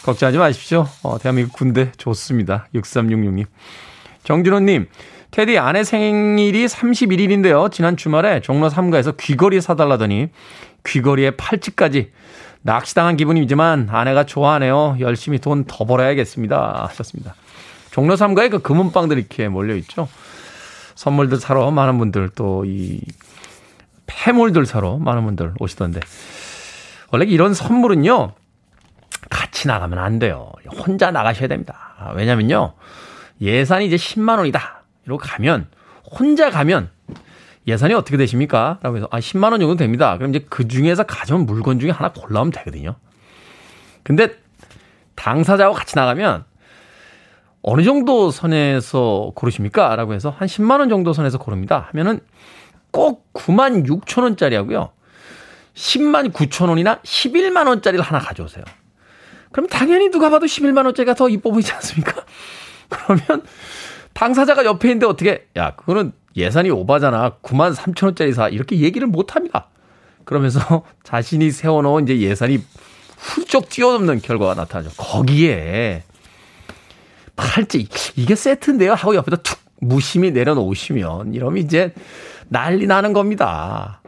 걱정하지 0.04 0.38
마십시오. 0.38 0.86
어, 1.02 1.17
대한민국 1.17 1.54
군대 1.54 1.93
좋습니다. 1.95 2.67
6366님. 2.76 3.45
정준호님, 4.26 4.88
테디 5.32 5.58
아내 5.60 5.84
생일이 5.84 6.66
31일인데요. 6.66 7.72
지난 7.72 7.98
주말에 7.98 8.42
종로 8.42 8.70
3가에서 8.70 9.16
귀걸이 9.18 9.62
사달라더니 9.62 10.30
귀걸이에 10.86 11.32
팔찌까지 11.32 12.12
낚시당한 12.62 13.18
기분이지만 13.18 13.90
아내가 13.92 14.26
좋아하네요. 14.26 14.98
열심히 15.00 15.40
돈 15.40 15.66
더 15.68 15.86
벌어야겠습니다. 15.86 16.88
하셨습니다. 16.90 17.36
종로 17.92 18.16
3가에 18.16 18.50
그 18.50 18.60
금은빵들이 18.60 19.20
이렇게 19.22 19.48
몰려있죠. 19.48 20.08
선물들 20.96 21.38
사러 21.40 21.70
많은 21.72 21.98
분들 21.98 22.30
또이 22.30 23.02
폐물들 24.08 24.66
사러 24.66 24.98
많은 24.98 25.24
분들 25.26 25.54
오시던데 25.60 26.00
원래 27.12 27.26
이런 27.26 27.54
선물은요 27.54 28.34
같이 29.30 29.68
나가면 29.68 30.00
안 30.00 30.20
돼요. 30.20 30.52
혼자 30.80 31.12
나가셔야 31.12 31.48
됩니다. 31.48 32.12
왜냐면요 32.16 32.74
예산이 33.42 33.86
이제 33.86 33.96
10만 33.96 34.38
원이다. 34.40 34.77
이러고 35.08 35.22
가면 35.24 35.67
혼자 36.04 36.50
가면 36.50 36.89
예산이 37.65 37.93
어떻게 37.93 38.17
되십니까? 38.17 38.80
라고 38.82 38.98
해서 38.98 39.08
아 39.12 39.20
10만 39.20 39.52
원 39.52 39.60
정도 39.60 39.76
됩니다. 39.76 40.17
그럼 40.17 40.34
이제 40.34 40.46
그 40.50 40.67
중에서 40.67 41.04
가져온 41.04 41.46
물건 41.46 41.80
중에 41.80 41.91
하나 41.91 42.12
골라오면 42.12 42.52
되거든요. 42.52 42.96
근데 44.04 44.36
당사자하고 45.15 45.76
같이 45.76 45.96
나가면 45.96 46.46
어느 47.62 47.84
정도 47.84 48.32
선에서 48.32 49.32
고르십니까? 49.36 49.96
라고 49.96 50.13
해서 50.13 50.30
한 50.30 50.48
10만 50.48 50.80
원 50.80 50.89
정도 50.89 51.12
선에서 51.12 51.38
고릅니다. 51.38 51.88
하면은 51.91 52.20
꼭 52.91 53.34
9만 53.34 53.86
6천 53.86 54.24
원짜리 54.24 54.56
하고요. 54.56 54.91
10만 55.74 56.32
9천 56.32 56.70
원이나 56.70 57.00
11만 57.02 57.67
원짜리를 57.67 58.04
하나 58.04 58.20
가져오세요. 58.20 58.63
그럼 59.52 59.67
당연히 59.67 60.10
누가 60.10 60.30
봐도 60.30 60.46
11만 60.46 60.86
원짜리가 60.86 61.13
더 61.15 61.28
이뻐 61.28 61.52
보이지 61.52 61.74
않습니까? 61.74 62.24
그러면 62.88 63.43
당사자가 64.18 64.66
옆에 64.66 64.88
있는데 64.90 65.06
어떻게 65.06 65.46
야 65.56 65.76
그거는 65.76 66.12
예산이 66.36 66.72
오바잖아 66.72 67.36
9만 67.44 67.76
3천 67.76 68.06
원짜리 68.06 68.34
사 68.34 68.50
이렇게 68.50 68.80
얘기를 68.80 69.08
못 69.08 69.36
합니다. 69.36 69.68
그러면서 70.26 70.84
자신이 71.06 71.52
세워놓은 71.52 72.06
이제 72.06 72.20
예산이 72.20 72.64
훌쩍 73.16 73.70
뛰어넘는 73.70 74.22
결과가 74.22 74.56
나타나죠. 74.56 74.90
거기에 74.98 76.02
팔찌 77.36 77.88
이게 78.16 78.34
세트인데요 78.34 78.96
하고 78.96 79.14
옆에다 79.14 79.38
툭 79.38 79.60
무심히 79.82 80.32
내려놓으시면 80.32 81.36
이러면 81.36 81.64
이제 81.64 81.94
난리 82.48 82.88
나는 82.88 83.14
겁니다. 83.14 84.02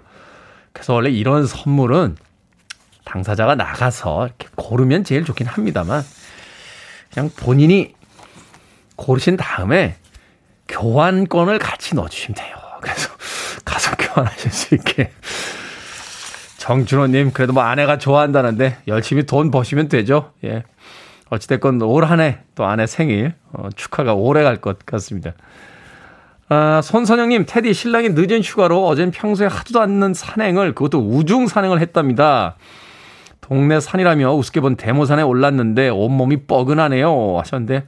그래서 0.74 0.96
원래 0.96 1.12
이런 1.12 1.46
선물은 1.46 2.16
당사자가 3.06 3.54
나가서 3.54 4.26
이렇게 4.26 4.48
고르면 4.56 5.04
제일 5.04 5.24
좋긴 5.24 5.46
합니다만 5.46 6.02
그냥 7.14 7.30
본인이 7.36 7.94
고르신 9.00 9.38
다음에 9.38 9.96
교환권을 10.68 11.58
같이 11.58 11.96
넣어주시면 11.96 12.36
돼요. 12.36 12.56
그래서 12.82 13.10
가서 13.66 13.96
교환하실 13.96 14.52
수 14.52 14.76
있게. 14.76 15.12
정준호님, 16.58 17.32
그래도 17.32 17.54
뭐 17.54 17.64
아내가 17.64 17.98
좋아한다는데 17.98 18.78
열심히 18.88 19.26
돈 19.26 19.50
버시면 19.52 19.88
되죠. 19.88 20.34
예. 20.44 20.64
어찌됐건 21.30 21.82
올 21.82 22.04
한 22.06 22.20
해 22.20 22.40
또 22.56 22.66
아내 22.66 22.86
생일 22.88 23.34
어, 23.54 23.70
축하가 23.76 24.14
오래 24.14 24.44
갈 24.44 24.58
것 24.60 24.86
같습니다. 24.86 25.32
아, 26.50 26.82
손선영님, 26.84 27.46
테디 27.48 27.74
신랑이 27.74 28.10
늦은 28.10 28.42
휴가로 28.42 28.86
어젠 28.88 29.12
평소에 29.12 29.48
하지도 29.48 29.80
않는 29.82 30.14
산행을 30.14 30.74
그것도 30.74 31.00
우중 31.00 31.48
산행을 31.48 31.80
했답니다. 31.80 32.56
동네 33.42 33.80
산이라며 33.80 34.34
우습게 34.34 34.60
본 34.60 34.76
대모산에 34.76 35.22
올랐는데 35.22 35.90
온몸이 35.90 36.46
뻐근하네요 36.48 37.38
하셨는데 37.40 37.86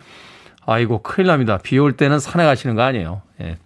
아이고 0.72 1.02
큰일 1.02 1.28
납니다. 1.28 1.58
비 1.62 1.78
올 1.80 1.94
때는 1.94 2.20
산에 2.20 2.46
가시는 2.46 2.76
거 2.76 2.82
아니에요. 2.84 3.22
예. 3.42 3.58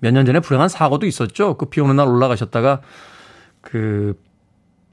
몇 0.00 0.12
년 0.12 0.26
전에 0.26 0.40
불행한 0.40 0.68
사고도 0.68 1.06
있었죠. 1.06 1.56
그 1.56 1.66
비 1.70 1.80
오는 1.80 1.96
날 1.96 2.06
올라가셨다가 2.08 2.80
그 3.60 4.20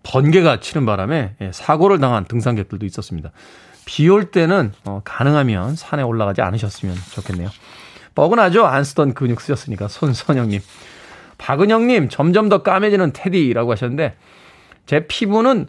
번개가 0.03 0.59
치는 0.61 0.85
바람에 0.85 1.35
예, 1.41 1.51
사고를 1.51 1.99
당한 1.99 2.25
등산객들도 2.25 2.85
있었습니다. 2.85 3.31
비 3.85 4.07
올 4.09 4.31
때는 4.31 4.71
어, 4.85 5.01
가능하면 5.03 5.75
산에 5.75 6.01
올라가지 6.03 6.41
않으셨으면 6.41 6.95
좋겠네요. 7.11 7.49
뻐근하죠? 8.15 8.65
안 8.65 8.83
쓰던 8.83 9.13
근육 9.13 9.41
쓰셨으니까 9.41 9.87
손선영님. 9.87 10.61
박은영님 11.37 12.09
점점 12.09 12.49
더 12.49 12.61
까매지는 12.63 13.11
테디라고 13.13 13.71
하셨는데 13.71 14.15
제 14.85 15.07
피부는 15.07 15.67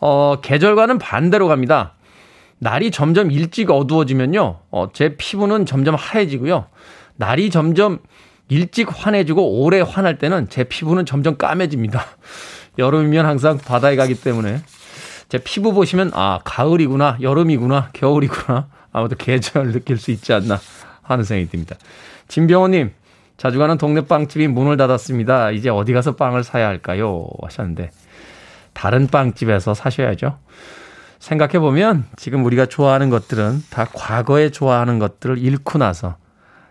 어, 0.00 0.36
계절과는 0.42 0.98
반대로 0.98 1.48
갑니다. 1.48 1.92
날이 2.58 2.90
점점 2.90 3.30
일찍 3.30 3.70
어두워지면요, 3.70 4.60
어, 4.70 4.88
제 4.92 5.16
피부는 5.16 5.66
점점 5.66 5.94
하얘지고요. 5.94 6.66
날이 7.16 7.50
점점 7.50 7.98
일찍 8.48 8.88
환해지고 8.90 9.62
오래 9.62 9.80
환할 9.80 10.18
때는 10.18 10.48
제 10.48 10.64
피부는 10.64 11.04
점점 11.06 11.36
까매집니다. 11.36 12.04
여름이면 12.78 13.26
항상 13.26 13.58
바다에 13.58 13.96
가기 13.96 14.20
때문에 14.20 14.60
제 15.28 15.38
피부 15.38 15.72
보시면 15.72 16.12
아 16.14 16.40
가을이구나, 16.44 17.18
여름이구나, 17.20 17.90
겨울이구나 17.92 18.68
아무튼 18.92 19.16
계절 19.18 19.72
느낄 19.72 19.98
수 19.98 20.10
있지 20.10 20.32
않나 20.32 20.60
하는 21.02 21.24
생각이 21.24 21.50
듭니다. 21.50 21.76
진병호님 22.28 22.92
자주 23.36 23.58
가는 23.58 23.76
동네 23.76 24.02
빵집이 24.02 24.48
문을 24.48 24.76
닫았습니다. 24.76 25.50
이제 25.50 25.68
어디 25.68 25.92
가서 25.92 26.16
빵을 26.16 26.44
사야 26.44 26.68
할까요? 26.68 27.26
하셨는데 27.42 27.90
다른 28.72 29.06
빵집에서 29.06 29.74
사셔야죠. 29.74 30.38
생각해 31.18 31.58
보면 31.58 32.04
지금 32.16 32.44
우리가 32.44 32.66
좋아하는 32.66 33.10
것들은 33.10 33.62
다 33.70 33.86
과거에 33.92 34.50
좋아하는 34.50 34.98
것들을 34.98 35.38
잃고 35.38 35.78
나서 35.78 36.16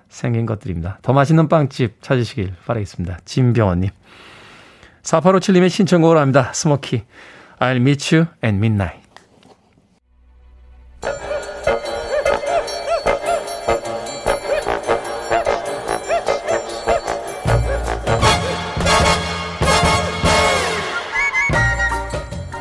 생긴 0.09 0.45
것들입니다. 0.45 0.99
더 1.01 1.13
맛있는 1.13 1.47
빵집 1.47 2.01
찾으시길 2.01 2.53
바라겠습니다. 2.65 3.19
진병원님. 3.25 3.89
4857님의 5.03 5.69
신청곡으로 5.69 6.19
합니다. 6.19 6.51
스모키. 6.53 7.03
I'll 7.59 7.77
meet 7.77 8.15
you 8.15 8.27
at 8.43 8.55
midnight. 8.55 9.04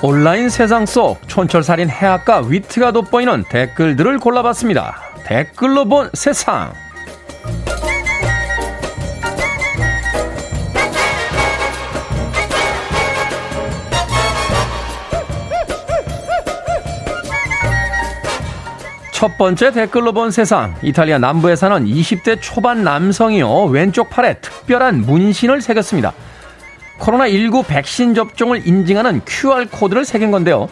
온라인 0.06 0.50
세상 0.50 0.84
속 0.84 1.26
촌철살인 1.28 1.88
해악과 1.88 2.40
위트가 2.40 2.92
돋보이는 2.92 3.44
댓글들을 3.48 4.18
골라봤습니다. 4.18 4.96
댓글로 5.24 5.86
본 5.86 6.10
세상. 6.12 6.74
첫 19.10 19.38
번째 19.38 19.72
댓글로 19.72 20.12
본 20.12 20.30
세상. 20.30 20.74
이탈리아 20.82 21.16
남부에 21.16 21.56
사는 21.56 21.82
20대 21.82 22.36
초반 22.42 22.84
남성이요. 22.84 23.64
왼쪽 23.68 24.10
팔에 24.10 24.34
특별한 24.34 25.00
문신을 25.06 25.62
새겼습니다. 25.62 26.12
코로나19 26.98 27.66
백신 27.66 28.14
접종을 28.14 28.66
인증하는 28.66 29.22
QR코드를 29.26 30.04
새긴 30.04 30.30
건데요. 30.30 30.68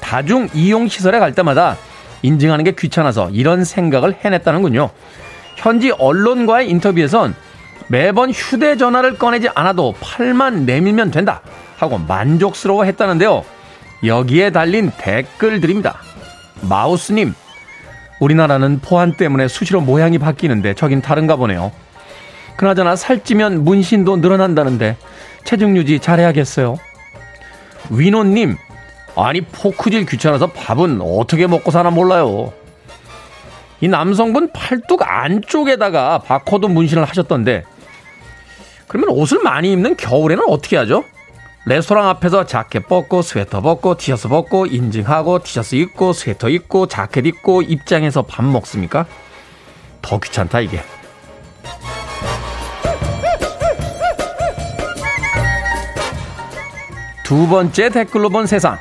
다중 0.00 0.48
이용 0.54 0.88
시설에 0.88 1.18
갈 1.18 1.34
때마다 1.34 1.76
인증하는 2.22 2.64
게 2.64 2.72
귀찮아서 2.72 3.30
이런 3.30 3.64
생각을 3.64 4.16
해냈다는군요. 4.24 4.90
현지 5.56 5.90
언론과의 5.90 6.68
인터뷰에선 6.70 7.34
매번 7.88 8.30
휴대전화를 8.30 9.18
꺼내지 9.18 9.48
않아도 9.54 9.94
팔만 10.00 10.64
내밀면 10.64 11.10
된다 11.10 11.42
하고 11.76 11.98
만족스러워 11.98 12.84
했다는데요. 12.84 13.44
여기에 14.04 14.50
달린 14.50 14.90
댓글들입니다. 14.96 15.98
마우스님, 16.62 17.34
우리나라는 18.20 18.80
포환 18.80 19.16
때문에 19.16 19.48
수시로 19.48 19.80
모양이 19.80 20.18
바뀌는데 20.18 20.74
저긴 20.74 21.02
다른가 21.02 21.36
보네요. 21.36 21.72
그나저나 22.56 22.96
살찌면 22.96 23.64
문신도 23.64 24.18
늘어난다는데 24.18 24.96
체중 25.44 25.76
유지 25.76 26.00
잘해야겠어요. 26.00 26.76
위노님, 27.90 28.56
아니 29.16 29.40
포크질 29.42 30.06
귀찮아서 30.06 30.48
밥은 30.48 31.00
어떻게 31.00 31.46
먹고 31.46 31.70
사나 31.70 31.90
몰라요. 31.90 32.52
이 33.80 33.88
남성분 33.88 34.52
팔뚝 34.52 35.02
안쪽에다가 35.02 36.18
바코드 36.18 36.66
문신을 36.66 37.04
하셨던데 37.04 37.64
그러면 38.88 39.10
옷을 39.10 39.40
많이 39.42 39.72
입는 39.72 39.96
겨울에는 39.96 40.44
어떻게 40.48 40.76
하죠? 40.76 41.04
레스토랑 41.66 42.08
앞에서 42.08 42.44
자켓 42.46 42.88
벗고 42.88 43.22
스웨터 43.22 43.60
벗고 43.62 43.96
티셔츠 43.96 44.28
벗고 44.28 44.66
인증하고 44.66 45.42
티셔츠 45.42 45.76
입고 45.76 46.12
스웨터 46.12 46.48
입고 46.50 46.86
자켓 46.86 47.26
입고 47.26 47.62
입장에서 47.62 48.22
밥 48.22 48.44
먹습니까? 48.44 49.06
더 50.02 50.18
귀찮다 50.18 50.60
이게. 50.60 50.82
두 57.24 57.48
번째 57.48 57.88
댓글로 57.88 58.28
본 58.28 58.46
세상. 58.46 58.78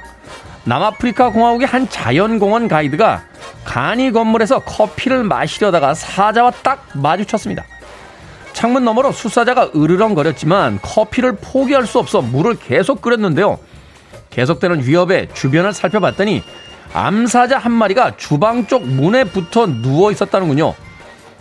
남아프리카 0.66 1.32
공화국의 1.32 1.66
한 1.66 1.90
자연공원 1.90 2.68
가이드가 2.68 3.24
간이 3.66 4.12
건물에서 4.12 4.60
커피를 4.60 5.24
마시려다가 5.24 5.94
사자와 5.94 6.52
딱 6.62 6.86
마주쳤습니다. 6.94 7.64
창문 8.52 8.86
너머로 8.86 9.12
수사자가 9.12 9.72
으르렁거렸지만 9.76 10.80
커피를 10.82 11.38
포기할 11.42 11.88
수 11.88 12.00
없어 12.00 12.22
물을 12.22 12.56
계속 12.60 13.02
끓였는데요. 13.02 13.58
계속되는 14.30 14.86
위협에 14.86 15.30
주변을 15.34 15.74
살펴봤더니 15.74 16.44
암사자 16.94 17.58
한 17.58 17.72
마리가 17.72 18.18
주방 18.18 18.68
쪽 18.68 18.86
문에 18.86 19.24
붙어 19.24 19.66
누워 19.66 20.12
있었다는군요. 20.12 20.76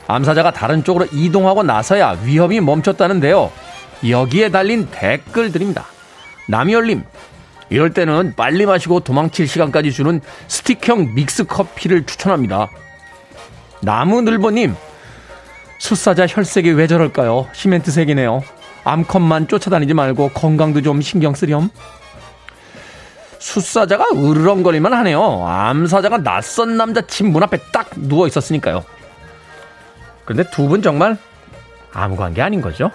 암사자가 0.07 0.53
다른 0.53 0.85
쪽으로 0.85 1.07
이동하고 1.13 1.63
나서야 1.63 2.19
위협이 2.25 2.61
멈췄다는데요. 2.61 3.51
여기에 4.09 4.51
달린 4.51 4.89
댓글들입니다. 4.91 5.85
남이올림 6.49 7.05
이럴 7.71 7.91
때는 7.93 8.35
빨리 8.37 8.67
마시고 8.67 9.01
도망칠 9.01 9.49
시간까지 9.49 9.93
주는 9.93 10.21
스틱형 10.49 11.15
믹스 11.15 11.45
커피를 11.45 12.05
추천합니다. 12.05 12.69
나무늘보님, 13.81 14.77
숫사자 15.79 16.27
혈색이 16.27 16.71
왜 16.73 16.87
저럴까요? 16.87 17.49
시멘트색이네요. 17.53 18.43
암컷만 18.85 19.49
쫓아다니지 19.49 19.95
말고 19.95 20.31
건강도 20.31 20.83
좀 20.83 21.01
신경 21.01 21.35
쓰렴. 21.35 21.71
숫사자가 23.39 24.05
으르렁거리만 24.15 24.93
하네요. 24.93 25.47
암사자가 25.49 26.19
낯선 26.23 26.77
남자 26.77 27.01
집 27.01 27.25
문 27.25 27.43
앞에 27.43 27.59
딱 27.73 27.91
누워 27.97 28.27
있었으니까요. 28.27 28.85
그런데 30.25 30.49
두 30.51 30.69
분 30.69 30.83
정말 30.83 31.17
아무 31.93 32.17
관계 32.17 32.43
아닌 32.43 32.61
거죠? 32.61 32.91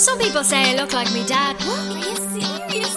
Some 0.00 0.18
people 0.18 0.44
say 0.44 0.72
I 0.72 0.76
look 0.76 0.92
like 0.92 1.12
me 1.12 1.24
dad. 1.26 1.56
What? 1.64 1.78
Are 1.90 1.98
you 1.98 2.16
serious? 2.16 2.96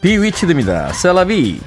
비위치드입니다. 0.00 0.92
셀라비. 0.92 1.60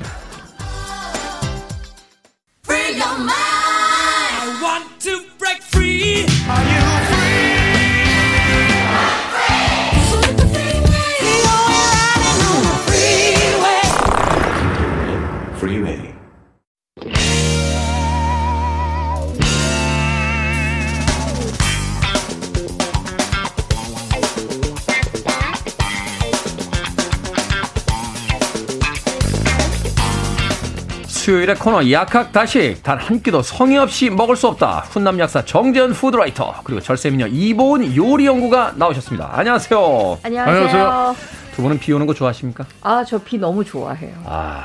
수요일의 31.51 31.57
코너 31.57 31.91
약학다식 31.91 32.83
단 32.83 33.03
한 33.03 33.23
끼도 33.23 33.43
성의 33.43 33.79
없이 33.79 34.09
먹을 34.11 34.37
수 34.37 34.47
없다 34.49 34.81
훈남 34.91 35.19
약사 35.19 35.45
정재훈 35.45 35.93
food 35.93 36.18
writer 36.18 36.55
그리고 36.65 36.81
절세미녀 36.81 37.27
이보은 37.29 37.97
요리 37.97 38.27
연구가 38.27 38.75
나오셨습니다 38.77 39.31
안녕하세요 39.33 40.19
안녕하세요. 40.23 41.17
두 41.55 41.63
분은 41.63 41.79
비 41.81 41.93
오는 41.93 42.07
거 42.07 42.15
좋아하십니까? 42.15 42.65
아, 42.83 43.05
저 43.05 43.19
비 43.19 43.39
너무 43.39 43.65
좋아해요. 43.65 44.15
아 44.25 44.63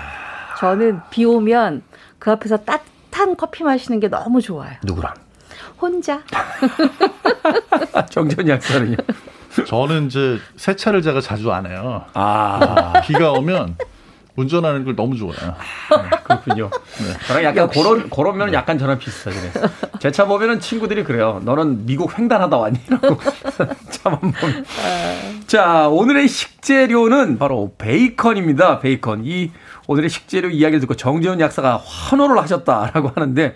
저는 0.59 0.99
비 1.09 1.25
오면 1.25 1.81
그 2.19 2.31
앞에서 2.31 2.57
따뜻한 2.57 3.35
커피 3.35 3.63
마시는 3.63 3.99
게 3.99 4.07
너무 4.07 4.41
좋아요. 4.41 4.73
누구랑? 4.83 5.13
혼자. 5.81 6.21
정재훈 8.09 8.47
약사는요? 8.47 8.97
저는 9.67 10.07
이제 10.07 10.37
세차를 10.57 11.01
제가 11.01 11.21
자주 11.21 11.51
안 11.51 11.65
해요. 11.65 12.05
아 12.13 12.93
비가 13.03 13.31
오면 13.31 13.75
운전하는 14.35 14.83
걸 14.83 14.95
너무 14.95 15.15
좋아해요. 15.15 15.55
그렇군요. 16.25 16.69
저랑 17.27 17.43
약간 17.45 17.69
그런 17.69 18.09
그런 18.09 18.37
면은 18.37 18.53
약간 18.53 18.77
저랑 18.77 18.99
비슷하시네. 18.99 19.51
제차 19.99 20.25
보면은 20.25 20.59
친구들이 20.59 21.03
그래요. 21.05 21.41
너는 21.45 21.85
미국 21.85 22.17
횡단하다 22.17 22.57
왔니라고 22.57 23.17
차만 23.91 24.19
보면. 24.19 24.65
자 25.47 25.87
오늘의 25.87 26.27
식재료는 26.27 27.37
바로 27.37 27.73
베이컨입니다. 27.77 28.79
베이컨. 28.79 29.21
이 29.23 29.51
오늘의 29.87 30.09
식재료 30.09 30.49
이야기를 30.49 30.81
듣고 30.81 30.95
정재훈 30.95 31.39
약사가 31.39 31.77
환호를 31.85 32.37
하셨다라고 32.41 33.11
하는데 33.15 33.55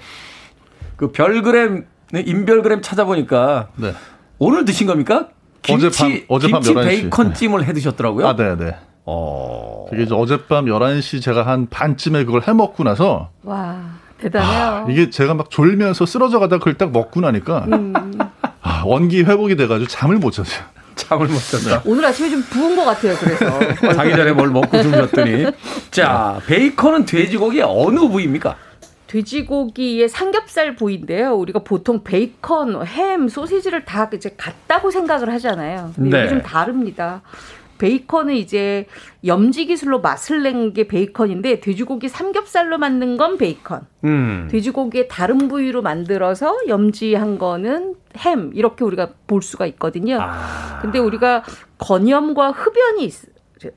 그 0.96 1.12
별그램 1.12 1.86
네, 2.12 2.22
인별그램 2.22 2.82
찾아보니까 2.82 3.68
네. 3.76 3.94
오늘 4.38 4.64
드신 4.66 4.88
겁니까? 4.88 5.28
김치 5.62 5.88
어젯밤- 5.88 6.26
어젯밤 6.30 6.62
김치 6.62 6.74
11시. 6.74 6.84
베이컨 6.86 7.34
찜을 7.34 7.66
해 7.66 7.74
드셨더라고요. 7.74 8.28
아, 8.28 8.36
네, 8.36 8.56
네. 8.56 8.76
어. 9.06 9.88
이게 9.93 10.04
이제 10.04 10.14
어젯밤 10.14 10.66
11시 10.66 11.22
제가 11.22 11.45
한 11.45 11.68
반쯤에 11.70 12.26
그걸 12.26 12.47
해 12.47 12.54
먹고 12.54 12.84
나서 12.84 13.30
와, 13.43 13.78
대단해요. 14.20 14.88
이게 14.89 15.10
제가 15.10 15.34
막 15.34 15.50
졸면서 15.50 16.06
쓰러져 16.06 16.39
가다가 16.39 16.60
그걸 16.60 16.76
딱 16.76 16.91
먹고 16.91 17.22
나니까 17.22 17.66
음. 17.72 17.93
아, 18.62 18.84
원기 18.86 19.24
회복이 19.24 19.56
돼 19.56 19.68
가지고 19.68 19.88
잠을 19.88 20.18
못 20.18 20.32
잤어요. 20.32 20.64
잠을 20.95 21.28
못 21.28 21.39
잤다. 21.39 21.82
오늘 21.86 22.06
아침에 22.06 22.30
좀 22.30 22.41
부은 22.43 22.76
것 22.76 22.84
같아요. 22.84 23.16
그래서 23.18 23.45
자기 23.95 24.12
전에 24.12 24.34
뭘 24.34 24.50
먹고 24.50 24.82
주무셨더니. 24.82 25.45
자, 25.91 26.39
베이컨은 26.45 27.06
돼지고기의 27.06 27.64
어느 27.66 28.00
부위입니까? 28.02 28.56
돼지고기의 29.08 30.08
삼겹살 30.08 30.76
부위인데요. 30.76 31.34
우리가 31.36 31.60
보통 31.60 32.04
베이컨, 32.04 32.86
햄, 32.86 33.28
소시지를 33.28 33.86
다 33.86 34.10
이제 34.14 34.36
같다고 34.38 34.91
생각을 34.91 35.32
하잖아요. 35.34 35.93
근데 35.95 36.18
네. 36.18 36.24
이게 36.24 36.30
좀 36.30 36.41
다릅니다. 36.43 37.22
베이컨은 37.80 38.36
이제 38.36 38.86
염지 39.26 39.66
기술로 39.66 40.02
맛을 40.02 40.44
낸 40.44 40.74
게 40.74 40.88
베이컨인데 40.88 41.62
돼지고기 41.62 42.10
삼겹살로 42.10 42.78
만든 42.78 43.18
건 43.18 43.38
베이컨. 43.38 43.82
음. 44.04 44.48
돼지고기의 44.52 45.08
다른 45.08 45.48
부위로 45.48 45.82
만들어서 45.82 46.56
염지한 46.68 47.40
거는 47.40 47.96
햄 48.18 48.52
이렇게 48.54 48.84
우리가 48.84 49.10
볼 49.26 49.42
수가 49.42 49.66
있거든요. 49.68 50.20
아. 50.22 50.80
근데 50.82 51.00
우리가 51.00 51.44
건염과 51.80 52.52
흡연이 52.52 53.06
있, 53.06 53.14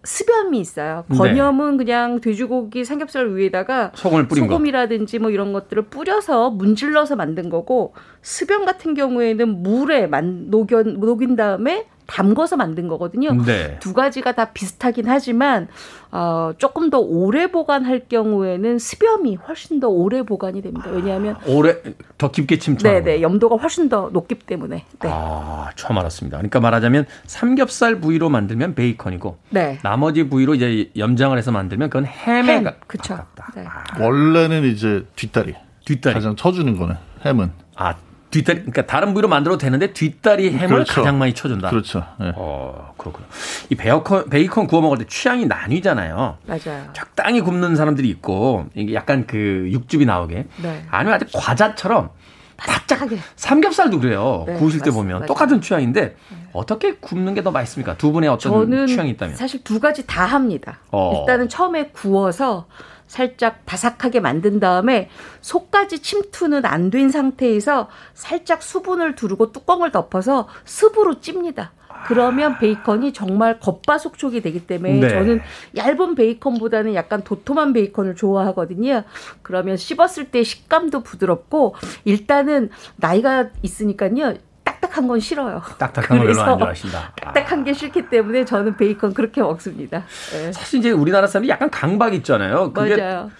습염이 0.04 0.60
있어요. 0.60 1.04
네. 1.08 1.16
건염은 1.16 1.76
그냥 1.76 2.20
돼지고기 2.20 2.84
삼겹살 2.84 3.34
위에다가 3.34 3.92
소금을 3.94 4.28
뿌린 4.28 4.46
거. 4.46 4.52
소금이라든지 4.54 5.18
뭐 5.18 5.30
이런 5.30 5.52
것들을 5.52 5.84
뿌려서 5.84 6.50
문질러서 6.50 7.16
만든 7.16 7.48
거고 7.48 7.94
습염 8.22 8.64
같은 8.64 8.94
경우에는 8.94 9.62
물에 9.62 10.06
만, 10.08 10.50
녹여, 10.50 10.82
녹인 10.82 11.36
다음에 11.36 11.86
담궈서 12.06 12.56
만든 12.56 12.88
거거든요. 12.88 13.32
네. 13.44 13.78
두 13.80 13.92
가지가 13.94 14.32
다 14.32 14.46
비슷하긴 14.52 15.08
하지만 15.08 15.68
어, 16.10 16.52
조금 16.58 16.90
더 16.90 16.98
오래 16.98 17.46
보관할 17.50 18.02
경우에는 18.08 18.78
습염이 18.78 19.36
훨씬 19.36 19.80
더 19.80 19.88
오래 19.88 20.22
보관이 20.22 20.60
됩니다. 20.62 20.90
왜냐하면 20.90 21.36
오래 21.46 21.76
더 22.18 22.30
깊게 22.30 22.58
침투하는 22.58 23.04
네네 23.04 23.22
염도가 23.22 23.56
훨씬 23.56 23.88
더 23.88 24.10
높기 24.12 24.34
때문에 24.34 24.84
네. 25.00 25.08
아, 25.10 25.70
처음 25.76 25.98
알았습니다. 25.98 26.36
그러니까 26.38 26.60
말하자면 26.60 27.06
삼겹살 27.26 28.00
부위로 28.00 28.28
만들면 28.28 28.74
베이컨이고 28.74 29.38
네. 29.50 29.78
나머지 29.82 30.28
부위로 30.28 30.54
이제 30.54 30.90
염장을 30.96 31.36
해서 31.38 31.50
만들면 31.52 31.88
그건 31.88 32.04
햄에 32.06 32.42
햄 32.56 32.64
가- 32.64 32.74
그쵸. 32.86 33.14
가깝다. 33.16 33.52
네. 33.56 33.64
원래는 34.04 34.64
이제 34.64 35.04
뒷다리. 35.16 35.54
뒷다리. 35.84 36.14
가장 36.14 36.36
쳐주는 36.36 36.76
거는 36.76 36.94
햄은. 37.24 37.50
아, 37.76 37.94
뒷다리 38.32 38.58
그러니까 38.60 38.86
다른 38.86 39.12
부위로 39.14 39.28
만들어도 39.28 39.58
되는데 39.58 39.92
뒷다리 39.92 40.50
햄을 40.52 40.68
그렇죠. 40.68 40.94
가장 40.94 41.18
많이 41.20 41.32
쳐준다. 41.34 41.70
그렇죠. 41.70 42.04
예. 42.20 42.32
어, 42.34 42.92
그렇군요. 42.96 43.26
이 43.70 43.76
베이컨, 43.76 44.28
베이컨 44.30 44.66
구워 44.66 44.82
먹을 44.82 44.98
때 44.98 45.04
취향이 45.06 45.46
나뉘잖아요. 45.46 46.38
맞아요. 46.46 46.84
적당히 46.92 47.40
굽는 47.40 47.76
사람들이 47.76 48.08
있고 48.08 48.66
이게 48.74 48.94
약간 48.94 49.26
그 49.28 49.68
육즙이 49.70 50.04
나오게 50.06 50.46
네. 50.62 50.84
아니면 50.90 51.14
아주 51.14 51.26
과자처럼 51.32 52.10
바짝하게 52.56 53.18
삼겹살도 53.36 54.00
그래요. 54.00 54.44
네, 54.46 54.54
구우실 54.54 54.80
때 54.80 54.90
맞습니다. 54.90 54.92
보면 54.96 55.12
맞아요. 55.20 55.26
똑같은 55.26 55.60
취향인데 55.60 56.16
어떻게 56.52 56.94
굽는 56.96 57.34
게 57.34 57.42
더 57.42 57.50
맛있습니까? 57.50 57.96
두 57.96 58.12
분의 58.12 58.28
어떤 58.30 58.52
저는 58.52 58.86
취향이 58.86 59.10
있다면. 59.10 59.36
사실 59.36 59.62
두 59.64 59.80
가지 59.80 60.06
다 60.06 60.24
합니다. 60.24 60.78
어. 60.90 61.18
일단은 61.20 61.48
처음에 61.48 61.88
구워서 61.92 62.66
살짝 63.12 63.66
바삭하게 63.66 64.20
만든 64.20 64.58
다음에 64.58 65.10
속까지 65.42 65.98
침투는 65.98 66.64
안 66.64 66.92
된 66.92 67.10
상태에서 67.10 67.88
살짝 68.12 68.62
수분을 68.62 69.14
두르고 69.14 69.52
뚜껑을 69.52 69.92
덮어서 69.92 70.48
습으로 70.64 71.20
찝니다. 71.20 71.72
그러면 72.06 72.58
베이컨이 72.58 73.12
정말 73.12 73.60
겉바속촉이 73.60 74.40
되기 74.40 74.66
때문에 74.66 74.94
네. 74.94 75.08
저는 75.08 75.40
얇은 75.76 76.14
베이컨보다는 76.16 76.94
약간 76.94 77.22
도톰한 77.22 77.72
베이컨을 77.74 78.16
좋아하거든요. 78.16 79.04
그러면 79.42 79.76
씹었을 79.76 80.30
때 80.30 80.42
식감도 80.42 81.02
부드럽고 81.02 81.74
일단은 82.04 82.70
나이가 82.96 83.50
있으니까요. 83.62 84.34
딱딱한 84.82 85.06
건 85.06 85.20
싫어요. 85.20 85.62
딱딱한 85.78 86.18
걸 86.18 86.26
별로 86.26 86.42
안 86.42 86.58
좋아하신다. 86.58 87.12
딱딱한 87.22 87.64
게 87.64 87.72
싫기 87.72 88.08
때문에 88.08 88.44
저는 88.44 88.76
베이컨 88.76 89.14
그렇게 89.14 89.40
먹습니다. 89.40 90.04
예. 90.34 90.52
사실 90.52 90.80
이제 90.80 90.90
우리나라 90.90 91.26
사람이 91.26 91.48
약간 91.48 91.70
강박 91.70 92.14
있잖아요. 92.14 92.72
그게 92.72 92.96
맞아요. 92.96 93.30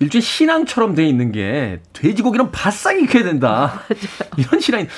일종의 0.00 0.22
신앙처럼 0.22 0.94
돼 0.94 1.06
있는 1.06 1.32
게 1.32 1.80
돼지고기는 1.92 2.50
바싹 2.50 3.00
익혀야 3.00 3.24
된다. 3.24 3.82
이런 4.36 4.60
신앙이 4.60 4.88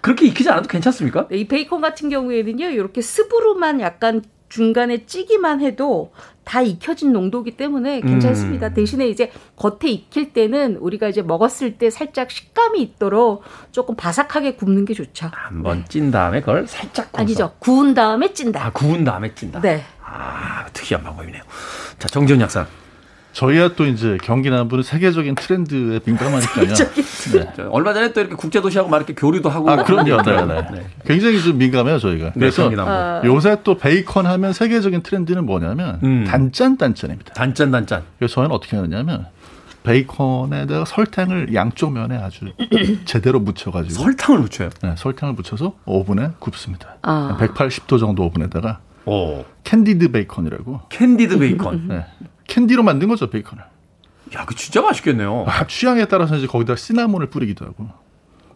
그렇게 0.00 0.26
익히지 0.26 0.48
않아도 0.50 0.68
괜찮습니까? 0.68 1.28
네, 1.28 1.38
이 1.38 1.48
베이컨 1.48 1.80
같은 1.80 2.08
경우에는요, 2.08 2.66
이렇게 2.70 3.00
습으로만 3.00 3.80
약간 3.80 4.22
중간에 4.48 5.06
찌기만 5.06 5.60
해도 5.60 6.12
다 6.44 6.62
익혀진 6.62 7.12
농도기 7.12 7.56
때문에 7.56 8.00
괜찮습니다. 8.00 8.68
음. 8.68 8.74
대신에 8.74 9.08
이제 9.08 9.32
겉에 9.56 9.90
익힐 9.90 10.32
때는 10.32 10.76
우리가 10.76 11.08
이제 11.08 11.20
먹었을 11.20 11.76
때 11.78 11.90
살짝 11.90 12.30
식감이 12.30 12.80
있도록 12.80 13.42
조금 13.72 13.96
바삭하게 13.96 14.54
굽는 14.54 14.84
게 14.84 14.94
좋죠. 14.94 15.28
한번 15.32 15.84
찐 15.88 16.10
다음에 16.12 16.40
그걸 16.40 16.66
살짝 16.68 17.10
구워서. 17.10 17.22
아니죠. 17.22 17.52
구운 17.58 17.94
다음에 17.94 18.32
찐다. 18.32 18.64
아, 18.64 18.70
구운 18.70 19.02
다음에 19.02 19.34
찐다. 19.34 19.60
네. 19.60 19.82
아, 20.04 20.66
특이한 20.72 21.02
방법이네요. 21.02 21.42
자, 21.98 22.06
정지훈 22.08 22.40
약사. 22.40 22.66
저희야 23.36 23.68
또 23.76 23.84
이제 23.84 24.16
경기 24.22 24.48
남부는 24.48 24.82
세계적인 24.82 25.34
트렌드에 25.34 26.00
민감하니까요. 26.06 26.68
네. 27.34 27.52
저 27.54 27.68
얼마 27.68 27.92
전에 27.92 28.14
또 28.14 28.20
이렇게 28.22 28.34
국제 28.34 28.62
도시하고 28.62 28.88
막 28.88 28.96
이렇게 28.96 29.12
교류도 29.12 29.50
하고. 29.50 29.68
아, 29.70 29.84
그럼요. 29.84 30.04
네, 30.04 30.12
하더라고요. 30.12 30.66
네. 30.72 30.86
굉장히 31.04 31.42
좀 31.42 31.58
민감해요, 31.58 31.98
저희가. 31.98 32.24
네, 32.28 32.32
그래서 32.34 32.62
경기남부. 32.62 32.90
아. 32.90 33.20
요새 33.26 33.58
또 33.62 33.76
베이컨 33.76 34.24
하면 34.24 34.54
세계적인 34.54 35.02
트렌드는 35.02 35.44
뭐냐면 35.44 36.00
음. 36.02 36.24
단짠 36.26 36.78
단짠입니다. 36.78 37.34
단짠 37.34 37.70
단짠. 37.70 38.04
그래서 38.18 38.36
저희는 38.36 38.54
어떻게 38.54 38.74
하느냐면 38.74 39.26
베이컨에다가 39.82 40.86
설탕을 40.86 41.52
양쪽 41.52 41.92
면에 41.92 42.16
아주 42.16 42.46
제대로 43.04 43.38
묻혀가지고 43.38 44.02
설탕을 44.02 44.40
묻혀요. 44.40 44.70
네, 44.82 44.94
설탕을 44.96 45.34
묻혀서 45.34 45.74
오븐에 45.84 46.30
굽습니다. 46.38 46.96
아. 47.02 47.36
180도 47.38 48.00
정도 48.00 48.24
오븐에다가 48.24 48.78
오. 49.04 49.44
candied 49.62 50.10
베이컨이라고 50.12 50.80
candied 50.88 51.38
베이컨. 51.38 51.88
네, 51.88 52.06
캔디로 52.46 52.82
만든 52.82 53.08
거죠 53.08 53.28
베이컨을. 53.30 53.64
야, 54.34 54.44
그 54.44 54.54
진짜 54.54 54.82
맛있겠네요. 54.82 55.44
아, 55.46 55.66
취향에 55.66 56.06
따라서 56.06 56.36
이제 56.36 56.46
거기다 56.46 56.76
시나몬을 56.76 57.30
뿌리기도 57.30 57.64
하고 57.64 57.88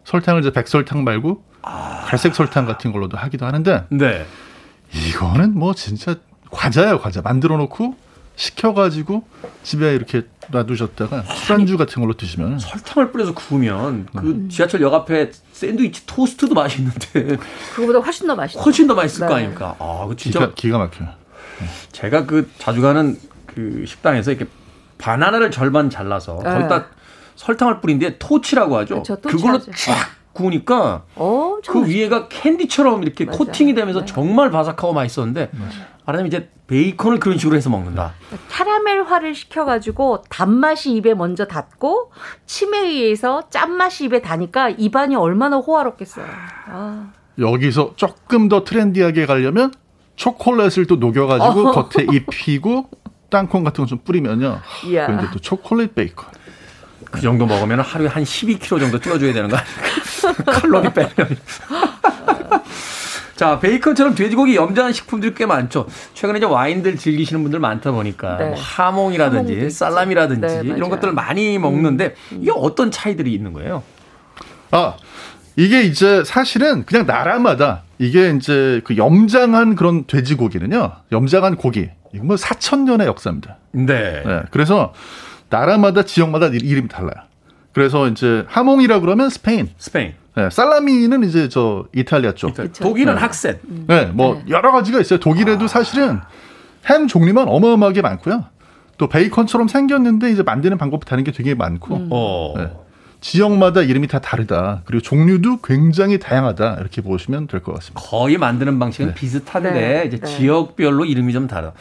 설탕을 0.03 0.41
이제 0.41 0.51
백설탕 0.51 1.03
말고 1.03 1.43
갈색 1.61 2.35
설탕 2.35 2.65
같은 2.65 2.91
걸로도 2.91 3.17
하기도 3.17 3.45
하는데 3.45 3.85
네. 3.89 4.25
이거는 4.93 5.57
뭐 5.57 5.73
진짜 5.73 6.15
과자야 6.49 6.99
과자 6.99 7.21
만들어 7.21 7.55
놓고 7.57 7.95
식혀가지고 8.35 9.23
집에 9.63 9.93
이렇게 9.93 10.23
놔두셨다가 10.49 11.21
술안주 11.23 11.77
같은 11.77 12.01
걸로 12.01 12.13
드시면 12.15 12.59
설탕을 12.59 13.11
뿌려서 13.11 13.33
구우면 13.33 14.07
그 14.15 14.27
음. 14.27 14.49
지하철 14.49 14.81
역 14.81 14.93
앞에 14.93 15.31
샌드위치 15.53 16.05
토스트도 16.05 16.55
맛있는데 16.55 17.37
그거보다 17.75 17.99
훨씬 17.99 18.27
더 18.27 18.35
맛있죠. 18.35 18.59
훨씬 18.59 18.87
더 18.87 18.95
맛있을 18.95 19.27
거 19.27 19.35
네. 19.35 19.41
아닙니까? 19.41 19.75
아, 19.79 20.05
그 20.07 20.15
진짜 20.15 20.39
기가, 20.39 20.53
기가 20.55 20.77
막혀요. 20.79 21.09
제가 21.91 22.25
그 22.25 22.49
자주 22.57 22.81
가는 22.81 23.17
그 23.53 23.85
식당에서 23.85 24.31
이렇게 24.31 24.49
바나나를 24.97 25.51
절반 25.51 25.89
잘라서 25.89 26.39
네. 26.43 26.49
거기다 26.51 26.85
설탕을 27.35 27.81
뿌린 27.81 27.99
뒤에 27.99 28.17
토치라고 28.17 28.77
하죠. 28.77 28.97
그쵸, 28.97 29.15
토치 29.19 29.35
그걸로. 29.35 29.59
쫙 29.59 29.71
구우니까 30.33 31.03
그 31.67 31.85
위에가 31.85 32.27
캔디처럼 32.29 33.03
이렇게 33.03 33.25
맞아요. 33.25 33.37
코팅이 33.37 33.73
되면서 33.73 34.05
정말 34.05 34.49
바삭하고 34.49 34.93
맛있었는데 34.93 35.51
말하자면 36.05 36.27
이제 36.27 36.49
베이컨을 36.67 37.19
그런 37.19 37.37
식으로 37.37 37.57
해서 37.57 37.69
먹는다. 37.69 38.13
캐러멜화를 38.49 39.35
시켜가지고 39.35 40.23
단맛이 40.29 40.93
입에 40.93 41.13
먼저 41.13 41.45
닿고 41.45 42.11
침에 42.45 42.79
의해서 42.79 43.49
짠맛이 43.49 44.05
입에 44.05 44.21
닿으니까 44.21 44.69
입안이 44.69 45.15
얼마나 45.15 45.57
호화롭겠어요. 45.57 46.25
아. 46.69 47.11
여기서 47.37 47.93
조금 47.97 48.47
더 48.47 48.63
트렌디하게 48.63 49.25
가려면 49.25 49.73
초콜릿을 50.15 50.87
또 50.87 50.95
녹여가지고 50.95 51.69
어허. 51.69 51.89
겉에 51.89 52.05
입히고 52.11 52.89
땅콩 53.31 53.63
같은 53.63 53.83
거 53.83 53.87
좀 53.87 53.97
뿌리면요. 54.03 54.59
이야. 54.85 55.07
그 55.07 55.13
이제 55.13 55.27
또 55.33 55.39
초콜릿 55.39 55.95
베이컨. 55.95 56.29
그 57.05 57.19
정도 57.19 57.45
먹으면 57.47 57.79
하루에 57.79 58.07
한 58.07 58.23
12kg 58.23 58.79
정도 58.79 58.99
쪄줘야 58.99 59.33
되는 59.33 59.49
거 59.49 59.57
아니에요? 59.57 60.35
칼로리 60.45 60.93
빼면. 60.93 61.37
자, 63.35 63.59
베이컨처럼 63.59 64.13
돼지고기 64.13 64.55
염장한 64.55 64.93
식품들이 64.93 65.33
꽤 65.33 65.47
많죠. 65.47 65.87
최근에 66.13 66.37
이제 66.37 66.45
와인들 66.45 66.97
즐기시는 66.97 67.41
분들 67.41 67.59
많다 67.59 67.91
보니까 67.91 68.37
네. 68.37 68.45
뭐 68.49 68.55
하몽이라든지. 68.59 69.71
살람이라든지 69.71 70.47
네, 70.47 70.61
이런. 70.75 70.89
것들을 70.91 71.11
많이 71.13 71.57
먹는데 71.57 72.13
이게 72.31 72.51
어떤 72.53 72.91
차이들이 72.91 73.33
있는 73.33 73.51
거예요? 73.53 73.81
아, 74.69 74.93
이게 75.55 75.83
이제 75.83 76.23
사실은 76.25 76.85
그냥 76.85 77.05
나라마다 77.05 77.83
이게 77.99 78.29
이제 78.31 78.81
그 78.83 78.97
염장한 78.97 79.75
그런 79.75 80.05
돼지고기는요. 80.07 80.91
염장한 81.11 81.55
고기. 81.57 81.89
이거 82.13 82.23
뭐 82.23 82.35
4천 82.35 82.81
년의 82.83 83.07
역사입니다. 83.07 83.57
네. 83.71 84.23
네, 84.25 84.41
그래서 84.51 84.93
나라마다 85.49 86.03
지역마다 86.03 86.47
이- 86.47 86.57
이름이 86.61 86.87
달라요. 86.87 87.13
그래서 87.73 88.07
이제 88.07 88.43
하몽이라 88.47 88.99
그러면 88.99 89.29
스페인. 89.29 89.69
스페인. 89.77 90.13
네, 90.35 90.49
살라미는 90.49 91.23
이제 91.25 91.49
저 91.49 91.85
이탈리아 91.93 92.33
쪽. 92.33 92.53
독일은 92.79 93.15
네. 93.15 93.21
학센. 93.21 93.59
네, 93.87 94.05
뭐 94.05 94.41
여러 94.49 94.71
가지가 94.71 94.99
있어요. 94.99 95.19
독일에도 95.19 95.67
사실은 95.67 96.19
햄 96.89 97.07
종류만 97.07 97.47
어마어마하게 97.47 98.01
많고요. 98.01 98.45
또 98.97 99.07
베이컨처럼 99.09 99.67
생겼는데 99.67 100.31
이제 100.31 100.43
만드는 100.43 100.77
방법이 100.77 101.05
다른 101.05 101.23
게 101.23 101.31
되게 101.31 101.53
많고. 101.55 102.07
어. 102.11 102.53
네. 102.57 102.71
지역마다 103.21 103.81
이름이 103.83 104.07
다 104.07 104.19
다르다. 104.19 104.81
그리고 104.85 105.01
종류도 105.01 105.61
굉장히 105.61 106.19
다양하다. 106.19 106.77
이렇게 106.79 107.01
보시면 107.01 107.47
될 107.47 107.61
것 107.61 107.73
같습니다. 107.75 108.01
거의 108.01 108.37
만드는 108.37 108.79
방식은 108.79 109.13
비슷한데 109.13 109.71
네. 109.71 110.03
이제 110.07 110.17
네. 110.17 110.25
지역별로 110.37 111.05
이름이 111.05 111.31
좀 111.31 111.47
다르다. 111.47 111.73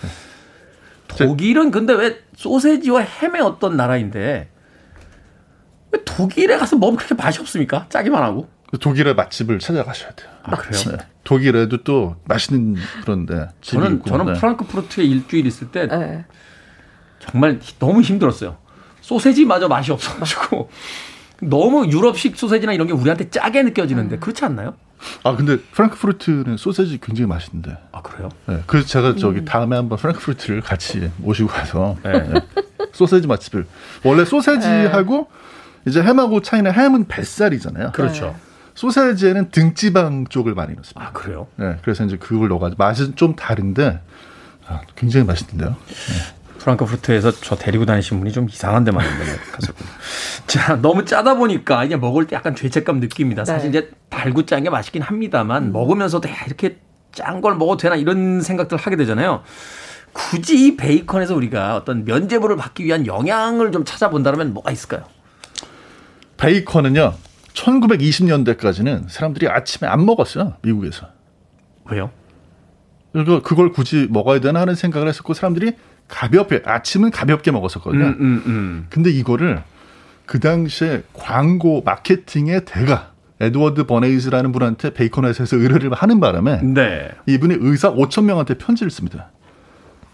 독일은 1.08 1.70
근데 1.70 1.92
왜 1.94 2.18
소세지와 2.36 3.00
햄의 3.00 3.40
어떤 3.40 3.76
나라인데 3.76 4.48
왜 5.92 6.04
독일에 6.04 6.56
가서 6.56 6.76
먹으면 6.76 6.98
그렇게 6.98 7.14
맛이 7.14 7.40
없습니까? 7.40 7.86
짜기만 7.88 8.22
하고. 8.22 8.48
독일의 8.78 9.14
맛집을 9.14 9.58
찾아가셔야 9.58 10.12
돼요. 10.12 10.28
아, 10.44 10.54
그래요? 10.56 10.80
네. 10.96 11.04
독일에도 11.24 11.82
또 11.82 12.14
맛있는 12.26 12.76
그런데 13.02 13.48
집이 13.62 13.82
저는 13.82 13.96
있고. 13.96 14.10
저는 14.10 14.26
네. 14.34 14.38
프랑크푸르트에 14.38 15.02
일주일 15.04 15.46
있을 15.46 15.72
때 15.72 15.88
네. 15.88 16.24
정말 17.18 17.58
너무 17.80 18.02
힘들었어요. 18.02 18.58
소세지마저 19.00 19.66
맛이 19.66 19.90
없어가지고 19.90 20.70
너무 21.40 21.86
유럽식 21.86 22.36
소세지나 22.36 22.72
이런 22.72 22.86
게 22.86 22.92
우리한테 22.92 23.30
짜게 23.30 23.62
느껴지는데 23.62 24.18
그렇지 24.18 24.44
않나요? 24.44 24.74
아 25.24 25.34
근데 25.34 25.58
프랑크푸르트는 25.58 26.56
소세지 26.56 26.98
굉장히 27.00 27.28
맛있는데. 27.28 27.76
아 27.92 28.02
그래요? 28.02 28.28
네. 28.46 28.62
그래서 28.66 28.86
제가 28.86 29.10
음. 29.10 29.16
저기 29.16 29.44
다음에 29.44 29.76
한번 29.76 29.98
프랑크푸르트를 29.98 30.60
같이 30.60 31.10
모시고 31.16 31.48
가서 31.48 31.96
네. 32.04 32.12
네. 32.12 32.40
소세지 32.92 33.26
맛집을 33.26 33.66
원래 34.04 34.24
소세지하고 34.24 35.28
이제 35.86 36.02
햄하고 36.02 36.42
차이는 36.42 36.72
햄은 36.72 37.08
뱃살이잖아요. 37.08 37.92
그렇죠. 37.92 38.36
소세지에는 38.74 39.50
등지방 39.50 40.26
쪽을 40.28 40.54
많이 40.54 40.74
넣습니다. 40.74 41.02
아 41.02 41.12
그래요? 41.12 41.46
네, 41.56 41.76
그래서 41.82 42.04
이제 42.04 42.16
그걸 42.16 42.48
넣어가지고 42.48 42.82
맛은 42.82 43.16
좀 43.16 43.34
다른데 43.34 44.00
아, 44.68 44.80
굉장히 44.96 45.26
맛있는데요. 45.26 45.76
프랑크푸르트에서 46.60 47.32
저 47.32 47.56
데리고 47.56 47.86
다니신 47.86 48.18
분이 48.20 48.32
좀 48.32 48.46
이상한 48.48 48.84
데만 48.84 49.04
가서 49.52 49.72
자 50.46 50.76
너무 50.80 51.04
짜다 51.04 51.34
보니까 51.34 51.84
이제 51.84 51.96
먹을 51.96 52.26
때 52.26 52.36
약간 52.36 52.54
죄책감 52.54 53.00
느낍니다. 53.00 53.44
사실 53.44 53.70
네. 53.70 53.78
이제 53.78 53.90
달고 54.10 54.46
짠 54.46 54.62
게 54.62 54.68
맛있긴 54.68 55.00
합니다만 55.00 55.72
먹으면서도 55.72 56.28
야, 56.28 56.34
이렇게 56.46 56.78
짠 57.12 57.40
걸 57.40 57.56
먹어도 57.56 57.78
되나 57.78 57.96
이런 57.96 58.42
생각들을 58.42 58.78
하게 58.80 58.96
되잖아요. 58.96 59.42
굳이 60.12 60.66
이 60.66 60.76
베이컨에서 60.76 61.34
우리가 61.34 61.76
어떤 61.76 62.04
면제부를 62.04 62.56
받기 62.56 62.84
위한 62.84 63.06
영양을 63.06 63.72
좀 63.72 63.84
찾아본다면 63.84 64.52
뭐가 64.52 64.70
있을까요? 64.70 65.04
베이컨은요, 66.36 67.14
1920년대까지는 67.54 69.08
사람들이 69.08 69.48
아침에 69.48 69.88
안 69.88 70.04
먹었어요, 70.04 70.54
미국에서. 70.62 71.08
왜요? 71.84 72.10
그러니까 73.12 73.40
그걸 73.40 73.72
굳이 73.72 74.08
먹어야 74.10 74.40
되나 74.40 74.60
하는 74.60 74.74
생각을 74.74 75.08
했었고 75.08 75.34
사람들이 75.34 75.72
가볍게 76.08 76.62
아침은 76.64 77.10
가볍게 77.10 77.50
먹었었거든요. 77.50 78.04
음, 78.04 78.16
음, 78.20 78.42
음. 78.46 78.86
근데 78.90 79.10
이거를 79.10 79.62
그 80.26 80.40
당시에 80.40 81.02
광고 81.12 81.82
마케팅의 81.82 82.64
대가 82.64 83.10
에드워드 83.40 83.86
버네이즈라는 83.86 84.52
분한테 84.52 84.92
베이컨 84.92 85.24
회사에서 85.24 85.56
의뢰를 85.56 85.92
하는 85.94 86.20
바람에 86.20 86.60
네. 86.62 87.10
이분이 87.26 87.56
의사 87.60 87.92
5천 87.92 88.24
명한테 88.24 88.54
편지를 88.54 88.90
씁니다. 88.90 89.30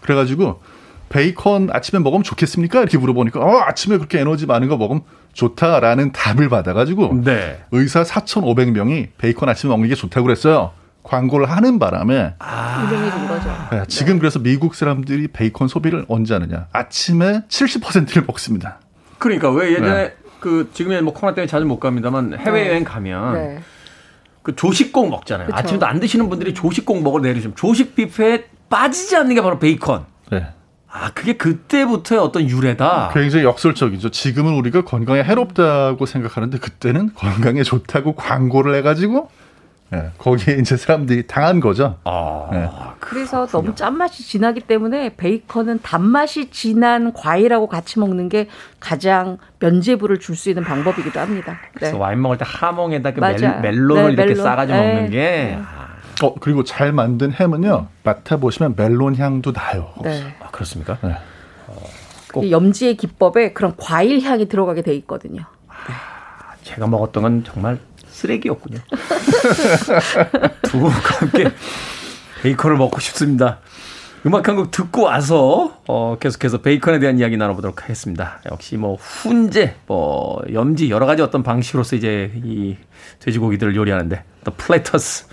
그래가지고 0.01 0.61
베이컨 1.09 1.69
아침에 1.71 1.99
먹으면 1.99 2.23
좋겠습니까? 2.23 2.79
이렇게 2.79 2.97
물어보니까 2.97 3.39
어 3.39 3.59
아침에 3.59 3.97
그렇게 3.97 4.19
에너지 4.19 4.45
많은 4.45 4.67
거 4.67 4.77
먹으면 4.77 5.03
좋다라는 5.33 6.11
답을 6.13 6.49
받아가지고 6.49 7.21
네. 7.23 7.63
의사 7.71 8.03
4,500명이 8.03 9.09
베이컨 9.17 9.49
아침에 9.49 9.69
먹는 9.69 9.89
게 9.89 9.95
좋다고 9.95 10.25
그랬어요. 10.25 10.71
광고를 11.07 11.49
하는 11.49 11.79
바람에 11.79 12.35
유명해진 12.83 13.27
거죠. 13.27 13.49
네, 13.71 13.83
지금 13.87 14.19
그래서 14.19 14.39
미국 14.39 14.75
사람들이 14.75 15.29
베이컨 15.29 15.69
소비를 15.69 16.05
언제 16.09 16.33
하느냐? 16.33 16.67
아침에 16.73 17.43
70%를 17.47 18.23
먹습니다. 18.27 18.79
그러니까 19.17 19.49
왜 19.49 19.71
예전에 19.71 19.93
네. 19.93 20.15
그 20.39 20.69
지금은 20.73 21.03
뭐 21.05 21.13
코로나 21.13 21.33
때문에 21.33 21.47
자주 21.47 21.65
못 21.65 21.79
갑니다만 21.79 22.37
해외 22.37 22.67
여행 22.67 22.83
가면 22.83 23.33
네. 23.33 23.59
그 24.43 24.55
조식 24.55 24.93
꼭 24.93 25.09
먹잖아요. 25.09 25.47
그쵸. 25.47 25.57
아침도 25.57 25.85
안 25.85 25.99
드시는 25.99 26.29
분들이 26.29 26.53
조식 26.53 26.85
꼭 26.85 27.01
먹을 27.01 27.21
내리시면 27.21 27.55
조식 27.55 27.95
뷔페에 27.95 28.45
빠지지 28.69 29.15
않는 29.15 29.33
게 29.35 29.41
바로 29.41 29.59
베이컨. 29.59 30.05
네. 30.31 30.47
아 30.89 31.11
그게 31.13 31.33
그때부터의 31.33 32.21
어떤 32.21 32.49
유래다. 32.49 33.11
굉장히 33.13 33.45
역설적이죠. 33.45 34.09
지금은 34.09 34.53
우리가 34.53 34.83
건강에 34.83 35.23
해롭다고 35.23 36.05
생각하는데 36.05 36.57
그때는 36.59 37.11
건강에 37.13 37.63
좋다고 37.63 38.15
광고를 38.15 38.75
해가지고 38.75 39.29
네, 39.89 40.09
거기에 40.17 40.55
이제 40.55 40.75
사람들이 40.75 41.27
당한 41.27 41.59
거죠. 41.61 41.97
아, 42.03 42.49
네. 42.51 42.69
그래서 42.99 43.45
너무 43.47 43.73
짠맛이 43.73 44.23
진하기 44.23 44.61
때문에 44.61 45.15
베이컨은 45.15 45.79
단맛이 45.81 46.49
진한 46.51 47.13
과일하고 47.13 47.67
같이 47.67 47.99
먹는 47.99 48.27
게 48.27 48.49
가장 48.81 49.37
면제부를 49.59 50.19
줄 50.19 50.35
수 50.35 50.49
있는 50.49 50.63
방법이기도 50.65 51.19
합니다. 51.19 51.53
네. 51.53 51.57
그래서 51.73 51.97
와인 51.97 52.21
먹을 52.21 52.37
때 52.37 52.43
하몽에다 52.47 53.13
그 53.13 53.19
멜. 53.21 53.37
멜론을 53.61 54.03
네, 54.07 54.11
이렇게 54.13 54.29
멜론. 54.33 54.43
싸가지고 54.43 54.77
네. 54.77 54.93
먹는 54.93 55.09
게 55.11 55.59
어 56.23 56.33
그리고 56.39 56.63
잘 56.63 56.91
만든 56.91 57.31
햄은요 57.31 57.89
맡아 58.03 58.37
보시면 58.37 58.73
멜론 58.75 59.15
향도 59.15 59.53
나요. 59.53 59.93
네. 60.01 60.35
아, 60.39 60.47
그렇습니까? 60.49 60.97
네. 61.03 61.15
꼭- 62.33 62.43
이 62.43 62.51
염지의 62.51 62.97
기법에 62.97 63.53
그런 63.53 63.75
과일 63.77 64.21
향이 64.21 64.47
들어가게 64.49 64.81
돼 64.81 64.95
있거든요. 64.95 65.43
제가 66.63 66.87
먹었던 66.87 67.21
건 67.23 67.43
정말 67.45 67.77
쓰레기였군요. 68.17 68.79
두 70.63 70.79
분과 70.79 71.19
함께 71.19 71.51
베이컨을 72.41 72.77
먹고 72.77 72.99
싶습니다. 72.99 73.59
음악 74.25 74.47
한 74.49 74.55
곡 74.55 74.71
듣고 74.71 75.03
와서 75.03 75.77
어, 75.87 76.17
계속해서 76.19 76.61
베이컨에 76.61 76.99
대한 76.99 77.19
이야기 77.19 77.37
나눠보도록 77.37 77.83
하겠습니다. 77.83 78.41
역시 78.51 78.75
뭐 78.75 78.95
훈제, 78.95 79.75
뭐 79.85 80.41
염지 80.51 80.89
여러 80.89 81.05
가지 81.05 81.21
어떤 81.21 81.43
방식으로서 81.43 81.95
이제 81.95 82.31
이 82.43 82.75
돼지고기들을 83.19 83.75
요리하는데 83.75 84.23
The 84.45 84.57
Platters 84.57 85.25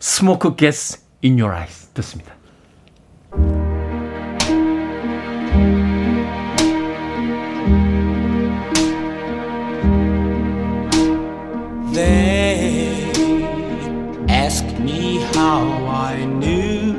Smoke 0.00 0.56
Gas 0.56 1.04
in 1.22 1.38
Your 1.38 1.54
Eyes 1.54 1.88
듣습니다. 1.92 2.35
how 15.46 15.66
I 16.10 16.24
knew 16.40 16.92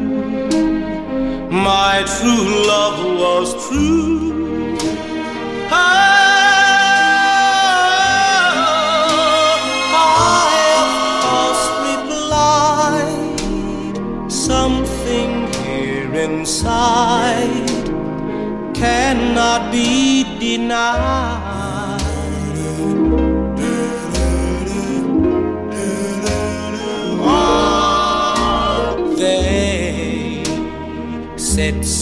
my 1.70 1.96
true 2.16 2.50
love 2.72 3.00
was 3.24 3.48
true. 3.66 4.78
Oh, 5.70 5.88
I 9.94 10.58
of 11.42 11.60
reply. 11.90 13.02
something 14.30 15.32
here 15.62 16.14
inside 16.28 17.86
cannot 18.82 19.62
be 19.74 20.24
denied. 20.40 21.37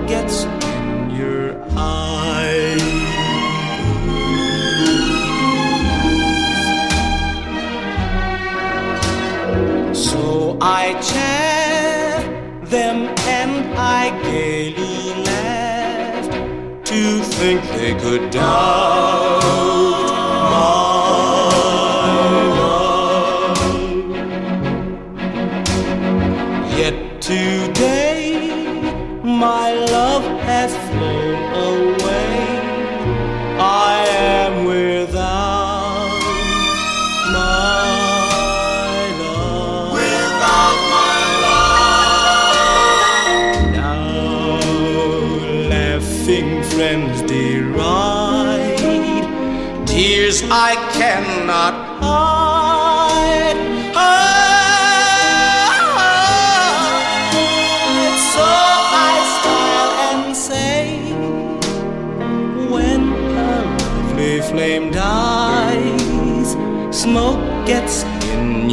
think 17.44 17.62
they 17.74 17.94
could 17.96 18.32
doubt 18.32 19.23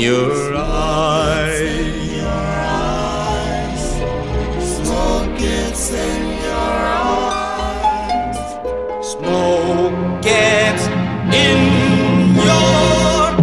your 0.00 0.56
eyes. 0.56 1.90
Smoke 4.58 5.36
gets 5.36 5.92
in 5.92 6.22
your 6.40 6.72
eyes. 7.04 8.38
Smoke 9.04 10.22
gets 10.22 10.88
in 11.34 11.60
your 12.34 13.36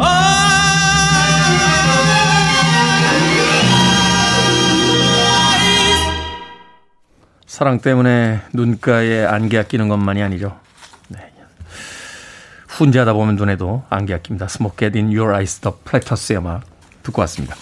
eyes. 0.00 0.32
사랑 7.46 7.78
때문에 7.80 8.40
눈가에 8.52 9.24
안개가 9.24 9.62
끼는 9.64 9.88
것만이 9.88 10.22
아니죠. 10.22 10.58
네. 12.72 12.76
훈제하다 12.76 13.12
보면 13.12 13.36
눈에도 13.36 13.82
안개가 13.90 14.22
낍니다. 14.22 14.46
Smoke 14.46 14.76
Gets 14.76 14.98
in 14.98 15.16
Your 15.16 15.32
Eyes, 15.34 15.60
The 15.60 15.74
Platters 15.84 16.32
음악 16.34 16.62
듣고 17.02 17.20
왔습니다. 17.22 17.54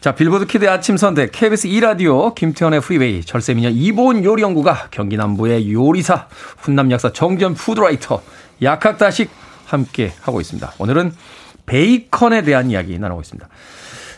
자, 0.00 0.14
빌보드 0.14 0.46
kid 0.46 0.68
아침 0.68 0.96
선대 0.96 1.28
KBS 1.30 1.68
2라디오 1.68 2.34
김태훈의 2.34 2.80
프리웨이 2.80 3.22
절세미녀 3.22 3.68
이보은 3.70 4.24
요리연구가 4.24 4.88
경기 4.90 5.16
남부의 5.16 5.72
요리사 5.72 6.26
훈남 6.58 6.90
약사 6.90 7.12
정재훈 7.12 7.54
food 7.54 7.80
writer 7.80 8.20
약학다식 8.62 9.30
함께 9.64 10.12
하고 10.22 10.40
있습니다. 10.40 10.72
오늘은 10.78 11.12
베이컨에 11.66 12.42
대한 12.42 12.70
이야기 12.70 12.98
나누고 12.98 13.20
있습니다. 13.20 13.48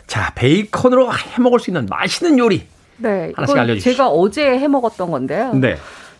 자, 0.07 0.31
베이컨으로 0.33 1.13
해 1.13 1.41
먹을 1.41 1.59
수 1.59 1.69
있는 1.69 1.85
맛있는 1.85 2.39
요리 2.39 2.65
네, 2.97 3.31
하나씩 3.35 3.53
이건 3.53 3.59
알려주십시오. 3.59 3.91
제가 3.91 4.09
어제 4.09 4.57
해 4.57 4.67
먹었던 4.67 5.11
건데요. 5.11 5.53
네. 5.53 5.77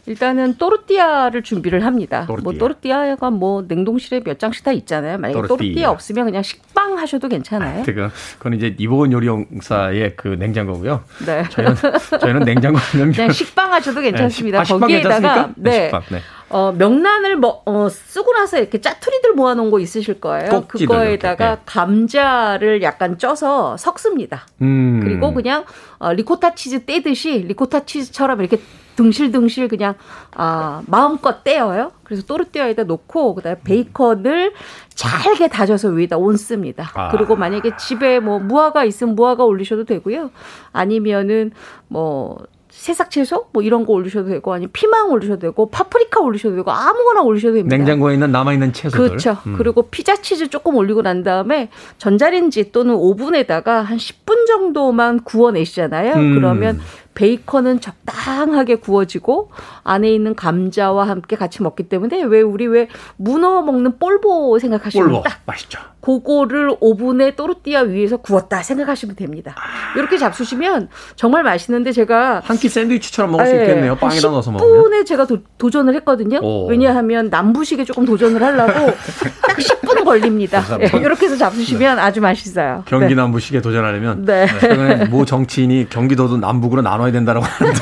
일단은 0.08 0.56
또르띠아를 0.58 1.41
준비를 1.43 1.84
합니다. 1.86 2.26
또르띠아. 2.28 2.43
뭐 2.43 2.53
또르띠아가 2.53 3.30
뭐 3.32 3.64
냉동실에 3.68 4.22
몇 4.24 4.38
장씩 4.39 4.64
다 4.64 4.72
있잖아요. 4.72 5.18
만약에 5.18 5.34
또르띠아. 5.34 5.58
또르띠아 5.58 5.91
없으면 5.91 6.26
그냥 6.26 6.43
식빵 6.43 6.97
하셔도 6.97 7.28
괜찮아요. 7.28 7.84
그 7.84 8.10
그건 8.38 8.53
이제 8.53 8.76
이보은 8.78 9.12
요리용사의 9.12 10.14
그 10.16 10.28
냉장고고요. 10.30 11.03
네. 11.26 11.43
저희는 11.49 11.76
저희는 12.20 12.41
냉장고 12.41 12.80
넣으면 12.93 13.14
그냥 13.16 13.32
식빵 13.32 13.74
하셔도 13.74 14.01
괜찮습니다. 14.01 14.60
네, 14.60 14.64
식- 14.66 14.74
아, 14.74 14.76
식빵 14.76 14.80
거기에다가 14.82 15.16
괜찮습니까? 15.20 15.53
네, 15.58 15.70
네. 15.72 15.86
식빵, 15.86 16.01
네. 16.10 16.20
어, 16.50 16.72
명란을 16.72 17.38
뭐, 17.38 17.64
어, 17.66 17.89
쓰고 17.89 18.34
나서 18.34 18.60
이렇게 18.60 18.80
짜투리들 18.80 19.34
모아놓은 19.34 19.72
거 19.72 19.80
있으실 19.80 20.20
거예요. 20.20 20.66
그거에다가 20.68 21.46
이렇게, 21.46 21.60
네. 21.60 21.62
감자를 21.66 22.82
약간 22.82 23.18
쪄서 23.18 23.78
섞습니다. 23.78 24.46
음. 24.62 25.00
그리고 25.04 25.34
그냥 25.34 25.66
어, 25.98 26.14
리코타 26.14 26.56
치즈 26.56 26.86
떼듯이 26.86 27.46
리코타 27.48 27.86
치즈처럼 27.86 28.41
이렇게 28.41 28.60
등실등실 28.96 29.68
그냥 29.68 29.96
아 30.36 30.82
마음껏 30.88 31.43
떼어요. 31.43 31.91
그래서 32.04 32.24
또르띠아에다 32.24 32.84
놓고 32.84 33.36
그다음에 33.36 33.60
베이컨을 33.64 34.54
잘게 34.89 35.50
다져서 35.50 35.89
위에다 35.89 36.18
얹습니다. 36.18 36.91
아. 36.93 37.10
그리고 37.12 37.36
만약에 37.36 37.76
집에 37.78 38.20
뭐 38.20 38.39
무화과 38.39 38.86
있으면 38.86 39.16
무화과 39.16 39.43
올리셔도 39.43 39.84
되고요. 39.84 40.32
아니면은 40.72 41.52
뭐 41.88 42.38
새싹 42.76 43.09
채소 43.09 43.47
뭐 43.51 43.63
이런 43.63 43.86
거 43.86 43.93
올리셔도 43.93 44.30
되고 44.30 44.53
아니면 44.53 44.69
피망 44.73 45.09
올리셔도 45.09 45.39
되고 45.39 45.69
파프리카 45.69 46.19
올리셔도 46.21 46.55
되고 46.57 46.69
아무거나 46.71 47.21
올리셔도 47.21 47.55
됩니다. 47.55 47.76
냉장고에 47.76 48.13
있는 48.13 48.32
남아 48.32 48.53
있는 48.53 48.73
채소들. 48.73 49.07
그렇죠. 49.07 49.38
음. 49.47 49.55
그리고 49.57 49.84
피자 49.84 50.15
치즈 50.15 50.49
조금 50.49 50.76
올리고 50.76 51.01
난 51.01 51.23
다음에 51.23 51.69
전자레인지 51.97 52.71
또는 52.71 52.93
오븐에다가 52.95 53.82
한 53.82 53.97
10분 53.97 54.45
정도만 54.45 55.23
구워내시잖아요. 55.23 56.13
음. 56.13 56.36
그러면 56.36 56.80
베이컨은 57.16 57.80
적당하게 57.82 58.76
구워지고 58.76 59.49
안에 59.84 60.09
있는 60.13 60.36
감자와 60.36 61.07
함께 61.07 61.36
같이 61.36 61.63
먹기 61.63 61.84
때문에 61.89 62.22
왜 62.24 62.41
우리 62.41 62.68
왜 62.68 62.88
문어 63.18 63.61
먹는 63.63 63.97
볼보 63.97 64.59
생각하시면 64.59 65.24
딱 65.24 65.39
맛있죠. 65.45 65.80
그거를 66.01 66.76
오븐에 66.82 67.36
또르띠아 67.36 67.82
위에서 67.82 68.18
구웠다 68.18 68.61
생각하시면 68.61 69.16
됩니다. 69.16 69.55
이렇게 69.95 70.18
잡수시면 70.20 70.89
정말 71.16 71.41
맛있는데 71.41 71.91
제가 71.93 72.41
한 72.43 72.57
끼 72.57 72.70
샌드위치처럼 72.70 73.32
먹을 73.32 73.45
수 73.47 73.53
네, 73.53 73.61
있겠네요. 73.61 73.91
한 73.91 73.99
빵에다 73.99 74.30
넣어서 74.30 74.51
먹으면. 74.51 74.84
10분에 74.84 75.05
제가 75.05 75.26
도, 75.26 75.70
전을 75.70 75.93
했거든요. 75.95 76.39
오. 76.41 76.68
왜냐하면 76.68 77.30
남부식에 77.30 77.84
조금 77.86 78.05
도전을 78.05 78.41
하려고 78.41 78.74
딱 79.41 79.57
10분 79.57 80.03
걸립니다. 80.05 80.63
예, 80.82 80.86
이렇게 80.99 81.26
해서 81.26 81.36
잡수시면 81.38 81.97
아주 81.99 82.22
맛있어요. 82.22 82.84
경기 82.86 83.07
네. 83.07 83.16
남부식에 83.16 83.61
도전하려면 83.61 84.26
네. 84.26 84.47
최근에 84.61 85.05
모 85.05 85.26
정치인이 85.26 85.89
경기도도 85.89 86.38
남북으로 86.38 86.82
나눠 86.82 87.05
야 87.08 87.12
된다라고 87.12 87.45
하는데 87.45 87.80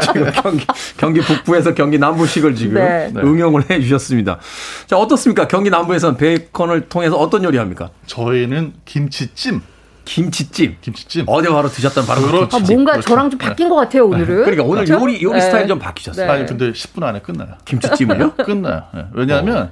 지금 0.00 0.30
경기 0.42 0.66
경기 0.96 1.20
북부에서 1.20 1.74
경기 1.74 1.98
남부식을 1.98 2.54
지금 2.54 2.74
네. 2.74 3.12
응용을 3.16 3.70
해 3.70 3.80
주셨습니다. 3.80 4.38
자, 4.86 4.96
어떻습니까? 4.96 5.48
경기 5.48 5.70
남부에서는 5.70 6.16
베이컨을 6.16 6.88
통해서 6.88 7.16
어떤 7.16 7.44
요리 7.44 7.58
합니까? 7.58 7.90
저희는 8.06 8.74
김치찜. 8.84 9.60
김치찜. 10.04 10.76
김치찜. 10.80 11.24
어제 11.26 11.48
바로 11.50 11.68
드셨던 11.68 12.06
바로 12.06 12.22
그 12.22 12.26
그렇죠. 12.28 12.44
아, 12.44 12.48
김치찜. 12.48 12.74
뭔가 12.76 12.92
그렇죠. 12.92 13.08
저랑 13.08 13.30
좀 13.30 13.38
바뀐 13.38 13.68
것 13.68 13.76
같아요 13.76 14.06
오늘은. 14.06 14.26
그러니까 14.44 14.62
오늘 14.64 14.84
그렇죠? 14.86 15.02
요리 15.02 15.22
요리 15.22 15.34
네. 15.34 15.40
스타일 15.42 15.68
좀 15.68 15.78
바뀌셨어요. 15.78 16.26
네. 16.26 16.32
아니 16.32 16.46
근데 16.46 16.72
10분 16.72 17.02
안에 17.02 17.20
끝나요. 17.20 17.50
김치찜을요? 17.66 18.32
끝나요. 18.44 18.84
예. 18.96 19.04
왜냐하면 19.12 19.70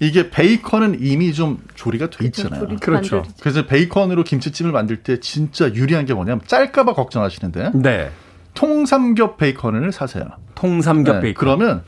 이게 0.00 0.30
베이컨은 0.30 0.98
이미 1.00 1.32
좀 1.32 1.58
조리가 1.74 2.10
돼 2.10 2.26
있잖아요. 2.26 2.60
조리 2.60 2.76
그렇죠. 2.76 3.24
그래서 3.40 3.66
베이컨으로 3.66 4.24
김치찜을 4.24 4.72
만들 4.72 5.02
때 5.02 5.20
진짜 5.20 5.72
유리한 5.72 6.04
게 6.04 6.14
뭐냐면 6.14 6.40
짤까봐 6.46 6.94
걱정하시는데 6.94 7.72
네. 7.74 8.10
통삼겹 8.54 9.36
베이컨을 9.36 9.92
사세요. 9.92 10.24
통삼겹 10.54 11.16
네, 11.16 11.20
베이컨. 11.20 11.40
그러면 11.40 11.82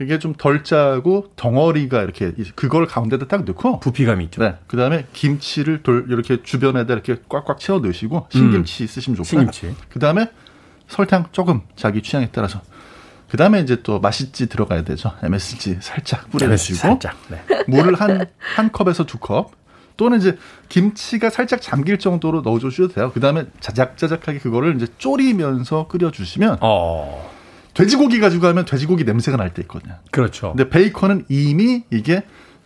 이게 0.00 0.18
좀 0.18 0.34
덜 0.38 0.64
짜고 0.64 1.32
덩어리가 1.36 2.02
이렇게 2.02 2.32
그걸 2.54 2.86
가운데다 2.86 3.26
딱 3.26 3.44
넣고 3.44 3.80
부피감이 3.80 4.24
있죠. 4.24 4.42
네. 4.42 4.54
그다음에 4.66 5.06
김치를 5.12 5.82
돌 5.82 6.06
이렇게 6.08 6.42
주변에다 6.42 6.92
이렇게 6.94 7.16
꽉꽉 7.28 7.58
채워 7.58 7.80
넣으시고 7.80 8.28
신김치 8.30 8.86
쓰시면 8.86 9.16
좋고요. 9.22 9.42
음. 9.42 9.52
신김치. 9.52 9.76
그다음에 9.90 10.30
설탕 10.88 11.26
조금 11.32 11.60
자기 11.76 12.00
취향에 12.02 12.30
따라서 12.32 12.62
그 13.30 13.36
다음에 13.36 13.60
이제 13.60 13.76
또 13.82 14.00
맛있지 14.00 14.48
들어가야 14.48 14.82
되죠. 14.82 15.12
MSG 15.22 15.78
살짝 15.80 16.28
뿌려 16.30 16.48
주시고 16.56 16.78
살짝. 16.78 17.16
네. 17.28 17.42
물을 17.68 17.94
한 17.94 18.26
한 18.38 18.72
컵에서 18.72 19.04
두 19.06 19.18
컵. 19.18 19.52
또는 19.96 20.18
이제 20.18 20.38
김치가 20.70 21.28
살짝 21.28 21.60
잠길 21.60 21.98
정도로 21.98 22.40
넣어 22.40 22.58
주셔도 22.58 22.88
돼요. 22.94 23.10
그 23.12 23.20
다음에 23.20 23.44
자작자작하게 23.60 24.38
그거를 24.38 24.74
이제 24.76 24.86
졸이면서 24.96 25.88
끓여 25.88 26.10
주시면 26.10 26.58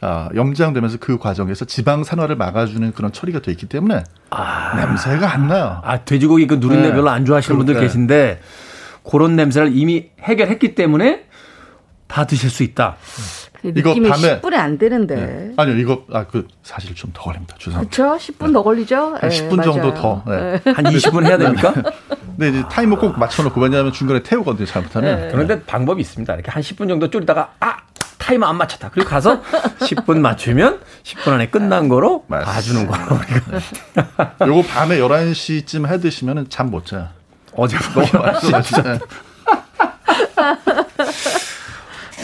아, 0.01 0.29
염장되면서 0.35 0.99
그 1.01 1.19
과정에서 1.19 1.65
지방 1.65 2.05
산화를 2.05 2.37
막아주는 2.37 2.93
그런 2.93 3.11
처리가 3.11 3.41
돼 3.41 3.51
있기 3.53 3.67
때문에 3.67 4.05
냄새가 4.77 5.33
안 5.33 5.49
나요. 5.49 5.81
아, 5.83 6.05
돼지고기 6.05 6.47
그 6.47 6.55
누린내 6.55 6.89
네. 6.89 6.93
별로 6.93 7.11
안 7.11 7.25
좋아하시는 7.25 7.57
분들 7.57 7.75
네. 7.75 7.81
계신데 7.81 8.41
그런 9.09 9.37
냄새를 9.37 9.77
이미 9.77 10.11
해결했기 10.21 10.75
때문에 10.75 11.25
다 12.07 12.25
드실 12.27 12.51
수 12.51 12.63
있다. 12.63 12.97
이거 13.63 13.91
느낌이 13.91 14.09
밤에- 14.11 14.41
10분이 14.43 14.55
안 14.55 14.77
되는데. 14.77 15.15
네. 15.17 15.53
아니요, 15.57 15.77
이거 15.79 16.05
아 16.13 16.25
그 16.27 16.47
사실 16.63 16.95
좀 16.95 17.13
더 17.15 17.23
걸립니다. 17.23 17.57
죄송합니다. 17.59 17.97
그렇죠? 17.97 18.33
10분 18.33 18.53
더 18.53 18.63
걸리죠? 18.63 19.17
한 19.19 19.21
예, 19.25 19.29
10분 19.29 19.63
정도 19.65 19.89
맞아요. 19.89 19.95
더. 19.95 20.23
네. 20.27 20.61
한 20.73 20.85
20분 20.85 21.25
해야 21.27 21.39
됩니까? 21.39 21.73
근데 22.37 22.49
이제 22.51 22.65
타이머 22.71 22.99
꼭 22.99 23.19
맞춰놓고 23.19 23.59
왜냐하면 23.61 23.93
중간에 23.93 24.23
태우거든요. 24.23 24.67
잘못하면. 24.67 25.31
그런데 25.33 25.63
방법이 25.63 26.01
있습니다. 26.03 26.35
이렇게 26.35 26.51
한 26.51 26.63
10분 26.63 26.89
정도 26.89 27.09
졸이다가 27.09 27.55
아 27.61 27.77
타이머 28.19 28.47
안 28.47 28.57
맞췄다. 28.57 28.91
그리고 28.91 29.09
가서 29.09 29.41
10분 29.81 30.19
맞추면 30.19 30.81
10분 31.03 31.29
안에 31.33 31.49
끝난 31.49 31.89
거로 31.89 32.27
봐주는 32.29 32.87
거로 32.87 33.01
요거 34.47 34.63
밤에 34.69 34.99
11시쯤 34.99 35.89
해 35.89 35.99
드시면은 36.01 36.49
잠못 36.51 36.85
자요. 36.87 37.09
어제 37.57 37.77
너무 37.79 38.07
맛있어가지고. 38.13 38.83
네. 38.83 38.99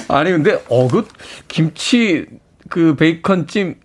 아니 0.09 0.31
근데 0.33 0.61
어그 0.69 1.07
김치 1.49 2.27
그 2.69 2.95
베이컨 2.97 3.47
찜 3.47 3.77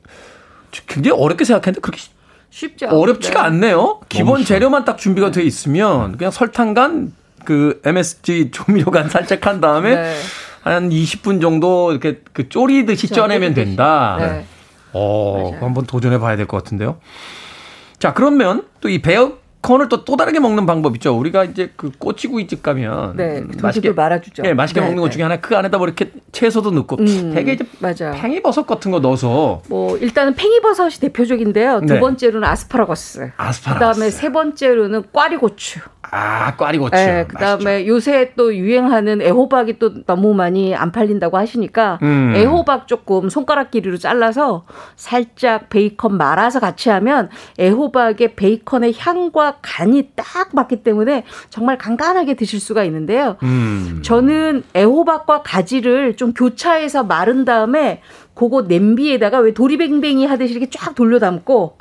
굉장히 0.88 1.20
어렵게 1.22 1.46
생각했는데 1.46 1.82
그렇게 1.82 2.02
쉽죠. 2.50 2.88
어렵지가 2.88 3.42
네. 3.42 3.48
않네요. 3.48 4.02
기본. 4.10 4.44
재료만 4.44 4.86
딱 4.86 4.98
준비가 4.98 5.32
돼 5.32 5.44
있으면 5.44 6.18
그냥 6.18 6.32
설탕 6.32 6.74
간 6.74 7.14
그 7.46 7.80
MSG 7.86 8.50
조미료 8.50 8.90
간 8.90 9.08
살짝 9.14 9.46
한 9.46 9.62
다음에 9.62 9.94
네. 9.96 10.16
한 10.64 10.90
20분 10.90 11.40
정도 11.40 11.92
이렇게 11.92 12.22
그 12.34 12.50
쪼리듯이 12.50 13.10
쪄내면 13.10 13.54
된다. 13.54 14.18
네. 14.20 14.46
어, 14.92 15.52
그거 15.54 15.64
한번 15.68 15.86
도전해 15.86 16.18
봐야 16.18 16.36
될 16.38 16.48
것 16.48 16.58
같은데요. 16.64 16.98
자, 18.00 18.16
그러면 18.16 18.66
또이베 18.82 19.16
이컨을 19.66 19.90
또 19.90 20.06
또 20.06 20.16
다르게 20.16 20.40
먹는 20.40 20.66
방법 20.66 20.96
있죠. 20.96 21.18
우리가 21.18 21.44
이제 21.44 21.72
그 21.76 21.92
꼬치구이집 21.98 22.62
가면 22.62 23.18
네, 23.18 23.40
음, 23.40 23.52
맛있게 23.62 23.92
말아주죠. 23.92 24.44
예, 24.46 24.54
맛있게 24.54 24.80
네, 24.80 24.86
먹는 24.86 25.02
것 25.02 25.10
네. 25.10 25.14
중에 25.14 25.24
하나 25.24 25.38
그 25.38 25.58
안에다 25.58 25.78
뭐 25.80 25.88
이렇게 25.88 26.12
채소도 26.32 26.72
넣고 26.72 26.98
음, 27.00 27.32
되게 27.34 27.54
이제 27.54 27.66
맞아. 27.80 28.12
팽이버섯 28.12 28.68
같은 28.68 28.92
거 28.92 29.00
넣어서 29.00 29.62
뭐 29.68 29.98
일단은 29.98 30.36
팽이버섯이 30.36 30.92
대표적인데요. 31.02 31.82
두 31.82 31.96
네. 31.96 32.00
번째로는 32.00 32.48
아스파라거스. 32.48 33.32
아스파라거스. 33.36 33.80
그다음에 33.80 34.12
세 34.12 34.32
번째로는 34.32 35.06
꽈리고추. 35.12 35.80
아, 36.12 36.56
꽈리고추. 36.56 36.96
네, 36.96 37.26
그다음에 37.28 37.88
요새 37.88 38.34
또 38.38 38.56
유행하는 38.56 39.22
애호박이 39.22 39.80
또 39.80 40.04
너무 40.06 40.36
많이 40.36 40.76
안 40.76 40.92
팔린다고 40.92 41.36
하시니까 41.38 41.98
음. 42.04 42.34
애호박 42.36 42.88
조금 42.88 43.30
손가락 43.30 43.72
길이로 43.72 43.98
잘라서 43.98 44.66
살짝 44.96 45.70
베이컨 45.70 46.16
말아서 46.16 46.60
같이 46.60 46.90
하면 46.90 47.30
애호박의 47.60 48.36
베이컨의 48.36 48.94
향과 48.98 49.55
간이 49.62 50.12
딱 50.16 50.50
맞기 50.54 50.84
때문에 50.84 51.24
정말 51.50 51.78
간간하게 51.78 52.36
드실 52.36 52.60
수가 52.60 52.84
있는데요. 52.86 53.38
음. 53.44 54.02
저는 54.04 54.64
애호박과 54.76 55.44
가지를 55.44 56.16
좀 56.18 56.34
교차해서 56.34 57.04
마른 57.04 57.46
다음에 57.46 58.02
그거 58.34 58.64
냄비에다가 58.64 59.40
왜 59.40 59.54
도리뱅뱅이 59.54 60.26
하듯이 60.26 60.54
이렇게 60.54 60.70
쫙 60.70 60.94
돌려 60.96 61.20
담고 61.20 61.78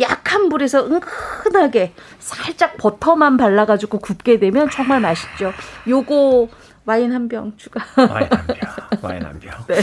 약한 0.00 0.48
불에서 0.48 0.86
은근하게 0.86 1.92
살짝 2.18 2.76
버터만 2.76 3.36
발라가지고 3.36 3.98
굽게 3.98 4.38
되면 4.38 4.70
정말 4.70 5.00
맛있죠. 5.00 5.52
요거 5.88 6.48
와인 6.84 7.12
한 7.12 7.28
병 7.28 7.52
추가. 7.56 7.84
와인 7.96 8.28
한 8.30 8.46
병. 8.46 8.56
와인 9.02 9.24
한 9.24 9.38
병. 9.38 9.52
네. 9.68 9.80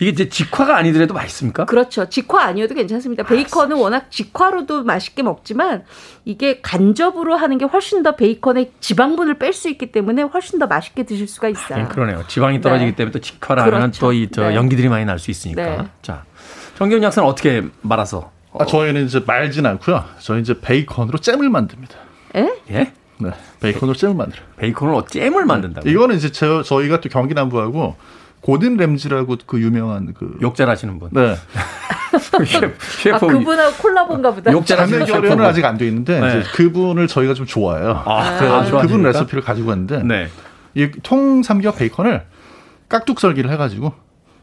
이게 0.00 0.08
이제 0.10 0.28
직화가 0.30 0.76
아니더라도 0.78 1.12
맛있습니까? 1.12 1.66
그렇죠. 1.66 2.08
직화 2.08 2.42
아니어도 2.44 2.74
괜찮습니다. 2.74 3.24
베이컨은 3.24 3.76
워낙 3.76 4.10
직화로도 4.10 4.84
맛있게 4.84 5.22
먹지만 5.22 5.84
이게 6.24 6.60
간접으로 6.62 7.36
하는 7.36 7.58
게 7.58 7.66
훨씬 7.66 8.02
더 8.02 8.16
베이컨의 8.16 8.72
지방분을 8.80 9.34
뺄 9.38 9.52
수 9.52 9.68
있기 9.68 9.92
때문에 9.92 10.22
훨씬 10.22 10.58
더 10.58 10.66
맛있게 10.66 11.02
드실 11.02 11.28
수가 11.28 11.48
있어요. 11.50 11.80
하긴 11.80 11.88
그러네요. 11.88 12.24
지방이 12.28 12.62
떨어지기 12.62 12.92
네. 12.92 12.96
때문에 12.96 13.12
또 13.12 13.18
직화를 13.20 13.62
하면 13.62 13.80
그렇죠. 13.80 14.00
또이저 14.00 14.48
네. 14.48 14.54
연기들이 14.54 14.88
많이 14.88 15.04
날 15.04 15.18
수 15.18 15.30
있으니까. 15.30 15.62
네. 15.62 15.88
자, 16.00 16.24
정기훈 16.78 17.02
약사는 17.02 17.28
어떻게 17.28 17.62
말아서? 17.82 18.30
아, 18.58 18.64
저희는 18.64 19.04
이제 19.04 19.22
말진 19.26 19.66
않고요. 19.66 20.02
저희 20.18 20.40
이제 20.40 20.58
베이컨으로 20.58 21.18
잼을 21.18 21.50
만듭니다. 21.50 21.94
에? 22.36 22.48
예? 22.70 22.92
네, 23.20 23.30
베이컨으로 23.60 23.96
잼을 23.96 24.14
만들어요. 24.14 24.44
베이컨으로 24.56 25.04
잼을 25.06 25.44
만든다고. 25.44 25.88
이거는 25.88 26.16
이제 26.16 26.30
저, 26.32 26.62
저희가 26.62 27.00
또 27.00 27.08
경기 27.08 27.34
남부하고 27.34 27.96
고든 28.40 28.76
램지라고 28.76 29.36
그 29.46 29.60
유명한 29.60 30.14
그 30.14 30.38
욕잘하시는 30.40 30.98
분. 30.98 31.10
네. 31.12 31.36
셰프, 32.18 32.66
아 32.66 32.78
셰프 32.80 33.26
그분하고 33.28 33.76
콜라보인가 33.76 34.34
보다. 34.34 34.50
욕잘하시는 34.52 35.06
결연은. 35.06 35.44
아직 35.44 35.64
안 35.64 35.76
돼 35.78 35.86
있는데 35.86 36.18
네. 36.20 36.40
이제 36.40 36.50
그분을 36.54 37.06
저희가 37.06 37.34
좀 37.34 37.46
좋아해요. 37.46 38.02
아, 38.04 38.38
그래서 38.38 38.78
아? 38.78 38.82
그분 38.82 39.02
레시피를 39.02 39.42
가지고 39.42 39.68
왔는데 39.70 40.02
네. 40.02 40.28
이 40.74 40.90
통삼겹 41.02 41.76
베이컨을 41.78 42.24
깍둑 42.88 43.20
썰기를 43.20 43.50
해가지고 43.52 43.92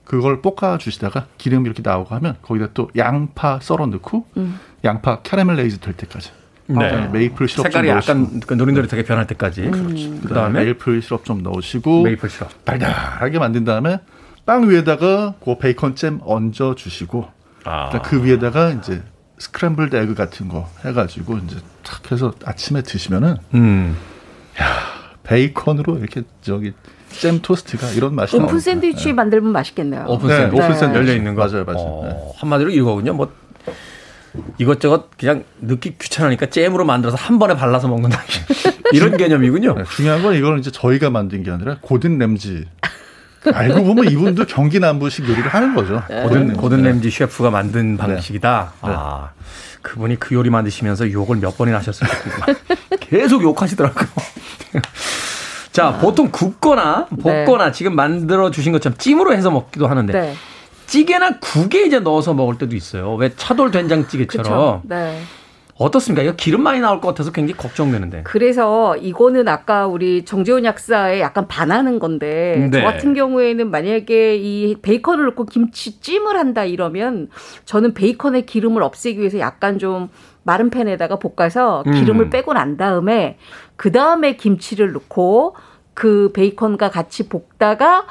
그걸 0.05 0.41
볶아 0.41 0.77
주시다가 0.77 1.25
기름 1.37 1.65
이렇게 1.65 1.81
나오고 1.83 2.15
하면 2.15 2.37
거기다 2.41 2.67
또 2.73 2.89
양파 2.95 3.59
썰어 3.61 3.87
넣고 3.87 4.25
음. 4.37 4.59
양파 4.85 5.21
caramelize 5.21 5.79
될 5.79 5.93
때까지 5.95 6.31
네. 6.67 6.75
그다음에 6.75 7.07
메이플 7.09 7.47
시럽 7.47 7.63
색깔이 7.63 7.87
좀 7.87 7.95
넣으시고 7.95 8.13
약간 8.13 8.39
그 8.45 8.53
노릇노릇하게 8.53 9.03
변할 9.03 9.25
때까지. 9.27 9.61
음. 9.63 10.21
그 10.25 10.33
다음에 10.33 10.63
메이플 10.65 11.01
시럽 11.01 11.25
좀 11.25 11.41
넣으시고 11.43 12.03
메이플 12.03 12.29
시럽. 12.29 12.49
달달하게 12.65 13.39
만든 13.39 13.63
다음에 13.63 13.99
빵 14.45 14.69
위에다가 14.69 15.35
그 15.43 15.57
베이컨 15.57 15.95
잼 15.95 16.19
얹어 16.23 16.75
주시고 16.75 17.27
아. 17.65 17.89
그 18.01 18.23
위에다가 18.23 18.69
이제 18.71 19.01
scrambled 19.39 19.95
egg 19.95 20.15
같은 20.15 20.47
거 20.47 20.69
해가지고 20.85 21.37
이제 21.39 21.57
탁 21.83 22.11
해서 22.11 22.33
아침에 22.45 22.81
드시면은 22.81 23.35
음. 23.53 23.95
베이컨으로 25.23 25.97
이렇게 25.97 26.23
저기 26.41 26.73
잼 27.09 27.41
토스트가 27.41 27.91
이런 27.91 28.15
맛이 28.15 28.35
오픈 28.35 28.47
나옵니다. 28.47 28.63
샌드위치 28.63 29.13
만들면 29.13 29.51
맛있겠네요. 29.51 30.05
오픈 30.07 30.27
네, 30.29 30.37
샌드위치. 30.37 30.63
오픈 30.65 30.75
샌드위치. 30.77 30.97
열려 31.09 31.17
있는 31.17 31.35
거. 31.35 31.45
맞아요, 31.45 31.63
맞아요. 31.65 31.79
어, 31.81 32.07
네. 32.07 32.33
한마디로 32.39 32.69
이거군요. 32.71 33.13
뭐 33.13 33.31
이것저것 34.57 35.09
그냥 35.17 35.43
넣기 35.59 35.97
귀찮으니까 35.97 36.47
잼으로 36.47 36.85
만들어서 36.85 37.17
한 37.17 37.39
번에 37.39 37.55
발라서 37.55 37.87
먹는다. 37.87 38.21
이런 38.93 39.17
개념이군요. 39.17 39.75
네, 39.75 39.83
중요한 39.95 40.21
건 40.21 40.35
이거는 40.35 40.59
이제 40.59 40.71
저희가 40.71 41.09
만든 41.09 41.43
게 41.43 41.51
아니라 41.51 41.77
고든 41.81 42.17
램지. 42.17 42.65
알고 43.53 43.83
보면 43.83 44.11
이분도 44.11 44.45
경기 44.45 44.79
남부식 44.79 45.27
요리를 45.29 45.47
하는 45.47 45.73
거죠. 45.75 46.03
고든, 46.07 46.39
램지. 46.47 46.53
고든 46.55 46.83
네. 46.83 46.89
램지 46.89 47.09
셰프가 47.09 47.49
만든 47.49 47.95
방식이다. 47.97 48.73
아, 48.81 49.29
그분이 49.81 50.19
그 50.19 50.35
요리 50.35 50.49
만드시면서 50.49 51.11
욕을 51.11 51.37
몇 51.37 51.57
번이나 51.57 51.77
하셨을까. 51.77 52.13
계속 52.99 53.43
욕하시더라고요. 53.43 54.07
자, 55.71 55.97
보통 55.99 56.29
굽거나 56.31 57.05
볶거나 57.21 57.71
지금 57.71 57.95
만들어 57.95 58.51
주신 58.51 58.71
것처럼 58.71 58.97
찜으로 58.97 59.33
해서 59.33 59.51
먹기도 59.51 59.87
하는데 59.87 60.11
네. 60.11 60.33
찌개나 60.87 61.39
국에 61.39 61.83
이제 61.85 61.99
넣어서 61.99 62.33
먹을 62.33 62.57
때도 62.57 62.75
있어요. 62.75 63.13
왜 63.15 63.33
차돌 63.35 63.71
된장찌개처럼. 63.71 64.81
네. 64.85 65.19
어떻습니까? 65.77 66.23
이거 66.23 66.33
기름 66.35 66.63
많이 66.63 66.79
나올 66.79 66.99
것 66.99 67.09
같아서 67.09 67.31
굉장히 67.31 67.57
걱정되는데. 67.57 68.23
그래서 68.23 68.97
이거는 68.97 69.47
아까 69.47 69.85
우리 69.85 70.25
정재훈 70.25 70.65
약사에 70.65 71.19
약간 71.19 71.47
반하는 71.47 71.99
건데 71.99 72.69
네. 72.71 72.79
저 72.79 72.83
같은 72.83 73.13
경우에는 73.13 73.69
만약에 73.69 74.37
이 74.37 74.75
베이컨을 74.81 75.25
넣고 75.25 75.45
김치찜을 75.45 76.35
한다 76.35 76.65
이러면 76.65 77.29
저는 77.65 77.93
베이컨의 77.93 78.47
기름을 78.47 78.81
없애기 78.81 79.19
위해서 79.19 79.37
약간 79.37 79.77
좀 79.77 80.09
마른 80.41 80.69
팬에다가 80.69 81.19
볶아서 81.19 81.83
기름을 81.83 82.25
음. 82.25 82.29
빼고 82.31 82.53
난 82.53 82.77
다음에 82.77 83.37
그 83.75 83.91
다음에 83.91 84.35
김치를 84.35 84.93
넣고 84.93 85.55
그 85.97 86.29
베이컨과 86.31 86.91
같이 86.91 87.27
볶다가 87.27 88.05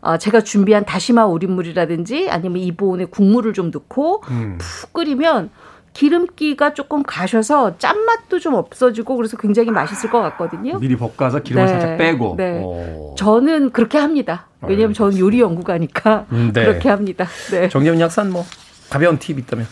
어, 0.00 0.16
제가 0.16 0.42
준비한 0.42 0.84
다시마 0.84 1.26
우린물이라든지 1.26 2.30
아니면 2.30 2.58
이보온의 2.58 3.06
국물을 3.06 3.52
좀 3.52 3.72
넣고 3.72 4.22
음. 4.30 4.58
푹 4.60 4.92
끓이면 4.92 5.50
기름기가 5.92 6.72
조금 6.74 7.02
가셔서 7.02 7.78
짠맛도 7.78 8.38
좀 8.38 8.54
없어지고 8.54 9.16
그래서 9.16 9.36
굉장히 9.36 9.72
맛있을 9.72 10.08
것 10.08 10.22
같거든요. 10.22 10.78
미리 10.78 10.94
볶아서 10.96 11.40
기름을 11.40 11.66
네. 11.66 11.72
살짝 11.72 11.98
빼고. 11.98 12.36
네. 12.38 12.62
오. 12.62 13.16
저는 13.18 13.70
그렇게 13.70 13.98
합니다. 13.98 14.46
왜냐하면 14.62 14.94
저는 14.94 15.18
요리 15.18 15.40
연구가니까 15.40 16.26
음, 16.30 16.52
네. 16.54 16.64
그렇게 16.64 16.88
합니다. 16.88 17.26
네. 17.50 17.68
정재훈 17.68 17.98
약사는 17.98 18.32
뭐 18.32 18.46
가벼운 18.88 19.18
팁 19.18 19.36
있다면. 19.40 19.66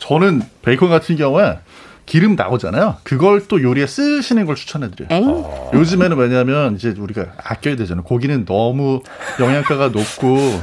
저는 0.00 0.42
베이컨 0.62 0.90
같은 0.90 1.14
경우에 1.14 1.60
기름 2.12 2.36
나오잖아요. 2.36 2.96
그걸 3.04 3.48
또 3.48 3.62
요리에 3.62 3.86
쓰시는 3.86 4.44
걸 4.44 4.54
추천해드려요. 4.54 5.08
엥? 5.10 5.44
요즘에는 5.72 6.14
왜냐하면 6.18 6.74
이제 6.74 6.94
우리가 6.98 7.28
아껴야 7.42 7.74
되잖아요. 7.74 8.04
고기는 8.04 8.44
너무 8.44 9.00
영양가가 9.40 9.88
높고 9.88 10.60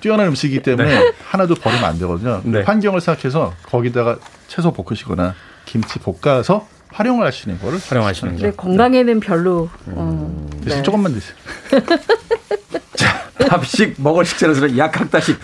뛰어난 0.00 0.28
음식이기 0.28 0.62
때문에 0.62 1.12
하나도 1.22 1.56
버리면 1.56 1.84
안 1.84 1.98
되거든요. 1.98 2.40
네. 2.44 2.62
환경을 2.62 3.02
생각해서 3.02 3.52
거기다가 3.66 4.16
채소 4.48 4.72
볶으시거나 4.72 5.34
김치 5.66 5.98
볶아서 5.98 6.66
활용을 6.88 7.26
하시는 7.26 7.58
거를 7.58 7.78
활용하시는 7.78 8.36
네, 8.36 8.50
거. 8.52 8.56
건강에는 8.56 9.20
별로. 9.20 9.68
어, 9.88 10.48
대신 10.64 10.78
네. 10.78 10.82
조금만 10.82 11.12
드세요. 11.12 11.36
합식 13.50 13.96
먹을 13.98 14.24
식재로서는 14.24 14.78
약학다식 14.78 15.38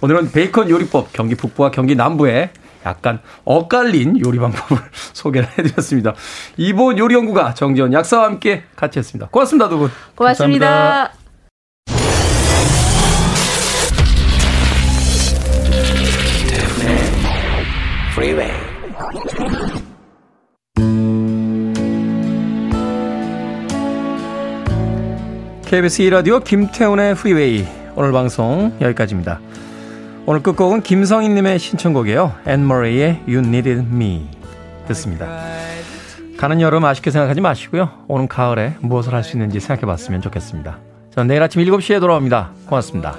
오늘은 0.00 0.32
베이컨 0.32 0.68
요리법 0.70 1.12
경기 1.12 1.36
북부와 1.36 1.70
경기 1.70 1.94
남부에 1.94 2.50
약간 2.88 3.20
엇갈린 3.44 4.20
요리 4.24 4.38
방법을 4.38 4.82
소개를 5.12 5.48
해드렸습니다. 5.58 6.14
이번 6.56 6.98
요리 6.98 7.14
연구가 7.14 7.54
정지원 7.54 7.92
약사와 7.92 8.24
함께 8.24 8.64
같이 8.76 8.98
했습니다. 8.98 9.28
고맙습니다, 9.30 9.68
두 9.68 9.78
분. 9.78 9.90
고맙습니다. 10.14 10.66
감사합니다. 10.66 11.18
KBS 25.68 26.02
2라디오 26.04 26.42
김태훈의 26.42 27.14
프리웨이 27.14 27.66
오늘 27.94 28.10
방송 28.10 28.72
여기까지입니다. 28.80 29.38
오늘 30.30 30.42
끝곡은 30.42 30.82
김성인님의 30.82 31.58
신청곡이에요. 31.58 32.34
앤머레이의 32.46 33.22
You 33.26 33.38
Needed 33.38 33.86
Me 33.90 34.28
듣습니다. 34.88 35.26
가는 36.36 36.60
여름 36.60 36.84
아쉽게 36.84 37.10
생각하지 37.10 37.40
마시고요. 37.40 38.04
오는 38.08 38.28
가을에 38.28 38.76
무엇을 38.80 39.14
할 39.14 39.24
수 39.24 39.38
있는지 39.38 39.58
생각해 39.58 39.86
봤으면 39.86 40.20
좋겠습니다. 40.20 40.80
전 41.14 41.28
내일 41.28 41.42
아침 41.42 41.62
7시에 41.62 41.98
돌아옵니다. 41.98 42.50
고맙습니다. 42.66 43.16